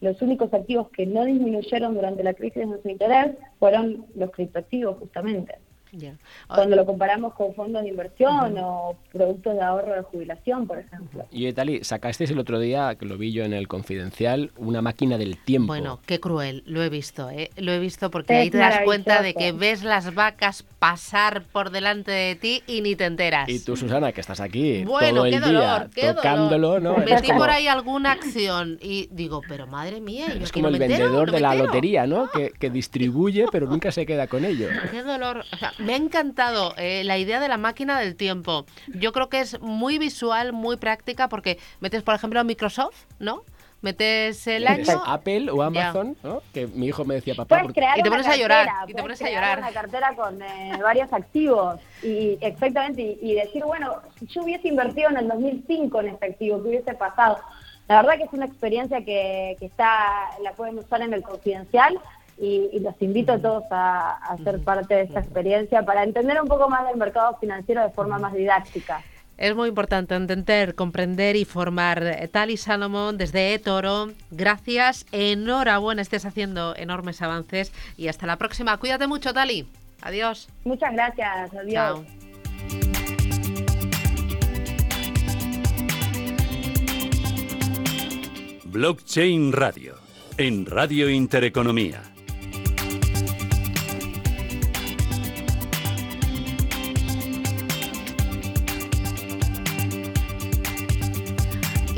los 0.00 0.22
únicos 0.22 0.52
activos 0.54 0.88
que 0.90 1.06
no 1.06 1.24
disminuyeron 1.24 1.94
durante 1.94 2.22
la 2.22 2.34
crisis 2.34 2.68
de 2.70 2.80
su 2.80 2.88
interés 2.88 3.36
fueron 3.58 4.06
los 4.14 4.30
criptoactivos 4.30 4.98
justamente. 4.98 5.56
Cuando 6.46 6.76
lo 6.76 6.86
comparamos 6.86 7.34
con 7.34 7.54
fondos 7.54 7.82
de 7.82 7.88
inversión 7.88 8.56
o 8.58 8.96
productos 9.12 9.54
de 9.54 9.62
ahorro 9.62 9.94
de 9.94 10.02
jubilación, 10.02 10.66
por 10.66 10.78
ejemplo. 10.78 11.26
Y 11.30 11.46
Etali, 11.46 11.84
sacasteis 11.84 12.30
el 12.30 12.38
otro 12.38 12.58
día, 12.58 12.94
que 12.94 13.06
lo 13.06 13.16
vi 13.16 13.32
yo 13.32 13.44
en 13.44 13.52
el 13.52 13.68
Confidencial, 13.68 14.52
una 14.56 14.82
máquina 14.82 15.18
del 15.18 15.36
tiempo. 15.38 15.68
Bueno, 15.68 16.00
qué 16.06 16.20
cruel, 16.20 16.62
lo 16.66 16.82
he 16.82 16.88
visto, 16.88 17.30
¿eh? 17.30 17.50
lo 17.56 17.72
he 17.72 17.78
visto 17.78 18.10
porque 18.10 18.34
ahí 18.34 18.50
te 18.50 18.58
das 18.58 18.80
cuenta 18.84 19.22
de 19.22 19.34
que 19.34 19.52
ves 19.52 19.82
las 19.82 20.14
vacas 20.14 20.64
pasar 20.78 21.42
por 21.42 21.70
delante 21.70 22.10
de 22.10 22.34
ti 22.34 22.62
y 22.66 22.80
ni 22.80 22.96
te 22.96 23.04
enteras. 23.04 23.48
Y 23.48 23.60
tú, 23.60 23.76
Susana, 23.76 24.12
que 24.12 24.20
estás 24.20 24.40
aquí 24.40 24.84
todo 24.84 25.24
el 25.24 25.42
día 25.42 25.88
tocándolo, 26.14 26.80
¿no? 26.80 26.96
Metí 26.98 27.32
por 27.32 27.50
ahí 27.50 27.66
alguna 27.66 28.12
acción 28.12 28.78
y 28.80 29.08
digo, 29.10 29.42
pero 29.46 29.66
madre 29.66 30.00
mía, 30.00 30.34
yo 30.34 30.44
es 30.44 30.52
como 30.52 30.68
el 30.68 30.78
vendedor 30.78 31.30
de 31.30 31.40
la 31.40 31.54
lotería, 31.54 32.06
¿no? 32.06 32.28
Que, 32.30 32.50
que, 32.58 32.70
distribuye, 32.80 33.46
pero 33.50 33.66
nunca 33.66 33.92
se 33.92 34.06
queda 34.06 34.26
con 34.26 34.44
ello. 34.44 34.68
Qué 34.90 35.02
dolor. 35.02 35.44
O 35.52 35.56
sea, 35.56 35.72
me 35.80 35.94
ha 35.94 35.96
encantado 35.96 36.74
eh, 36.76 37.02
la 37.04 37.18
idea 37.18 37.40
de 37.40 37.48
la 37.48 37.56
máquina 37.56 37.98
del 37.98 38.16
tiempo. 38.16 38.66
Yo 38.88 39.12
creo 39.12 39.28
que 39.28 39.40
es 39.40 39.60
muy 39.60 39.98
visual, 39.98 40.52
muy 40.52 40.76
práctica, 40.76 41.28
porque 41.28 41.58
metes, 41.80 42.02
por 42.02 42.14
ejemplo, 42.14 42.42
Microsoft, 42.44 43.04
¿no? 43.18 43.44
metes 43.82 44.46
el 44.46 44.66
año 44.66 44.84
Apple 45.06 45.50
o 45.50 45.62
Amazon 45.62 46.16
¿no? 46.22 46.42
que 46.52 46.66
mi 46.66 46.88
hijo 46.88 47.04
me 47.04 47.14
decía 47.14 47.34
papá 47.34 47.62
y 47.64 48.02
te 48.02 48.10
pones 48.10 48.26
a 48.26 48.36
llorar 48.36 48.68
y 48.86 48.92
te 48.92 49.02
pones 49.02 49.22
a 49.22 49.30
llorar. 49.30 49.58
una 49.58 49.72
cartera 49.72 50.14
con 50.14 50.42
eh, 50.42 50.78
varios 50.82 51.12
activos. 51.12 51.80
Y 52.02 52.38
exactamente 52.40 53.18
y, 53.20 53.34
decir 53.34 53.64
bueno 53.64 53.96
si 54.18 54.26
yo 54.26 54.42
hubiese 54.42 54.68
invertido 54.68 55.10
en 55.10 55.16
el 55.18 55.28
2005 55.28 56.00
en 56.00 56.08
este 56.08 56.26
activo 56.26 56.62
que 56.62 56.68
hubiese 56.68 56.94
pasado 56.94 57.38
la 57.88 57.96
verdad 58.02 58.18
que 58.18 58.24
es 58.24 58.32
una 58.32 58.46
experiencia 58.46 58.98
que, 59.04 59.56
que 59.58 59.66
está 59.66 60.30
la 60.42 60.52
pueden 60.52 60.78
usar 60.78 61.02
en 61.02 61.14
el 61.14 61.22
confidencial 61.22 61.98
y, 62.40 62.80
los 62.80 62.94
invito 63.00 63.32
a 63.32 63.38
todos 63.38 63.64
a, 63.70 64.12
a, 64.16 64.36
ser 64.38 64.60
parte 64.60 64.94
de 64.94 65.02
esta 65.02 65.20
experiencia 65.20 65.82
para 65.82 66.02
entender 66.04 66.40
un 66.40 66.48
poco 66.48 66.68
más 66.68 66.86
del 66.88 66.96
mercado 66.96 67.36
financiero 67.38 67.82
de 67.82 67.90
forma 67.90 68.18
más 68.18 68.32
didáctica. 68.32 69.02
Es 69.40 69.56
muy 69.56 69.70
importante 69.70 70.14
entender, 70.14 70.74
comprender 70.74 71.34
y 71.34 71.46
formar. 71.46 72.02
Eh, 72.02 72.28
Tali 72.28 72.58
Salomón 72.58 73.16
desde 73.16 73.54
eToro, 73.54 74.10
gracias, 74.30 75.06
enhorabuena, 75.12 76.02
estés 76.02 76.26
haciendo 76.26 76.76
enormes 76.76 77.22
avances 77.22 77.72
y 77.96 78.08
hasta 78.08 78.26
la 78.26 78.36
próxima. 78.36 78.76
Cuídate 78.76 79.06
mucho, 79.06 79.32
Tali. 79.32 79.66
Adiós. 80.02 80.48
Muchas 80.64 80.92
gracias, 80.92 81.54
adiós. 81.54 81.72
Chao. 81.72 82.04
Blockchain 88.64 89.52
Radio, 89.52 89.94
en 90.36 90.66
Radio 90.66 91.08
Intereconomía. 91.08 92.09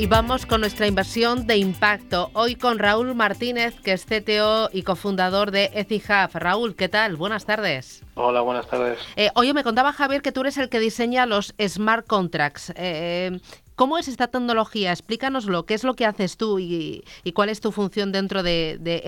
Y 0.02 0.08
vamos 0.08 0.46
con 0.46 0.60
nuestra 0.62 0.88
inversión 0.88 1.46
de 1.46 1.58
impacto. 1.58 2.32
Hoy 2.32 2.56
con 2.56 2.80
Raúl 2.80 3.14
Martínez, 3.14 3.80
que 3.82 3.92
es 3.92 4.04
CTO 4.04 4.68
y 4.72 4.82
cofundador 4.82 5.52
de 5.52 5.70
EthiHub. 5.74 6.28
Raúl, 6.34 6.74
¿qué 6.74 6.88
tal? 6.88 7.14
Buenas 7.14 7.46
tardes. 7.46 8.04
Hola, 8.16 8.40
buenas 8.40 8.66
tardes. 8.66 8.98
Eh, 9.14 9.30
oye, 9.36 9.54
me 9.54 9.62
contaba 9.62 9.92
Javier 9.92 10.20
que 10.20 10.32
tú 10.32 10.40
eres 10.40 10.58
el 10.58 10.68
que 10.68 10.80
diseña 10.80 11.24
los 11.24 11.54
smart 11.68 12.04
contracts. 12.04 12.72
Eh, 12.74 13.38
¿Cómo 13.76 13.96
es 13.96 14.08
esta 14.08 14.26
tecnología? 14.26 14.90
Explícanoslo. 14.90 15.66
¿Qué 15.66 15.74
es 15.74 15.84
lo 15.84 15.94
que 15.94 16.04
haces 16.04 16.36
tú 16.36 16.58
y, 16.58 17.04
cuál 17.32 17.50
es 17.50 17.60
tu 17.60 17.70
función 17.70 18.10
dentro 18.10 18.42
de, 18.42 18.78
de 18.80 19.04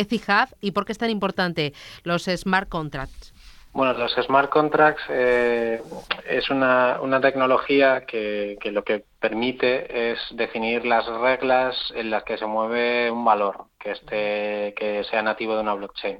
y 0.60 0.70
por 0.70 0.84
qué 0.84 0.92
es 0.92 0.98
tan 0.98 1.10
importante 1.10 1.72
los 2.04 2.26
smart 2.26 2.68
contracts? 2.68 3.34
Bueno, 3.72 3.94
los 3.94 4.12
smart 4.12 4.48
contracts 4.50 5.02
eh, 5.08 5.82
es 6.28 6.48
una, 6.50 7.00
una 7.00 7.20
tecnología 7.20 8.04
que, 8.06 8.56
que, 8.60 8.70
lo 8.70 8.84
que 8.84 9.02
permite 9.24 10.10
es 10.12 10.18
definir 10.32 10.84
las 10.84 11.06
reglas 11.06 11.74
en 11.94 12.10
las 12.10 12.24
que 12.24 12.36
se 12.36 12.44
mueve 12.44 13.10
un 13.10 13.24
valor 13.24 13.68
que 13.80 13.92
esté 13.92 14.74
que 14.76 15.02
sea 15.04 15.22
nativo 15.22 15.54
de 15.54 15.62
una 15.62 15.72
blockchain. 15.72 16.18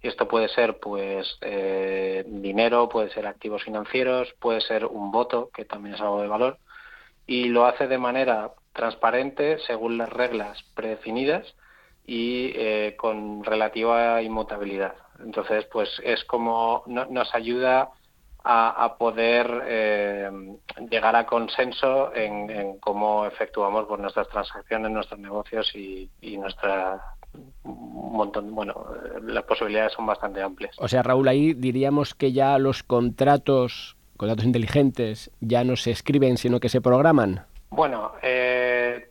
Y 0.00 0.06
esto 0.06 0.28
puede 0.28 0.46
ser 0.46 0.78
pues 0.78 1.36
eh, 1.40 2.22
dinero, 2.28 2.88
puede 2.88 3.10
ser 3.10 3.26
activos 3.26 3.64
financieros, 3.64 4.32
puede 4.38 4.60
ser 4.60 4.86
un 4.86 5.10
voto, 5.10 5.50
que 5.52 5.64
también 5.64 5.96
es 5.96 6.00
algo 6.00 6.22
de 6.22 6.28
valor, 6.28 6.58
y 7.26 7.48
lo 7.48 7.66
hace 7.66 7.88
de 7.88 7.98
manera 7.98 8.52
transparente 8.72 9.58
según 9.66 9.98
las 9.98 10.08
reglas 10.08 10.62
predefinidas 10.76 11.44
y 12.06 12.52
eh, 12.54 12.94
con 12.96 13.42
relativa 13.42 14.22
inmutabilidad. 14.22 14.94
Entonces, 15.18 15.64
pues 15.72 15.90
es 16.04 16.22
como 16.26 16.84
nos 16.86 17.34
ayuda 17.34 17.90
a, 18.50 18.96
poder 18.96 19.62
eh, 19.66 20.30
llegar 20.90 21.14
a 21.14 21.26
consenso 21.26 22.14
en, 22.14 22.78
cómo 22.78 23.26
efectuamos 23.26 23.84
pues, 23.86 24.00
nuestras 24.00 24.26
transacciones, 24.28 24.90
nuestros 24.90 25.20
negocios 25.20 25.70
y, 25.74 26.08
nuestra 26.38 27.02
montón, 27.64 28.54
bueno, 28.54 28.86
las 29.22 29.44
posibilidades 29.44 29.92
son 29.92 30.06
bastante 30.06 30.40
amplias. 30.40 30.74
O 30.78 30.88
sea, 30.88 31.02
Raúl, 31.02 31.28
ahí 31.28 31.52
diríamos 31.52 32.14
que 32.14 32.32
ya 32.32 32.58
los 32.58 32.82
contratos, 32.82 33.96
contratos 34.16 34.46
inteligentes, 34.46 35.30
ya 35.40 35.62
no 35.62 35.76
se 35.76 35.90
escriben, 35.90 36.38
sino 36.38 36.58
que 36.58 36.70
se 36.70 36.80
programan. 36.80 37.44
Bueno, 37.70 38.12
eh, 38.22 39.10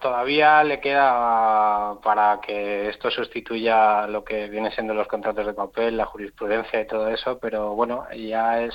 todavía 0.00 0.64
le 0.64 0.80
queda 0.80 1.94
para 2.02 2.40
que 2.40 2.88
esto 2.88 3.10
sustituya 3.10 4.06
lo 4.08 4.24
que 4.24 4.48
viene 4.48 4.72
siendo 4.72 4.94
los 4.94 5.06
contratos 5.06 5.46
de 5.46 5.54
papel, 5.54 5.96
la 5.96 6.06
jurisprudencia 6.06 6.80
y 6.80 6.86
todo 6.86 7.08
eso, 7.08 7.38
pero 7.38 7.74
bueno, 7.74 8.06
ya 8.12 8.62
es 8.62 8.74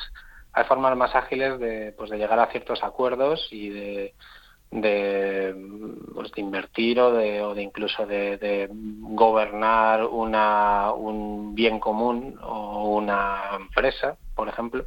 hay 0.54 0.64
formas 0.66 0.96
más 0.98 1.16
ágiles 1.16 1.60
de, 1.60 1.94
pues, 1.98 2.10
de 2.10 2.18
llegar 2.18 2.40
a 2.40 2.52
ciertos 2.52 2.84
acuerdos 2.84 3.48
y 3.52 3.70
de, 3.70 4.14
de, 4.72 5.56
pues, 6.14 6.32
de 6.32 6.42
invertir 6.42 7.00
o 7.00 7.12
de, 7.12 7.42
o 7.42 7.54
de 7.54 7.62
incluso 7.62 8.06
de, 8.06 8.38
de, 8.38 8.68
gobernar 8.72 10.06
una, 10.06 10.92
un 10.94 11.54
bien 11.56 11.80
común 11.80 12.40
o 12.42 12.96
una 12.96 13.52
empresa, 13.56 14.18
por 14.36 14.50
ejemplo. 14.50 14.86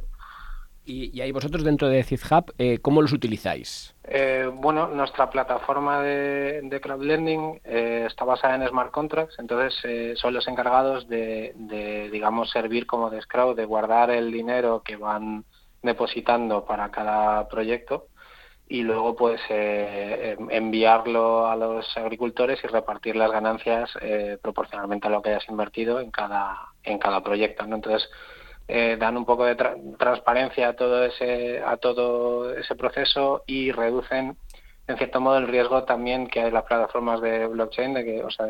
Y, 0.85 1.21
ahí 1.21 1.31
vosotros 1.31 1.63
dentro 1.63 1.87
de 1.87 2.03
CIZHub, 2.03 2.53
eh, 2.57 2.79
¿cómo 2.79 3.01
los 3.01 3.13
utilizáis? 3.13 3.95
Eh, 4.03 4.49
bueno, 4.53 4.87
nuestra 4.87 5.29
plataforma 5.29 6.01
de, 6.01 6.61
de 6.63 6.81
crowdlending 6.81 7.61
eh, 7.63 8.05
está 8.07 8.25
basada 8.25 8.55
en 8.55 8.67
smart 8.67 8.91
contracts, 8.91 9.39
entonces 9.39 9.79
eh, 9.85 10.13
son 10.17 10.33
los 10.33 10.47
encargados 10.47 11.07
de, 11.07 12.09
digamos, 12.11 12.49
servir 12.49 12.85
como 12.85 13.09
de 13.09 13.21
de 13.55 13.65
guardar 13.65 14.11
el 14.11 14.31
dinero 14.31 14.83
que 14.83 14.97
van 14.97 15.45
depositando 15.81 16.65
para 16.65 16.91
cada 16.91 17.47
proyecto 17.47 18.07
y 18.67 18.81
luego 18.83 19.15
pues 19.15 19.41
eh, 19.49 20.37
enviarlo 20.49 21.47
a 21.47 21.55
los 21.55 21.85
agricultores 21.97 22.59
y 22.63 22.67
repartir 22.67 23.15
las 23.15 23.31
ganancias 23.31 23.91
eh, 24.01 24.37
proporcionalmente 24.41 25.07
a 25.07 25.11
lo 25.11 25.21
que 25.21 25.29
hayas 25.29 25.47
invertido 25.49 25.99
en 25.99 26.11
cada 26.11 26.57
en 26.83 26.97
cada 26.97 27.21
proyecto 27.23 27.67
¿no? 27.67 27.75
entonces 27.75 28.09
eh, 28.67 28.97
dan 28.99 29.17
un 29.17 29.25
poco 29.25 29.45
de 29.45 29.55
transparencia 29.97 30.69
a 30.69 30.73
todo 30.73 31.03
ese 31.03 31.61
a 31.63 31.77
todo 31.77 32.53
ese 32.53 32.75
proceso 32.75 33.43
y 33.45 33.71
reducen 33.71 34.37
en 34.87 34.97
cierto 34.97 35.21
modo 35.21 35.37
el 35.37 35.47
riesgo 35.47 35.83
también 35.83 36.27
que 36.27 36.41
hay 36.41 36.51
las 36.51 36.63
plataformas 36.63 37.21
de 37.21 37.47
blockchain 37.47 37.93
de 37.93 38.05
que 38.05 38.23
o 38.23 38.29
sea 38.29 38.47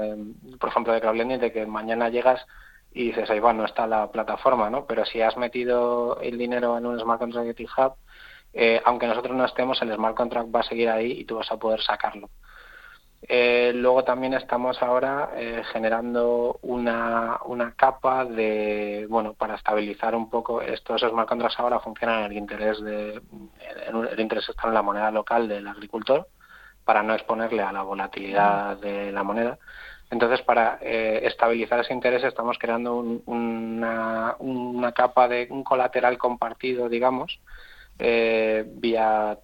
por 0.60 0.70
ejemplo 0.70 0.94
de 0.94 1.02
crowdlending 1.02 1.40
de 1.40 1.52
que 1.52 1.66
mañana 1.66 2.10
llegas 2.10 2.46
y 2.94 3.08
dices 3.08 3.30
ahí 3.30 3.40
bueno 3.40 3.66
está 3.66 3.88
la 3.88 4.12
plataforma 4.12 4.70
no 4.70 4.86
pero 4.86 5.06
si 5.06 5.22
has 5.22 5.38
metido 5.38 6.20
el 6.22 6.38
dinero 6.38 6.78
en 6.78 6.86
un 6.86 7.00
smart 7.00 7.20
contract 7.20 7.60
hub 7.60 7.96
eh, 8.54 8.80
aunque 8.86 9.08
nosotros 9.08 9.36
no 9.36 9.46
estemos, 9.46 9.82
el 9.82 9.94
smart 9.96 10.16
contract 10.16 10.54
va 10.54 10.60
a 10.60 10.64
seguir 10.64 10.90
ahí 10.90 11.12
y 11.12 11.26
tú 11.26 11.38
vas 11.38 11.52
a 11.52 11.58
poder 11.58 11.82
sacarlo. 11.82 12.30
Eh, 13.28 13.72
luego 13.74 14.04
también 14.04 14.34
estamos 14.34 14.82
ahora 14.82 15.32
eh, 15.36 15.64
generando 15.72 16.60
una, 16.62 17.40
una 17.46 17.74
capa 17.74 18.26
de, 18.26 19.06
bueno, 19.10 19.34
para 19.34 19.56
estabilizar 19.56 20.14
un 20.14 20.30
poco 20.30 20.62
estos 20.62 21.02
smart 21.02 21.30
contracts 21.30 21.60
ahora 21.60 21.80
funcionan 21.80 22.26
en 22.26 22.32
el 22.32 22.38
interés 22.38 22.82
de, 22.82 23.22
el 24.12 24.20
interés 24.20 24.50
está 24.50 24.68
en 24.68 24.74
la 24.74 24.82
moneda 24.82 25.10
local 25.10 25.48
del 25.48 25.68
agricultor 25.68 26.28
para 26.84 27.02
no 27.02 27.14
exponerle 27.14 27.62
a 27.64 27.72
la 27.72 27.84
volatilidad 27.84 28.78
de 28.78 29.12
la 29.12 29.24
moneda. 29.24 29.58
Entonces, 30.12 30.42
para 30.42 30.76
estabilizar 30.82 31.80
ese 31.80 31.94
interés 31.94 32.24
estamos 32.24 32.58
creando 32.60 32.98
una, 32.98 34.36
una 34.38 34.92
capa 34.92 35.28
de 35.28 35.48
un 35.50 35.64
colateral 35.64 36.18
compartido, 36.18 36.90
digamos, 36.90 37.40
eh, 38.00 38.66
vía 38.68 39.38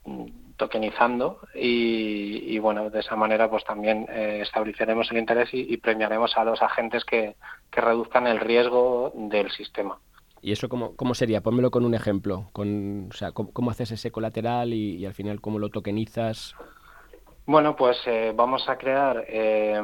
tokenizando 0.60 1.40
y, 1.56 2.60
bueno, 2.60 2.92
de 2.92 3.00
esa 3.00 3.16
manera 3.16 3.50
pues 3.50 3.64
también 3.64 4.06
eh, 4.10 4.42
estableceremos 4.44 5.10
el 5.10 5.18
interés 5.18 5.50
y, 5.54 5.78
premiaremos 5.78 6.38
a 6.38 6.44
los 6.44 6.62
agentes 6.62 7.04
que, 7.04 7.36
reduzcan 7.72 8.28
el 8.28 8.40
riesgo 8.40 9.12
del 9.16 9.50
sistema. 9.52 9.98
¿Y 10.42 10.52
eso 10.52 10.68
cómo, 10.68 10.96
cómo 10.96 11.16
sería? 11.16 11.42
Pónmelo 11.42 11.72
con 11.72 11.86
un 11.86 11.96
ejemplo. 11.96 12.50
Con, 12.52 13.08
o 13.10 13.14
sea, 13.14 13.32
¿cómo, 13.32 13.72
haces 13.72 13.92
ese 13.92 14.12
colateral 14.12 14.74
y, 14.74 15.06
al 15.06 15.14
final 15.14 15.40
cómo 15.40 15.60
lo 15.60 15.70
tokenizas? 15.70 16.56
Bueno, 17.46 17.76
pues 17.76 17.98
eh, 18.06 18.34
vamos 18.36 18.68
a 18.68 18.78
crear 18.78 19.26
eh, 19.28 19.82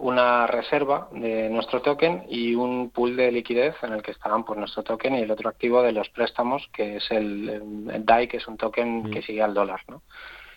una 0.00 0.46
reserva 0.46 1.08
de 1.12 1.50
nuestro 1.50 1.82
token 1.82 2.24
y 2.28 2.54
un 2.54 2.90
pool 2.90 3.16
de 3.16 3.30
liquidez 3.30 3.74
en 3.82 3.92
el 3.92 4.02
que 4.02 4.12
estarán 4.12 4.44
pues, 4.44 4.58
nuestro 4.58 4.82
token 4.82 5.14
y 5.14 5.20
el 5.20 5.30
otro 5.30 5.50
activo 5.50 5.82
de 5.82 5.92
los 5.92 6.08
préstamos, 6.08 6.66
que 6.72 6.96
es 6.96 7.10
el, 7.10 8.04
DAI, 8.04 8.26
que 8.26 8.38
es 8.38 8.48
un 8.48 8.56
token 8.56 9.10
que 9.10 9.20
sigue 9.20 9.42
al 9.42 9.52
dólar. 9.52 9.82
¿no? 9.88 10.02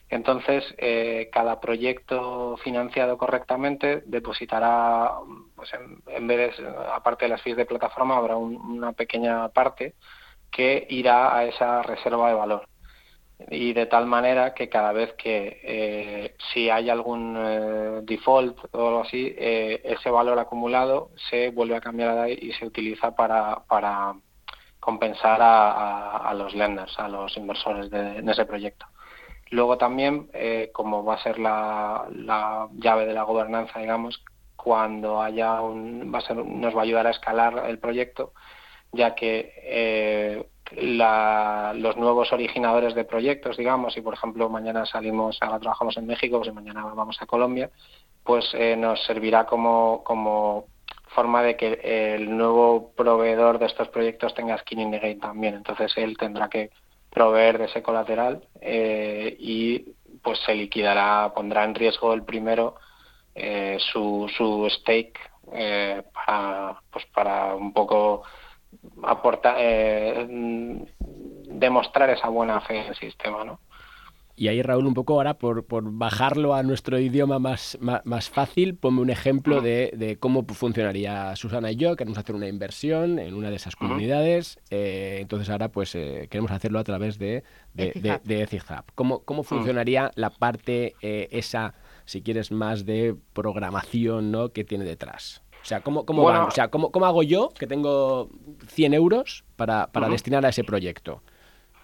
Entonces, 0.10 0.64
eh, 0.78 1.30
cada 1.32 1.60
proyecto 1.60 2.56
financiado 2.64 3.18
correctamente 3.18 4.04
depositará, 4.06 5.12
pues 5.56 5.70
en, 5.74 6.28
vez 6.28 6.58
de, 6.58 6.68
aparte 6.94 7.26
de 7.26 7.30
las 7.30 7.42
fees 7.42 7.58
de 7.58 7.66
plataforma, 7.66 8.16
habrá 8.16 8.38
una 8.38 8.94
pequeña 8.94 9.50
parte 9.50 9.96
que 10.50 10.88
irá 10.90 11.36
a 11.36 11.46
esa 11.46 11.82
reserva 11.82 12.30
de 12.30 12.36
valor 12.36 12.68
y 13.50 13.74
de 13.74 13.86
tal 13.86 14.06
manera 14.06 14.54
que 14.54 14.70
cada 14.70 14.92
vez 14.92 15.14
que 15.14 15.60
eh, 15.64 16.36
si 16.54 16.70
hay 16.70 16.90
algún 16.90 17.36
eh, 17.38 18.00
default 18.04 18.58
o 18.72 18.88
algo 18.88 19.02
así, 19.02 19.34
eh, 19.38 19.82
ese 19.84 20.10
valor 20.10 20.40
acumulado 20.40 21.12
se 21.30 21.50
vuelve 21.50 21.76
a 21.76 21.82
cambiar 21.82 22.18
a 22.18 22.30
y 22.30 22.52
se 22.54 22.66
utiliza 22.66 23.16
para, 23.16 23.64
para 23.68 24.14
compensar 24.80 25.40
a, 25.42 26.34
los 26.36 26.54
lenders, 26.56 26.98
a 27.00 27.08
los 27.08 27.36
inversores 27.38 27.90
de, 27.90 28.20
ese 28.30 28.46
proyecto. 28.46 28.86
Luego 29.52 29.78
también, 29.78 30.30
como 30.74 31.06
va 31.06 31.16
a 31.16 31.24
ser 31.24 31.38
la, 31.40 32.06
la, 32.12 32.68
llave 32.74 33.06
de 33.06 33.14
la 33.14 33.24
gobernanza, 33.24 33.80
digamos, 33.80 34.24
cuando 34.56 35.22
haya 35.22 35.62
un, 35.62 36.12
va 36.14 36.20
a 36.20 36.22
ser, 36.22 36.38
nos 36.38 36.76
va 36.76 36.80
a 36.80 36.84
ayudar 36.84 37.08
a 37.08 37.12
escalar 37.12 37.64
el 37.68 37.78
proyecto, 37.80 38.34
ya 38.92 39.16
que 39.16 40.44
la, 40.72 41.74
los 41.76 41.98
nuevos 41.98 42.32
originadores 42.32 42.96
de 42.96 43.06
proyectos, 43.06 43.58
digamos, 43.58 43.96
y 43.98 44.02
por 44.02 44.14
ejemplo 44.14 44.50
mañana 44.50 44.86
salimos, 44.86 45.38
ahora 45.42 45.60
trabajamos 45.60 45.98
en 45.98 46.06
México, 46.06 46.40
pues 46.40 46.54
mañana 46.54 46.84
vamos 46.96 47.18
a 47.22 47.26
Colombia, 47.26 47.70
pues 48.24 48.50
eh, 48.54 48.76
nos 48.76 49.04
servirá 49.06 49.46
como, 49.46 50.04
como 50.04 50.66
forma 51.10 51.44
de 51.44 51.56
que 51.56 52.16
el 52.16 52.36
nuevo 52.36 52.92
proveedor 52.96 53.60
de 53.60 53.68
estos 53.68 53.90
proyectos 53.90 54.34
tenga 54.34 54.58
skin 54.58 54.80
in 54.80 54.92
the 54.92 55.00
game 55.00 55.16
también. 55.16 55.56
Entonces 55.56 55.94
él 55.98 56.18
tendrá 56.18 56.50
que 56.50 56.72
proveer 57.12 57.60
de 57.60 57.66
ese 57.66 57.84
colateral 57.84 58.48
eh, 58.62 59.36
y 59.40 59.94
pues 60.24 60.40
se 60.46 60.56
liquidará, 60.56 61.32
pondrá 61.36 61.64
en 61.64 61.76
riesgo 61.76 62.14
el 62.14 62.24
primero 62.24 62.76
eh, 63.36 63.78
su, 63.92 64.32
su 64.36 64.68
stake 64.70 65.20
para, 66.14 66.80
pues 66.90 67.06
para 67.08 67.54
un 67.54 67.74
poco 67.74 68.24
aportar, 69.04 69.56
eh, 69.60 70.86
demostrar 71.46 72.10
esa 72.10 72.30
buena 72.30 72.62
fe 72.62 72.80
en 72.82 72.88
el 72.88 72.96
sistema, 72.96 73.44
¿no? 73.44 73.60
Y 74.36 74.48
ahí, 74.48 74.64
Raúl, 74.64 74.88
un 74.88 74.96
poco 74.96 75.14
ahora, 75.14 75.36
por, 75.36 75.64
por 75.66 75.84
bajarlo 75.92 76.56
a 76.56 76.64
nuestro 76.64 76.98
idioma 76.98 77.38
más, 77.38 77.78
más, 77.80 78.30
fácil, 78.32 78.76
ponme 78.76 79.02
un 79.02 79.12
ejemplo 79.12 79.62
de, 79.62 79.94
de, 79.96 80.18
cómo 80.18 80.44
funcionaría 80.44 81.36
Susana 81.36 81.72
y 81.72 81.76
yo. 81.76 81.96
Queremos 81.96 82.18
hacer 82.18 82.36
una 82.36 82.48
inversión 82.48 83.20
en 83.20 83.36
una 83.36 83.52
de 83.52 83.58
esas 83.58 83.76
comunidades. 83.76 84.58
Eh, 84.72 85.20
entonces, 85.22 85.52
ahora, 85.52 85.70
pues, 85.70 85.94
eh, 85.94 86.28
queremos 86.32 86.50
hacerlo 86.50 86.80
a 86.80 86.84
través 86.84 87.20
de, 87.20 87.44
de, 87.76 87.92
de, 88.24 88.64
¿Cómo, 88.96 89.20
¿Cómo, 89.20 89.44
funcionaría 89.44 90.10
la 90.16 90.32
parte 90.32 90.96
esa, 91.02 91.76
si 92.06 92.24
quieres, 92.24 92.52
más 92.52 92.88
de 92.88 93.16
programación 93.34 94.32
¿no? 94.32 94.50
que 94.50 94.64
tiene 94.64 94.84
detrás? 94.84 95.44
O 95.64 95.66
sea, 95.66 95.80
¿cómo, 95.80 96.06
cómo, 96.06 96.24
O 96.24 96.52
sea, 96.52 96.68
¿cómo, 96.68 96.92
¿cómo, 96.92 97.06
hago 97.06 97.24
yo 97.24 97.50
que 97.58 97.68
tengo 97.68 98.30
100 98.68 98.94
euros 98.94 99.46
para, 99.56 99.88
para 99.88 100.10
destinar 100.10 100.46
a 100.46 100.50
ese 100.50 100.66
proyecto? 100.66 101.22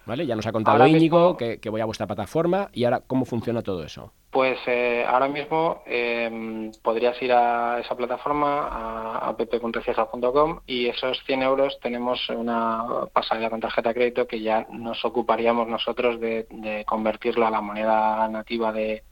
¿Vale? 0.04 0.26
Ya 0.26 0.36
nos 0.36 0.46
ha 0.46 0.52
contado 0.52 0.86
Íñigo 0.86 1.36
que, 1.36 1.60
que, 1.60 1.70
voy 1.70 1.80
a 1.80 1.86
vuestra 1.86 2.06
plataforma 2.06 2.68
y 2.74 2.84
ahora, 2.84 3.00
¿cómo 3.06 3.24
funciona 3.24 3.62
todo 3.62 3.82
eso? 3.82 4.12
Pues 4.30 4.58
eh, 4.66 5.04
ahora 5.06 5.28
mismo 5.28 5.82
eh, 5.86 6.70
podrías 6.82 7.20
ir 7.22 7.32
a 7.32 7.80
esa 7.80 7.96
plataforma, 7.96 8.68
a 8.68 9.28
app.cija.com 9.28 10.60
y 10.66 10.86
esos 10.86 11.18
100 11.24 11.42
euros 11.42 11.78
tenemos 11.80 12.28
una 12.28 12.84
pasarela 13.12 13.50
con 13.50 13.60
tarjeta 13.60 13.90
de 13.90 13.94
crédito 13.94 14.26
que 14.26 14.40
ya 14.40 14.66
nos 14.70 15.02
ocuparíamos 15.04 15.68
nosotros 15.68 16.20
de, 16.20 16.46
de 16.50 16.84
convertirlo 16.84 17.46
a 17.46 17.50
la 17.50 17.60
moneda 17.60 18.28
nativa 18.28 18.72
de, 18.72 19.04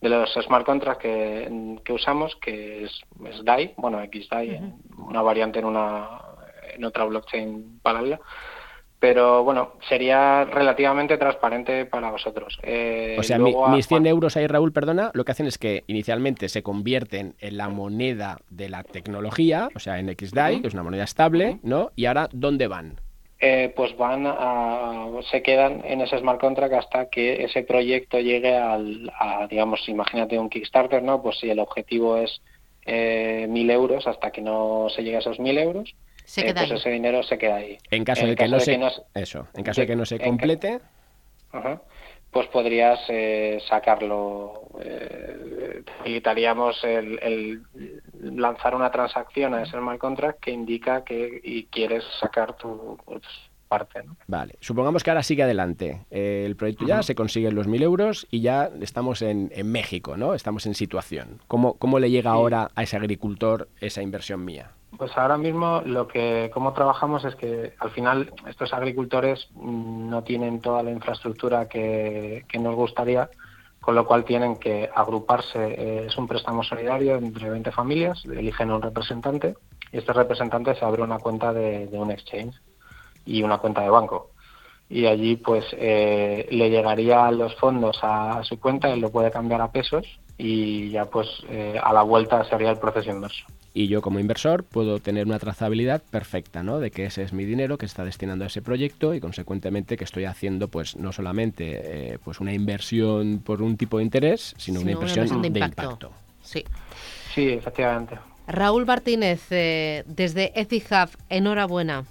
de 0.00 0.08
los 0.08 0.32
smart 0.34 0.66
contracts 0.66 1.02
que, 1.02 1.78
que 1.84 1.92
usamos, 1.92 2.36
que 2.36 2.84
es, 2.84 3.00
es, 3.24 3.44
DAI, 3.44 3.74
bueno, 3.76 3.98
XDAI, 3.98 4.60
una 4.98 5.22
variante 5.22 5.58
en, 5.58 5.64
una, 5.64 6.20
en 6.74 6.84
otra 6.84 7.04
blockchain 7.04 7.80
paralela 7.82 8.20
pero 8.98 9.44
bueno, 9.44 9.72
sería 9.88 10.44
relativamente 10.44 11.18
transparente 11.18 11.84
para 11.84 12.10
vosotros. 12.10 12.58
Eh, 12.62 13.16
o 13.18 13.22
sea, 13.22 13.38
mis 13.38 13.86
100 13.86 14.06
euros 14.06 14.36
ahí, 14.36 14.46
Raúl, 14.46 14.72
perdona, 14.72 15.10
lo 15.12 15.24
que 15.24 15.32
hacen 15.32 15.46
es 15.46 15.58
que 15.58 15.84
inicialmente 15.86 16.48
se 16.48 16.62
convierten 16.62 17.34
en 17.38 17.56
la 17.56 17.68
moneda 17.68 18.38
de 18.48 18.68
la 18.68 18.82
tecnología, 18.82 19.68
o 19.74 19.78
sea, 19.78 19.98
en 19.98 20.08
XDAI, 20.08 20.62
que 20.62 20.68
es 20.68 20.74
una 20.74 20.82
moneda 20.82 21.04
estable, 21.04 21.60
¿no? 21.62 21.90
Y 21.94 22.06
ahora, 22.06 22.28
¿dónde 22.32 22.68
van? 22.68 23.00
Eh, 23.38 23.70
pues 23.76 23.94
van 23.98 24.26
a, 24.26 25.08
se 25.30 25.42
quedan 25.42 25.82
en 25.84 26.00
ese 26.00 26.18
smart 26.18 26.40
contract 26.40 26.72
hasta 26.72 27.10
que 27.10 27.44
ese 27.44 27.64
proyecto 27.64 28.18
llegue 28.18 28.56
al, 28.56 29.12
a, 29.18 29.46
digamos, 29.46 29.86
imagínate 29.88 30.38
un 30.38 30.48
Kickstarter, 30.48 31.02
¿no? 31.02 31.20
Pues 31.22 31.38
si 31.38 31.50
el 31.50 31.58
objetivo 31.58 32.16
es 32.16 32.40
eh, 32.86 33.46
mil 33.46 33.70
euros, 33.70 34.06
hasta 34.06 34.30
que 34.30 34.40
no 34.40 34.86
se 34.88 35.02
llegue 35.02 35.16
a 35.16 35.18
esos 35.18 35.38
mil 35.38 35.58
euros, 35.58 35.94
eh, 36.38 36.54
pues 36.54 36.70
ese 36.70 36.90
dinero 36.90 37.22
se 37.22 37.36
queda 37.36 37.56
ahí. 37.56 37.76
En 37.90 38.04
caso, 38.04 38.26
de, 38.26 38.36
que 38.36 38.48
no 38.48 38.58
se, 38.58 38.80
eso, 39.14 39.46
en 39.54 39.64
caso 39.64 39.82
de, 39.82 39.86
que 39.86 39.96
no 39.96 40.06
se 40.06 40.18
complete, 40.18 40.80
pues 42.36 42.48
podrías 42.48 43.00
eh, 43.08 43.62
sacarlo. 43.66 44.68
Eh, 44.78 45.82
facilitaríamos 45.96 46.84
el, 46.84 47.62
lanzar 48.20 48.74
una 48.74 48.90
transacción 48.90 49.54
a 49.54 49.62
ese 49.62 49.78
smart 49.78 49.98
contract 49.98 50.40
que 50.40 50.50
indica 50.50 51.02
que 51.02 51.40
y 51.42 51.64
quieres 51.64 52.04
sacar 52.20 52.54
tu 52.58 52.98
pues, 53.06 53.22
parte. 53.68 54.02
Vale, 54.26 54.56
supongamos 54.60 55.02
que 55.02 55.08
ahora 55.08 55.22
sigue 55.22 55.44
adelante. 55.44 56.04
el 56.10 56.56
proyecto 56.56 56.86
ya 56.86 57.02
se 57.02 57.14
consiguen 57.14 57.54
los 57.54 57.68
mil 57.68 57.82
euros 57.82 58.26
y 58.30 58.42
ya 58.42 58.68
estamos 58.82 59.22
en, 59.22 59.50
México, 59.64 60.18
¿no? 60.18 60.34
Estamos 60.34 60.66
en 60.66 60.74
situación. 60.74 61.40
¿Cómo, 61.48 61.78
cómo 61.78 61.98
le 61.98 62.10
llega 62.10 62.32
ahora 62.32 62.70
a 62.74 62.82
ese 62.82 62.98
agricultor 62.98 63.70
esa 63.80 64.02
inversión 64.02 64.44
mía? 64.44 64.75
Pues 64.96 65.16
ahora 65.18 65.36
mismo 65.36 65.82
lo 65.84 66.08
que 66.08 66.50
cómo 66.54 66.72
trabajamos 66.72 67.24
es 67.24 67.34
que 67.34 67.74
al 67.78 67.90
final 67.90 68.32
estos 68.48 68.72
agricultores 68.72 69.48
mm, 69.54 70.08
no 70.08 70.22
tienen 70.22 70.60
toda 70.60 70.82
la 70.82 70.90
infraestructura 70.90 71.68
que, 71.68 72.44
nos 72.58 72.74
gustaría, 72.74 73.28
con 73.80 73.94
lo 73.94 74.06
cual 74.06 74.24
tienen 74.24 74.56
que 74.56 74.88
agruparse. 74.94 75.58
Eh, 75.58 76.06
es 76.06 76.16
un 76.16 76.26
préstamo 76.26 76.62
solidario 76.62 77.16
entre 77.16 77.50
20 77.50 77.72
familias, 77.72 78.24
eligen 78.24 78.70
un 78.70 78.80
representante 78.80 79.54
y 79.92 79.98
este 79.98 80.12
representante 80.12 80.74
se 80.74 80.84
abre 80.84 81.02
una 81.02 81.18
cuenta 81.18 81.52
de, 81.52 81.88
un 81.92 82.10
exchange 82.10 82.54
y 83.26 83.42
una 83.42 83.58
cuenta 83.58 83.82
de 83.82 83.90
banco. 83.90 84.30
Y 84.88 85.06
allí 85.06 85.36
pues 85.36 85.64
eh, 85.72 86.46
le 86.50 86.70
llegarían 86.70 87.36
los 87.36 87.54
fondos 87.56 87.98
a, 88.02 88.42
su 88.44 88.58
cuenta, 88.60 88.88
él 88.88 89.00
lo 89.00 89.10
puede 89.10 89.32
cambiar 89.32 89.60
a 89.60 89.72
pesos 89.72 90.06
y 90.38 90.90
ya 90.90 91.06
pues 91.06 91.28
eh, 91.50 91.78
a 91.82 91.92
la 91.92 92.02
vuelta 92.02 92.44
sería 92.44 92.70
el 92.70 92.78
proceso 92.78 93.10
inverso 93.10 93.44
y 93.76 93.88
yo 93.88 94.00
como 94.00 94.18
inversor 94.18 94.64
puedo 94.64 95.00
tener 95.00 95.26
una 95.26 95.38
trazabilidad 95.38 96.02
perfecta, 96.10 96.62
¿no? 96.62 96.80
De 96.80 96.90
que 96.90 97.04
ese 97.04 97.22
es 97.22 97.34
mi 97.34 97.44
dinero 97.44 97.76
que 97.76 97.84
está 97.84 98.06
destinando 98.06 98.44
a 98.44 98.46
ese 98.46 98.62
proyecto 98.62 99.12
y 99.12 99.20
consecuentemente 99.20 99.98
que 99.98 100.04
estoy 100.04 100.24
haciendo 100.24 100.68
pues 100.68 100.96
no 100.96 101.12
solamente 101.12 102.14
eh, 102.14 102.18
pues 102.24 102.40
una 102.40 102.54
inversión 102.54 103.42
por 103.44 103.60
un 103.60 103.76
tipo 103.76 103.98
de 103.98 104.04
interés, 104.04 104.54
sino, 104.56 104.80
una, 104.80 104.92
inversión 104.92 105.42
de, 105.42 105.48
impacto. 105.48 106.10
Sí. 106.42 106.64
Sí, 107.34 107.48
efectivamente. 107.50 108.18
Raúl 108.46 108.86
Martínez, 108.86 109.42
eh, 109.50 110.04
desde 110.06 110.58
EthiHub, 110.58 111.10
enhorabuena 111.28 112.04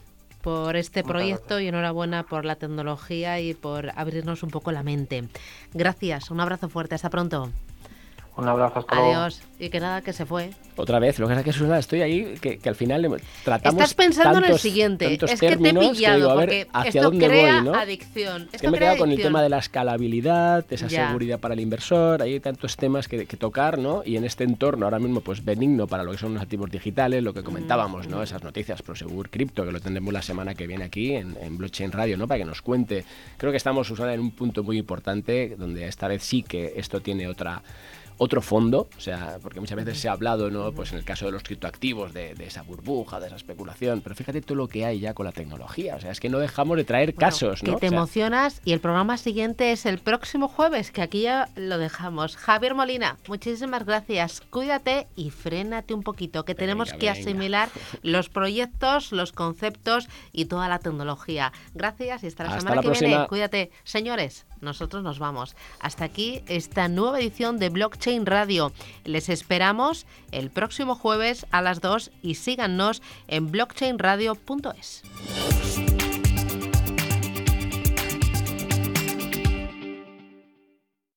por 0.44 0.76
este 0.76 1.04
proyecto 1.04 1.60
y 1.60 1.68
enhorabuena 1.68 2.22
por 2.22 2.46
la 2.46 2.58
tecnología 2.58 3.40
y 3.40 3.56
por 3.56 3.90
abrirnos 3.96 4.44
un 4.44 4.52
poco 4.52 4.72
la 4.72 4.84
mente. 4.84 5.24
Gracias, 5.74 6.30
un 6.30 6.42
abrazo 6.42 6.70
fuerte, 6.70 6.94
hasta 6.94 7.10
pronto. 7.10 7.50
Un 8.38 8.48
abrazo, 8.50 8.80
hasta 8.80 8.98
Adiós. 8.98 9.42
Y 9.60 9.70
que 9.70 9.80
nada, 9.80 10.02
que 10.02 10.12
se 10.12 10.26
fue. 10.26 10.52
Otra 10.76 11.00
vez, 11.00 11.18
lo 11.20 11.28
que 11.30 11.36
es 11.36 11.44
que 11.44 11.54
Susana, 11.54 11.80
estoy 11.80 12.02
ahí, 12.02 12.36
que, 12.42 12.60
al 12.66 12.76
final 12.76 13.22
tratamos 13.46 13.82
Estás 13.82 13.94
pensando 13.94 14.40
en 14.40 14.52
el 14.52 14.60
siguiente. 14.60 15.14
Es 15.14 15.40
que 15.40 15.56
te 15.56 15.70
he 15.70 15.74
pillado, 15.74 16.36
porque 16.36 16.68
esto 16.86 17.12
crea 17.12 17.60
adicción. 17.60 18.50
Es 18.52 18.60
que 18.60 18.70
me 18.70 18.76
he 18.76 18.80
quedado 18.82 18.98
con 18.98 19.12
el 19.12 19.22
tema 19.22 19.42
de 19.42 19.48
la 19.48 19.60
escalabilidad, 19.60 20.66
esa 20.70 20.90
seguridad 20.90 21.40
para 21.40 21.54
el 21.54 21.62
inversor, 21.62 22.22
hay 22.22 22.40
tantos 22.42 22.76
temas 22.76 23.08
que, 23.08 23.26
tocar, 23.26 23.78
¿no? 23.78 24.02
Y 24.06 24.18
en 24.18 24.26
este 24.26 24.44
entorno 24.44 24.86
ahora 24.86 25.00
mismo, 25.00 25.22
pues 25.22 25.44
benigno 25.44 25.88
para 25.88 26.04
lo 26.04 26.12
que 26.12 26.18
son 26.18 26.34
los 26.34 26.44
activos 26.44 26.70
digitales, 26.70 27.24
lo 27.24 27.34
que 27.34 27.44
comentábamos, 27.44 28.08
¿no? 28.08 28.22
Esas 28.22 28.44
noticias 28.44 28.82
Prosegur 28.82 29.30
Cripto, 29.30 29.66
que 29.66 29.72
lo 29.72 29.80
tendremos 29.80 30.14
la 30.14 30.22
semana 30.22 30.56
que 30.56 30.68
viene 30.68 30.84
aquí 30.84 31.14
en, 31.14 31.38
en 31.42 31.58
Blockchain 31.58 31.92
Radio, 31.94 32.18
¿no? 32.18 32.28
Para 32.28 32.40
que 32.40 32.46
nos 32.46 32.62
cuente. 32.62 33.06
Creo 33.38 33.52
que 33.52 33.58
estamos, 33.58 33.88
Susana, 33.88 34.14
en 34.14 34.20
un 34.20 34.32
punto 34.32 34.64
muy 34.64 34.78
importante, 34.78 35.56
donde 35.58 35.88
esta 35.88 36.10
vez 36.10 36.24
sí 36.24 36.44
que 36.44 36.74
esto 36.76 37.02
tiene 37.02 37.28
otra 37.28 37.62
otro 38.18 38.42
fondo, 38.42 38.88
o 38.98 39.02
sea, 39.02 39.40
porque 39.42 39.60
muchas 39.60 39.76
veces 39.76 40.00
se 40.00 40.10
ha 40.10 40.14
hablado, 40.14 40.50
¿no? 40.50 40.72
Pues 40.72 40.92
en 40.92 40.98
el 40.98 41.04
caso 41.04 41.26
de 41.26 41.32
los 41.32 41.44
criptoactivos, 41.44 42.14
de, 42.14 42.34
de 42.36 42.46
esa 42.46 42.62
burbuja, 42.62 43.20
de 43.20 43.28
esa 43.28 43.36
especulación, 43.36 44.02
pero 44.02 44.16
fíjate 44.16 44.42
todo 44.42 44.56
lo 44.56 44.68
que 44.68 44.86
hay 44.86 45.00
ya 45.00 45.14
con 45.14 45.26
la 45.26 45.32
tecnología, 45.32 45.96
o 45.96 46.00
sea, 46.00 46.12
es 46.12 46.20
que 46.20 46.30
no 46.30 46.40
dejamos 46.40 46.78
de 46.78 46.84
traer 46.84 47.14
casos, 47.16 47.64
¿no? 47.64 47.74
Que 47.74 47.82
te 47.82 47.88
emocionas 47.88 48.62
y 48.64 48.74
el 48.74 48.80
programa 48.80 49.18
siguiente 49.18 49.72
es 49.72 49.86
el 49.86 50.00
próximo 50.00 50.48
jueves, 50.48 50.92
que 50.92 51.02
aquí 51.02 51.24
ya 51.24 51.50
lo 51.56 51.78
dejamos. 51.78 52.38
Javier 52.38 52.76
Molina, 52.76 53.18
muchísimas 53.28 53.86
gracias, 53.86 54.42
cuídate 54.50 55.08
y 55.16 55.30
frénate 55.32 55.94
un 55.94 56.04
poquito, 56.04 56.46
que 56.46 56.56
tenemos 56.56 56.94
que 56.94 57.10
asimilar 57.10 57.70
los 58.02 58.30
proyectos, 58.30 59.12
los 59.12 59.32
conceptos 59.32 60.08
y 60.32 60.46
toda 60.46 60.70
la 60.70 60.80
tecnología. 60.80 61.52
Gracias 61.74 62.24
y 62.24 62.28
hasta 62.28 62.46
la 62.46 62.60
semana 62.60 62.82
que 62.82 62.90
viene. 62.90 63.28
Cuídate, 63.28 63.72
señores 63.84 64.46
nosotros 64.62 65.04
nos 65.04 65.20
vamos. 65.20 65.56
Hasta 65.80 66.06
aquí 66.06 66.44
esta 66.48 66.88
nueva 66.90 67.20
edición 67.20 67.58
de 67.60 67.70
Blockchain 68.06 68.26
Radio. 68.28 68.72
Les 69.04 69.30
esperamos 69.30 70.06
el 70.32 70.52
próximo 70.52 70.94
jueves 70.94 71.48
a 71.50 71.64
las 71.64 71.82
2 71.82 72.12
y 72.22 72.36
síganos 72.36 73.02
en 73.28 73.52
blockchainradio.es. 73.52 75.02